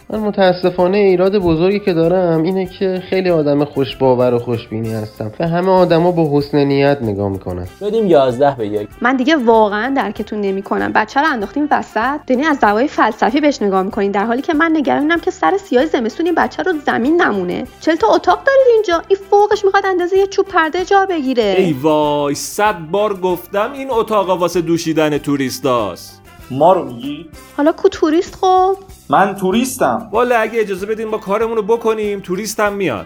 من 0.10 0.20
متاسفانه 0.20 0.98
ایراد 0.98 1.38
بزرگی 1.38 1.80
که 1.80 1.94
دارم 1.94 2.44
اینه 2.44 2.66
که 2.66 3.04
خیلی 3.10 3.30
آدم 3.30 3.66
خوش 3.66 3.96
باور 3.96 4.34
و 4.34 4.40
خوشبینی 4.40 4.94
هستم 4.94 5.32
و 5.40 5.48
همه 5.48 5.72
آدما 5.72 6.12
با 6.12 6.38
حسن 6.38 6.58
نیت 6.58 6.98
نگاه 7.02 7.30
می‌کنن. 7.30 7.68
شدیم 7.80 8.08
11 8.08 8.56
به 8.56 8.68
یک. 8.68 8.88
من 9.02 9.16
دیگه 9.18 9.36
واقعا 9.36 9.94
درکتون 9.96 10.42
نمی‌کنم. 10.42 10.92
بچه 10.94 11.20
رو 11.20 11.26
انداختیم 11.32 11.68
وسط. 11.72 12.20
دنی 12.28 12.46
از 12.46 12.60
دوای 12.60 12.88
فلسفی 12.88 13.42
بهش 13.42 13.62
نگاه 13.62 13.84
می‌کنین 13.84 14.12
در 14.12 14.26
حالی 14.26 14.42
که 14.42 14.54
من 14.54 14.72
نگرانم 14.76 15.20
که 15.20 15.32
سر 15.32 15.58
سیاه 15.58 15.86
زمستون 15.86 16.26
این 16.26 16.36
بچه 16.36 16.64
رو 16.64 16.74
زمین 16.86 17.22
نمونه. 17.22 17.64
چل 17.82 17.96
تا 17.96 18.08
اتاق 18.08 18.44
دارید 18.44 18.68
اینجا. 18.74 19.02
این 19.08 19.20
فوقش 19.30 19.66
می‌خواد 19.66 19.86
اندازه 19.86 20.18
یه 20.18 20.28
چوب 20.28 20.46
پرده 20.46 20.86
جا 20.86 21.06
بگیره. 21.10 21.56
ای 21.58 21.74
وای 21.74 22.36
صد 22.36 22.76
بار 22.92 23.20
گفتم 23.20 23.72
این 23.74 23.92
اتاق 23.92 24.30
واسه 24.30 24.62
دوشیدن 24.62 25.18
توریستاست. 25.18 26.22
ما 26.52 26.74
رو 26.74 26.86
میگی؟ 26.86 27.26
حالا 27.58 27.72
کو 27.72 27.90
توریست 27.90 28.36
خب؟ 28.36 28.76
من 29.10 29.36
توریستم. 29.36 30.10
والا 30.12 30.38
اگه 30.38 30.60
اجازه 30.60 30.86
بدیم 30.86 31.12
با 31.12 31.18
کارمون 31.18 31.58
رو 31.58 31.64
بکنیم 31.64 32.20
توریستم 32.20 32.74
میاد. 32.74 33.06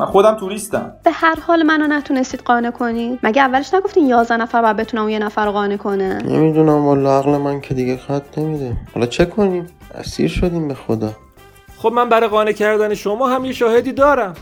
من 0.00 0.06
خودم 0.06 0.34
توریستم. 0.34 0.92
به 1.04 1.10
هر 1.10 1.40
حال 1.46 1.62
منو 1.62 1.86
نتونستید 1.86 2.40
قانع 2.40 2.70
کنید 2.70 3.18
مگه 3.22 3.42
اولش 3.42 3.74
نگفتین 3.74 4.06
11 4.06 4.36
نفر 4.36 4.62
باید 4.62 4.76
بتونم 4.76 5.02
اون 5.02 5.12
یه 5.12 5.18
نفر 5.18 5.46
رو 5.46 5.52
قانع 5.52 5.76
کنه 5.76 6.22
نمی‌دونم 6.22 6.84
والا 6.84 7.18
عقل 7.18 7.30
من 7.30 7.60
که 7.60 7.74
دیگه 7.74 7.96
خط 7.96 8.38
نمیده. 8.38 8.76
حالا 8.94 9.06
چه 9.06 9.24
کنیم؟ 9.24 9.66
اسیر 9.94 10.28
شدیم 10.28 10.68
به 10.68 10.74
خدا. 10.74 11.10
خب 11.78 11.92
من 11.92 12.08
برای 12.08 12.28
قانع 12.28 12.52
کردن 12.52 12.94
شما 12.94 13.28
هم 13.28 13.44
یه 13.44 13.52
شاهدی 13.52 13.92
دارم. 13.92 14.34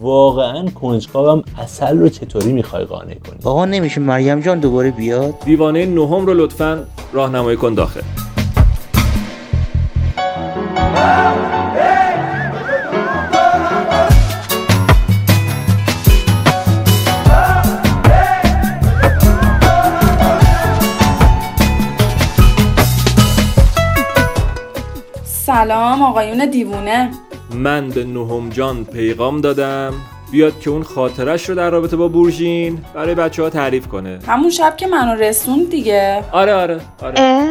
واقعا 0.00 0.68
کنجکاوم 0.68 1.44
اصل 1.58 1.98
رو 1.98 2.08
چطوری 2.08 2.52
می‌خوای 2.52 2.84
قانع 2.84 3.14
کنی؟ 3.14 3.38
آقا 3.44 3.64
نمیشه 3.64 4.00
مریم 4.00 4.40
جان 4.40 4.60
دوباره 4.60 4.90
بیاد؟ 4.90 5.34
دیوانه 5.44 5.86
نهم 5.86 6.26
رو 6.26 6.34
لطفا 6.34 6.86
راهنمایی 7.12 7.56
کن 7.56 7.74
داخل. 7.74 8.00
سلام 25.24 26.02
آقایون 26.02 26.50
دیوونه. 26.50 27.10
من 27.54 27.88
به 27.88 28.04
نهم 28.04 28.48
جان 28.50 28.84
پیغام 28.84 29.40
دادم. 29.40 29.94
بیاد 30.30 30.60
که 30.60 30.70
اون 30.70 30.82
خاطرش 30.82 31.48
رو 31.48 31.54
در 31.54 31.70
رابطه 31.70 31.96
با 31.96 32.08
بورژین 32.08 32.78
برای 32.94 33.14
بچه 33.14 33.42
ها 33.42 33.50
تعریف 33.50 33.88
کنه. 33.88 34.18
همون 34.26 34.50
شب 34.50 34.76
که 34.76 34.86
منو 34.86 35.14
رسون 35.20 35.64
دیگه. 35.64 36.24
آره 36.32 36.54
آره 36.54 36.80
آره. 37.02 37.46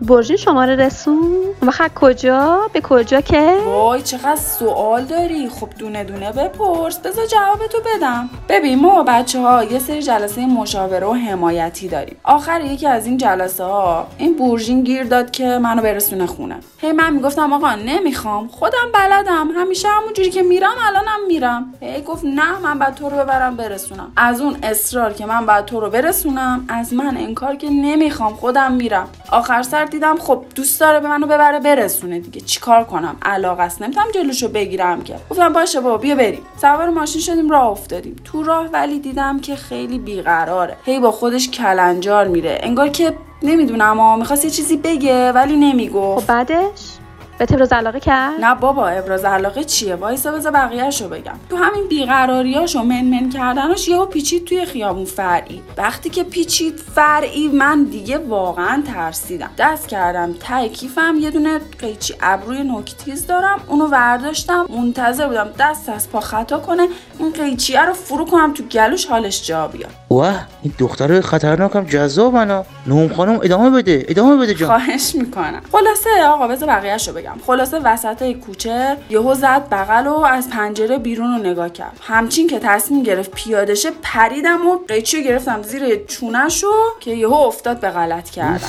برژین 0.00 0.36
شما 0.36 0.64
رو 0.64 0.80
رسون 0.80 1.18
بخیر 1.66 1.88
کجا؟ 1.88 2.60
به 2.72 2.80
کجا 2.80 3.20
که؟ 3.20 3.54
وای 3.66 4.02
چقدر 4.02 4.36
سوال 4.36 5.04
داری. 5.04 5.48
خب 5.48 5.68
دونه 5.78 6.04
دونه 6.04 6.32
بپرس. 6.32 6.98
بذار 6.98 7.26
جوابتو 7.26 7.78
بدم. 7.96 8.30
ببین 8.48 8.78
ما 8.78 9.02
بچه 9.02 9.40
ها 9.40 9.64
یه 9.64 9.78
سری 9.78 10.02
جلسه 10.02 10.46
مشاوره 10.46 11.06
و 11.06 11.12
حمایتی 11.12 11.88
داریم. 11.88 12.16
آخر 12.24 12.60
یکی 12.60 12.86
از 12.86 13.06
این 13.06 13.16
جلسه 13.16 13.64
ها 13.64 14.06
این 14.18 14.36
بورژین 14.36 14.82
گیر 14.84 15.04
داد 15.04 15.30
که 15.30 15.46
منو 15.46 15.82
برسونه 15.82 16.26
خونه. 16.26 16.56
هی 16.80 16.92
من 16.92 17.12
می‌گفتم 17.12 17.52
آقا 17.52 17.74
نمی‌خوام. 17.74 18.48
خودم 18.48 18.92
بلدم. 18.94 19.48
همیشه 19.56 19.88
همونجوری 19.88 20.30
که 20.30 20.42
میرم 20.42 20.74
الانم 20.86 21.26
میرم. 21.28 21.74
هی 21.80 22.00
گفت 22.06 22.24
نه 22.24 22.58
من 22.58 22.78
بعد 22.78 22.94
تو 22.94 23.08
رو 23.08 23.16
ببرم 23.16 23.56
برسونم. 23.56 24.12
از 24.16 24.40
اون 24.40 24.56
اصرار 24.62 25.12
که 25.12 25.26
من 25.26 25.46
بعد 25.46 25.64
تو 25.64 25.80
رو 25.80 25.90
برسونم 25.90 26.64
از 26.68 26.94
من 26.94 27.16
انکار 27.16 27.56
که 27.56 27.70
نمی‌خوام 27.70 28.34
خودم 28.34 28.72
میرم. 28.72 29.08
آخر 29.32 29.62
سر 29.62 29.84
دیدم 29.84 30.16
خب 30.18 30.42
دوست 30.54 30.80
داره 30.80 31.00
به 31.00 31.08
منو 31.08 31.26
ببره 31.26 31.60
برسونه 31.60 32.20
دیگه. 32.20 32.40
چیکار 32.40 32.84
کنم؟ 32.84 33.16
علاقه 33.22 33.62
است. 33.62 33.82
نمی‌تونم 33.82 34.06
جلوشو 34.14 34.48
بگیرم 34.48 35.02
که. 35.02 35.16
گفتم 35.30 35.52
باشه 35.52 35.80
بابا 35.80 35.96
بیا 35.96 36.14
بریم. 36.14 36.42
سوار 36.60 36.88
ماشین 36.88 37.20
شدیم 37.20 37.50
راه 37.50 37.66
افتادیم. 37.66 38.16
تو 38.24 38.42
راه 38.42 38.66
ولی 38.66 38.98
دیدم 38.98 39.40
که 39.40 39.56
خیلی 39.56 39.98
بیقراره. 39.98 40.76
هی 40.84 41.00
با 41.00 41.10
خودش 41.10 41.50
کلنجار 41.50 42.28
میره. 42.28 42.58
انگار 42.62 42.88
که 42.88 43.16
نمی‌دونم 43.42 43.90
اما 43.90 44.16
می‌خواست 44.16 44.44
یه 44.44 44.50
چیزی 44.50 44.76
بگه 44.76 45.32
ولی 45.32 45.56
نمی‌گفت. 45.56 46.26
خب 46.26 46.32
بعدش؟ 46.32 46.96
به 47.38 47.46
ابراز 47.50 47.72
علاقه 47.72 48.00
کرد؟ 48.00 48.40
نه 48.40 48.54
بابا 48.54 48.88
ابراز 48.88 49.24
علاقه 49.24 49.64
چیه؟ 49.64 49.94
وایسا 49.94 50.32
بذار 50.32 50.52
بقیه‌شو 50.52 51.08
بگم. 51.08 51.34
تو 51.50 51.56
همین 51.56 51.88
بیقراریاش 51.88 52.76
و 52.76 52.82
منمن 52.82 53.30
کردنش 53.30 53.88
یهو 53.88 54.06
پیچید 54.06 54.44
توی 54.44 54.64
خیابون 54.64 55.04
فرعی. 55.04 55.62
وقتی 55.76 56.10
که 56.10 56.24
پیچید 56.24 56.80
فرعی 56.94 57.48
من 57.48 57.84
دیگه 57.84 58.18
واقعا 58.18 58.82
ترسیدم. 58.94 59.50
دست 59.58 59.88
کردم 59.88 60.32
ته 60.32 60.68
کیفم 60.68 61.14
یه 61.20 61.30
دونه 61.30 61.60
قیچی 61.78 62.14
ابروی 62.20 62.62
نوکتیز 62.62 63.26
دارم 63.26 63.60
اونو 63.66 63.86
ورداشتم 63.86 64.66
منتظر 64.76 65.26
بودم 65.28 65.48
دست 65.58 65.88
از 65.88 66.10
پا 66.10 66.20
خطا 66.20 66.58
کنه 66.58 66.88
این 67.18 67.32
قیچیه 67.32 67.84
رو 67.84 67.92
فرو 67.92 68.24
کنم 68.24 68.52
تو 68.54 68.62
گلوش 68.62 69.06
حالش 69.06 69.46
جا 69.46 69.68
بیاد. 69.68 69.90
واه 70.10 70.46
این 70.62 70.74
دختر 70.78 71.20
خطرناکم 71.20 71.84
جذابن 71.84 72.50
ها 72.50 72.66
نهم 72.86 73.14
خانم 73.14 73.40
ادامه 73.42 73.70
بده 73.70 74.06
ادامه 74.08 74.36
بده 74.36 74.54
جان. 74.54 74.68
خواهش 74.68 75.14
می‌کنم. 75.14 75.62
خلاصه 75.72 76.24
آقا 76.24 76.48
بذار 76.48 76.68
بقیه‌شو 76.68 77.12
بگم. 77.12 77.25
بگم. 77.26 77.40
خلاصه 77.46 77.78
وسط 77.78 78.32
کوچه 78.32 78.96
یهو 79.10 79.34
زد 79.34 79.68
بغل 79.70 80.06
و 80.06 80.14
از 80.14 80.50
پنجره 80.50 80.98
بیرون 80.98 81.32
رو 81.32 81.38
نگاه 81.38 81.68
کرد. 81.68 82.00
همچین 82.02 82.46
که 82.46 82.58
تصمیم 82.58 83.02
گرفت 83.02 83.30
پیاده 83.30 83.74
شه 83.74 83.90
پریدم 84.02 84.66
و 84.66 84.78
قیچی 84.88 85.16
رو 85.16 85.22
گرفتم 85.22 85.62
زیر 85.62 86.04
چونشو 86.04 86.72
که 87.00 87.10
یهو 87.10 87.34
افتاد 87.34 87.80
به 87.80 87.90
غلط 87.90 88.30
کردم. 88.30 88.68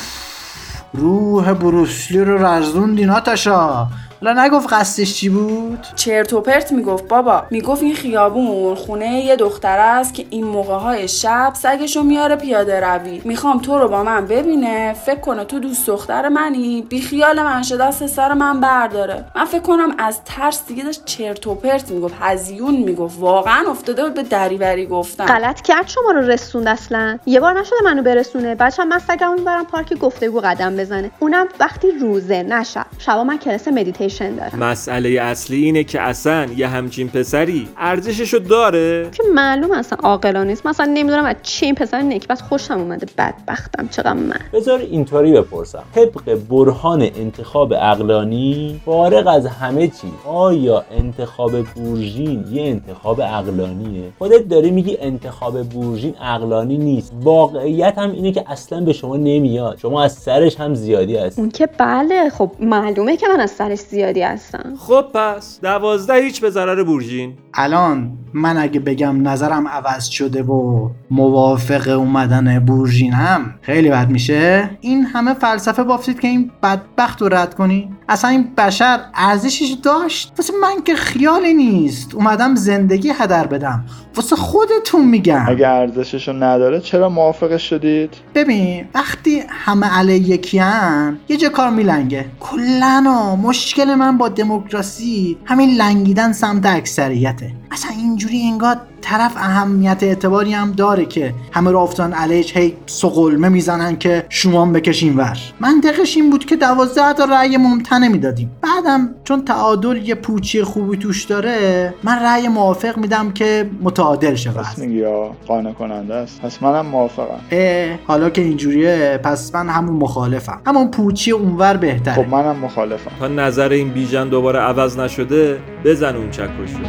روح 0.94 1.54
بروسلی 1.54 2.20
رو 2.20 2.46
رزوندی 2.46 3.06
ناتاشا 3.06 3.88
حالا 4.22 4.46
نگفت 4.46 4.74
قصدش 4.74 5.14
چی 5.14 5.30
بود؟ 5.30 5.88
چرت 5.96 6.34
و 6.34 6.42
پرت 6.42 6.72
می‌گفت 6.72 7.08
بابا. 7.08 7.44
می‌گفت 7.52 7.84
این 7.84 7.96
خیابون 7.96 8.76
خونه 8.76 9.26
یه 9.26 9.36
دختر 9.36 9.80
است 9.80 10.14
که 10.14 10.26
این 10.30 10.44
موقع 10.44 10.78
های 10.78 11.08
شب 11.08 11.52
سگشو 11.54 12.04
میاره 12.04 12.36
پیاده 12.36 12.80
روی. 12.80 13.22
می‌خوام 13.26 13.60
تو 13.60 13.80
رو 13.80 13.88
با 13.88 14.04
من 14.04 14.26
ببینه. 14.26 14.94
فکر 14.94 15.20
کنه 15.20 15.44
تو 15.46 15.60
دوست 15.60 15.88
دختر 15.88 16.30
منی. 16.30 16.82
بی 16.90 17.02
خیال 17.02 17.42
من 17.42 17.64
شده 17.64 17.88
دست 17.88 18.08
سر 18.08 18.34
من 18.34 18.60
برداره. 18.60 19.26
من 19.36 19.46
فکر 19.46 19.62
کنم 19.62 19.96
از 19.98 20.20
ترس 20.26 20.66
دیگه 20.68 20.84
داشت 20.84 21.06
چرت 21.06 21.48
و 21.48 21.56
پرت 21.56 21.92
می‌گفت 21.92 22.16
هزیون 22.20 22.76
می‌گفت. 22.76 23.18
واقعا 23.20 23.70
افتاده 23.70 24.04
بود 24.04 24.14
به 24.14 24.24
دریوری 24.24 24.86
گفتن. 24.86 25.26
غلط 25.26 25.62
کرد 25.62 25.88
شما 25.88 26.12
رو 26.12 26.20
رسوند 26.20 26.68
اصلا. 26.68 27.20
یه 27.26 27.40
بار 27.40 27.60
نشده 27.60 27.78
منو 27.84 28.04
برسونه. 28.04 28.56
هم 28.80 28.88
من 28.88 29.00
سگمو 29.00 29.34
می‌برم 29.34 29.66
پارک 29.66 29.94
گفتگو 29.94 30.40
قدم 30.40 30.76
بزنه. 30.76 31.12
اونم 31.20 31.48
وقتی 31.60 31.92
روزه 31.92 32.44
نه 32.44 32.64
شب 32.64 32.86
شبا 33.00 33.24
من 33.24 33.38
کلاس 33.38 33.68
مدیتیشن 34.08 34.36
دارم. 34.36 34.60
مسئله 34.60 35.10
اصلی 35.10 35.64
اینه 35.66 35.84
که 35.84 36.02
اصلا 36.02 36.48
یه 36.58 36.68
همچین 36.68 37.08
پسری 37.08 37.68
ارزششو 37.78 38.38
داره؟ 38.38 39.10
که 39.12 39.24
معلوم 39.34 39.72
اصلا 39.72 39.98
عاقلانه 40.04 40.50
نیست. 40.50 40.66
مثلا 40.66 40.86
نمی‌دونم 40.86 41.26
از 41.26 41.36
چی 41.44 41.66
این 41.66 41.76
پسر 41.76 42.02
نکبت 42.02 42.42
خوشم 42.42 42.74
اومده 42.74 43.08
بدبختم. 43.18 43.88
چقدر 43.88 44.14
من. 44.14 44.40
بذار 44.54 44.80
اینطوری 44.80 45.32
بپرسم. 45.32 45.84
طبق 45.96 46.38
برهان 46.50 47.02
انتخاب 47.02 47.74
اقلانی 47.74 48.82
فارغ 48.86 49.28
از 49.28 49.46
همه 49.46 49.88
چی 49.88 50.08
آیا 50.26 50.86
انتخاب 50.92 51.62
بورژین 51.62 52.46
یه 52.52 52.64
انتخاب 52.64 53.22
اقلانیه 53.22 54.04
خودت 54.20 54.48
داری 54.48 54.72
میگی 54.72 54.98
انتخاب 55.02 55.64
بورژین 55.64 56.16
اقلانی 56.22 56.78
نیست. 56.78 57.14
واقعیت 57.22 57.98
هم 57.98 58.12
اینه 58.12 58.32
که 58.32 58.44
اصلا 58.48 58.82
به 58.82 58.94
شما 58.94 59.18
نمیاد. 59.18 59.78
شما 59.82 60.04
از 60.04 60.14
سرش 60.14 60.60
هم 60.60 60.76
زیادی 60.76 61.18
هست 61.18 61.40
اون 61.40 61.50
که 61.50 61.70
بله 61.78 62.30
خب 62.30 62.52
معلومه 62.60 63.18
که 63.18 63.28
من 63.28 63.40
از 63.40 63.52
سرش 63.52 63.80
زیادی 63.80 63.97
هستم. 64.04 64.74
خب 64.80 65.06
پس 65.14 65.60
دوازده 65.62 66.14
هیچ 66.14 66.42
به 66.42 66.50
ضرر 66.50 66.84
بورژین 66.84 67.34
الان 67.54 68.18
من 68.34 68.58
اگه 68.58 68.80
بگم 68.80 69.28
نظرم 69.28 69.68
عوض 69.68 70.06
شده 70.06 70.44
و 70.44 70.90
موافق 71.12 71.88
اومدن 71.98 72.60
بورژینم 72.60 73.54
خیلی 73.62 73.90
بد 73.90 74.10
میشه. 74.10 74.70
این 74.82 75.04
همه 75.04 75.34
فلسفه 75.34 75.84
بافتید 75.84 76.20
که 76.20 76.28
این 76.28 76.52
بدبخت 76.64 77.22
رو 77.22 77.30
رد 77.34 77.56
کنی. 77.56 77.90
اصلا 78.10 78.30
این 78.30 78.48
بشر 78.58 79.00
ارزشش 79.16 79.76
داشت. 79.84 80.34
واسه 80.38 80.54
من 80.62 80.84
که 80.86 80.96
خیالی 80.96 81.54
نیست. 81.54 82.16
اومدم 82.16 82.56
زندگی 82.56 83.10
هدر 83.20 83.48
بدم. 83.48 83.86
واسه 84.16 84.36
خودتون 84.36 85.06
میگم. 85.06 85.46
اگه 85.48 85.68
ارزششو 85.68 86.34
نداره 86.34 86.80
چرا 86.80 87.10
موافقش 87.10 87.70
شدید؟ 87.70 88.14
ببین 88.36 88.86
وقتی 88.96 89.44
همه 89.50 89.98
علیه 89.98 90.30
یکیان 90.30 91.20
یه 91.30 91.38
جا 91.38 91.50
کار 91.50 91.70
میلنگه. 91.70 92.26
کلا 92.40 93.36
مشکل 93.36 93.87
من 93.96 94.18
با 94.18 94.30
دموکراسی 94.30 95.38
همین 95.46 95.76
لنگیدن 95.76 96.32
سمت 96.32 96.66
اکثریته. 96.66 97.52
اصلا 97.72 97.92
اینجوری 97.92 98.42
انگار 98.42 98.78
طرف 99.02 99.38
اهمیت 99.38 99.98
اعتباری 100.02 100.54
هم 100.54 100.72
داره 100.72 101.06
که 101.06 101.34
همه 101.52 101.72
رو 101.72 101.80
افتان 101.80 102.14
علیش 102.14 102.58
هی 102.58 102.78
سقلمه 102.86 103.50
می‌زنن 103.50 103.98
که 103.98 104.26
شما 104.30 104.62
هم 104.62 104.74
بکشین 104.74 105.18
ور. 105.18 105.38
منطقش 105.60 106.18
این 106.18 106.30
بود 106.30 106.46
که 106.46 106.56
دوازده 106.56 107.14
تا 107.14 107.26
رأی 107.26 107.58
ممتنع 107.58 108.08
می‌دادیم. 108.08 108.52
بعدم 108.62 109.10
چون 109.24 109.46
تعادل 109.46 110.08
یه 110.08 110.16
پوچی 110.16 110.64
خوبی 110.64 110.98
توش 110.98 111.24
داره 111.24 111.94
من 112.04 112.20
رأی 112.20 112.48
موافق 112.48 112.98
میدم 112.98 113.32
که 113.32 113.70
متعادل 113.82 114.36
شه 114.36 114.52
پس 114.52 114.80
میگی 114.80 115.04
قانع 115.48 115.72
کننده 115.72 116.14
است؟ 116.14 116.42
پس 116.42 116.64
منم 116.64 116.86
موافقم. 116.86 117.40
اه 117.52 118.00
حالا 118.08 118.30
که 118.30 118.42
اینجوریه 118.42 119.20
پس 119.24 119.56
من 119.56 119.70
همون 119.70 119.96
مخالفم. 119.96 120.62
همون 120.66 120.92
پوچی 120.92 121.32
اونور 121.32 121.78
بهتره. 121.78 122.14
خب 122.14 122.30
منم 122.30 122.56
مخالفم. 122.56 123.12
تا 123.20 123.28
نظر 123.28 123.70
این 123.78 123.90
بیژن 123.90 124.30
دوباره 124.30 124.60
عوض 124.60 125.00
نشده 125.00 125.60
بزن 125.86 126.16
اون 126.16 126.32
چکشو 126.32 126.80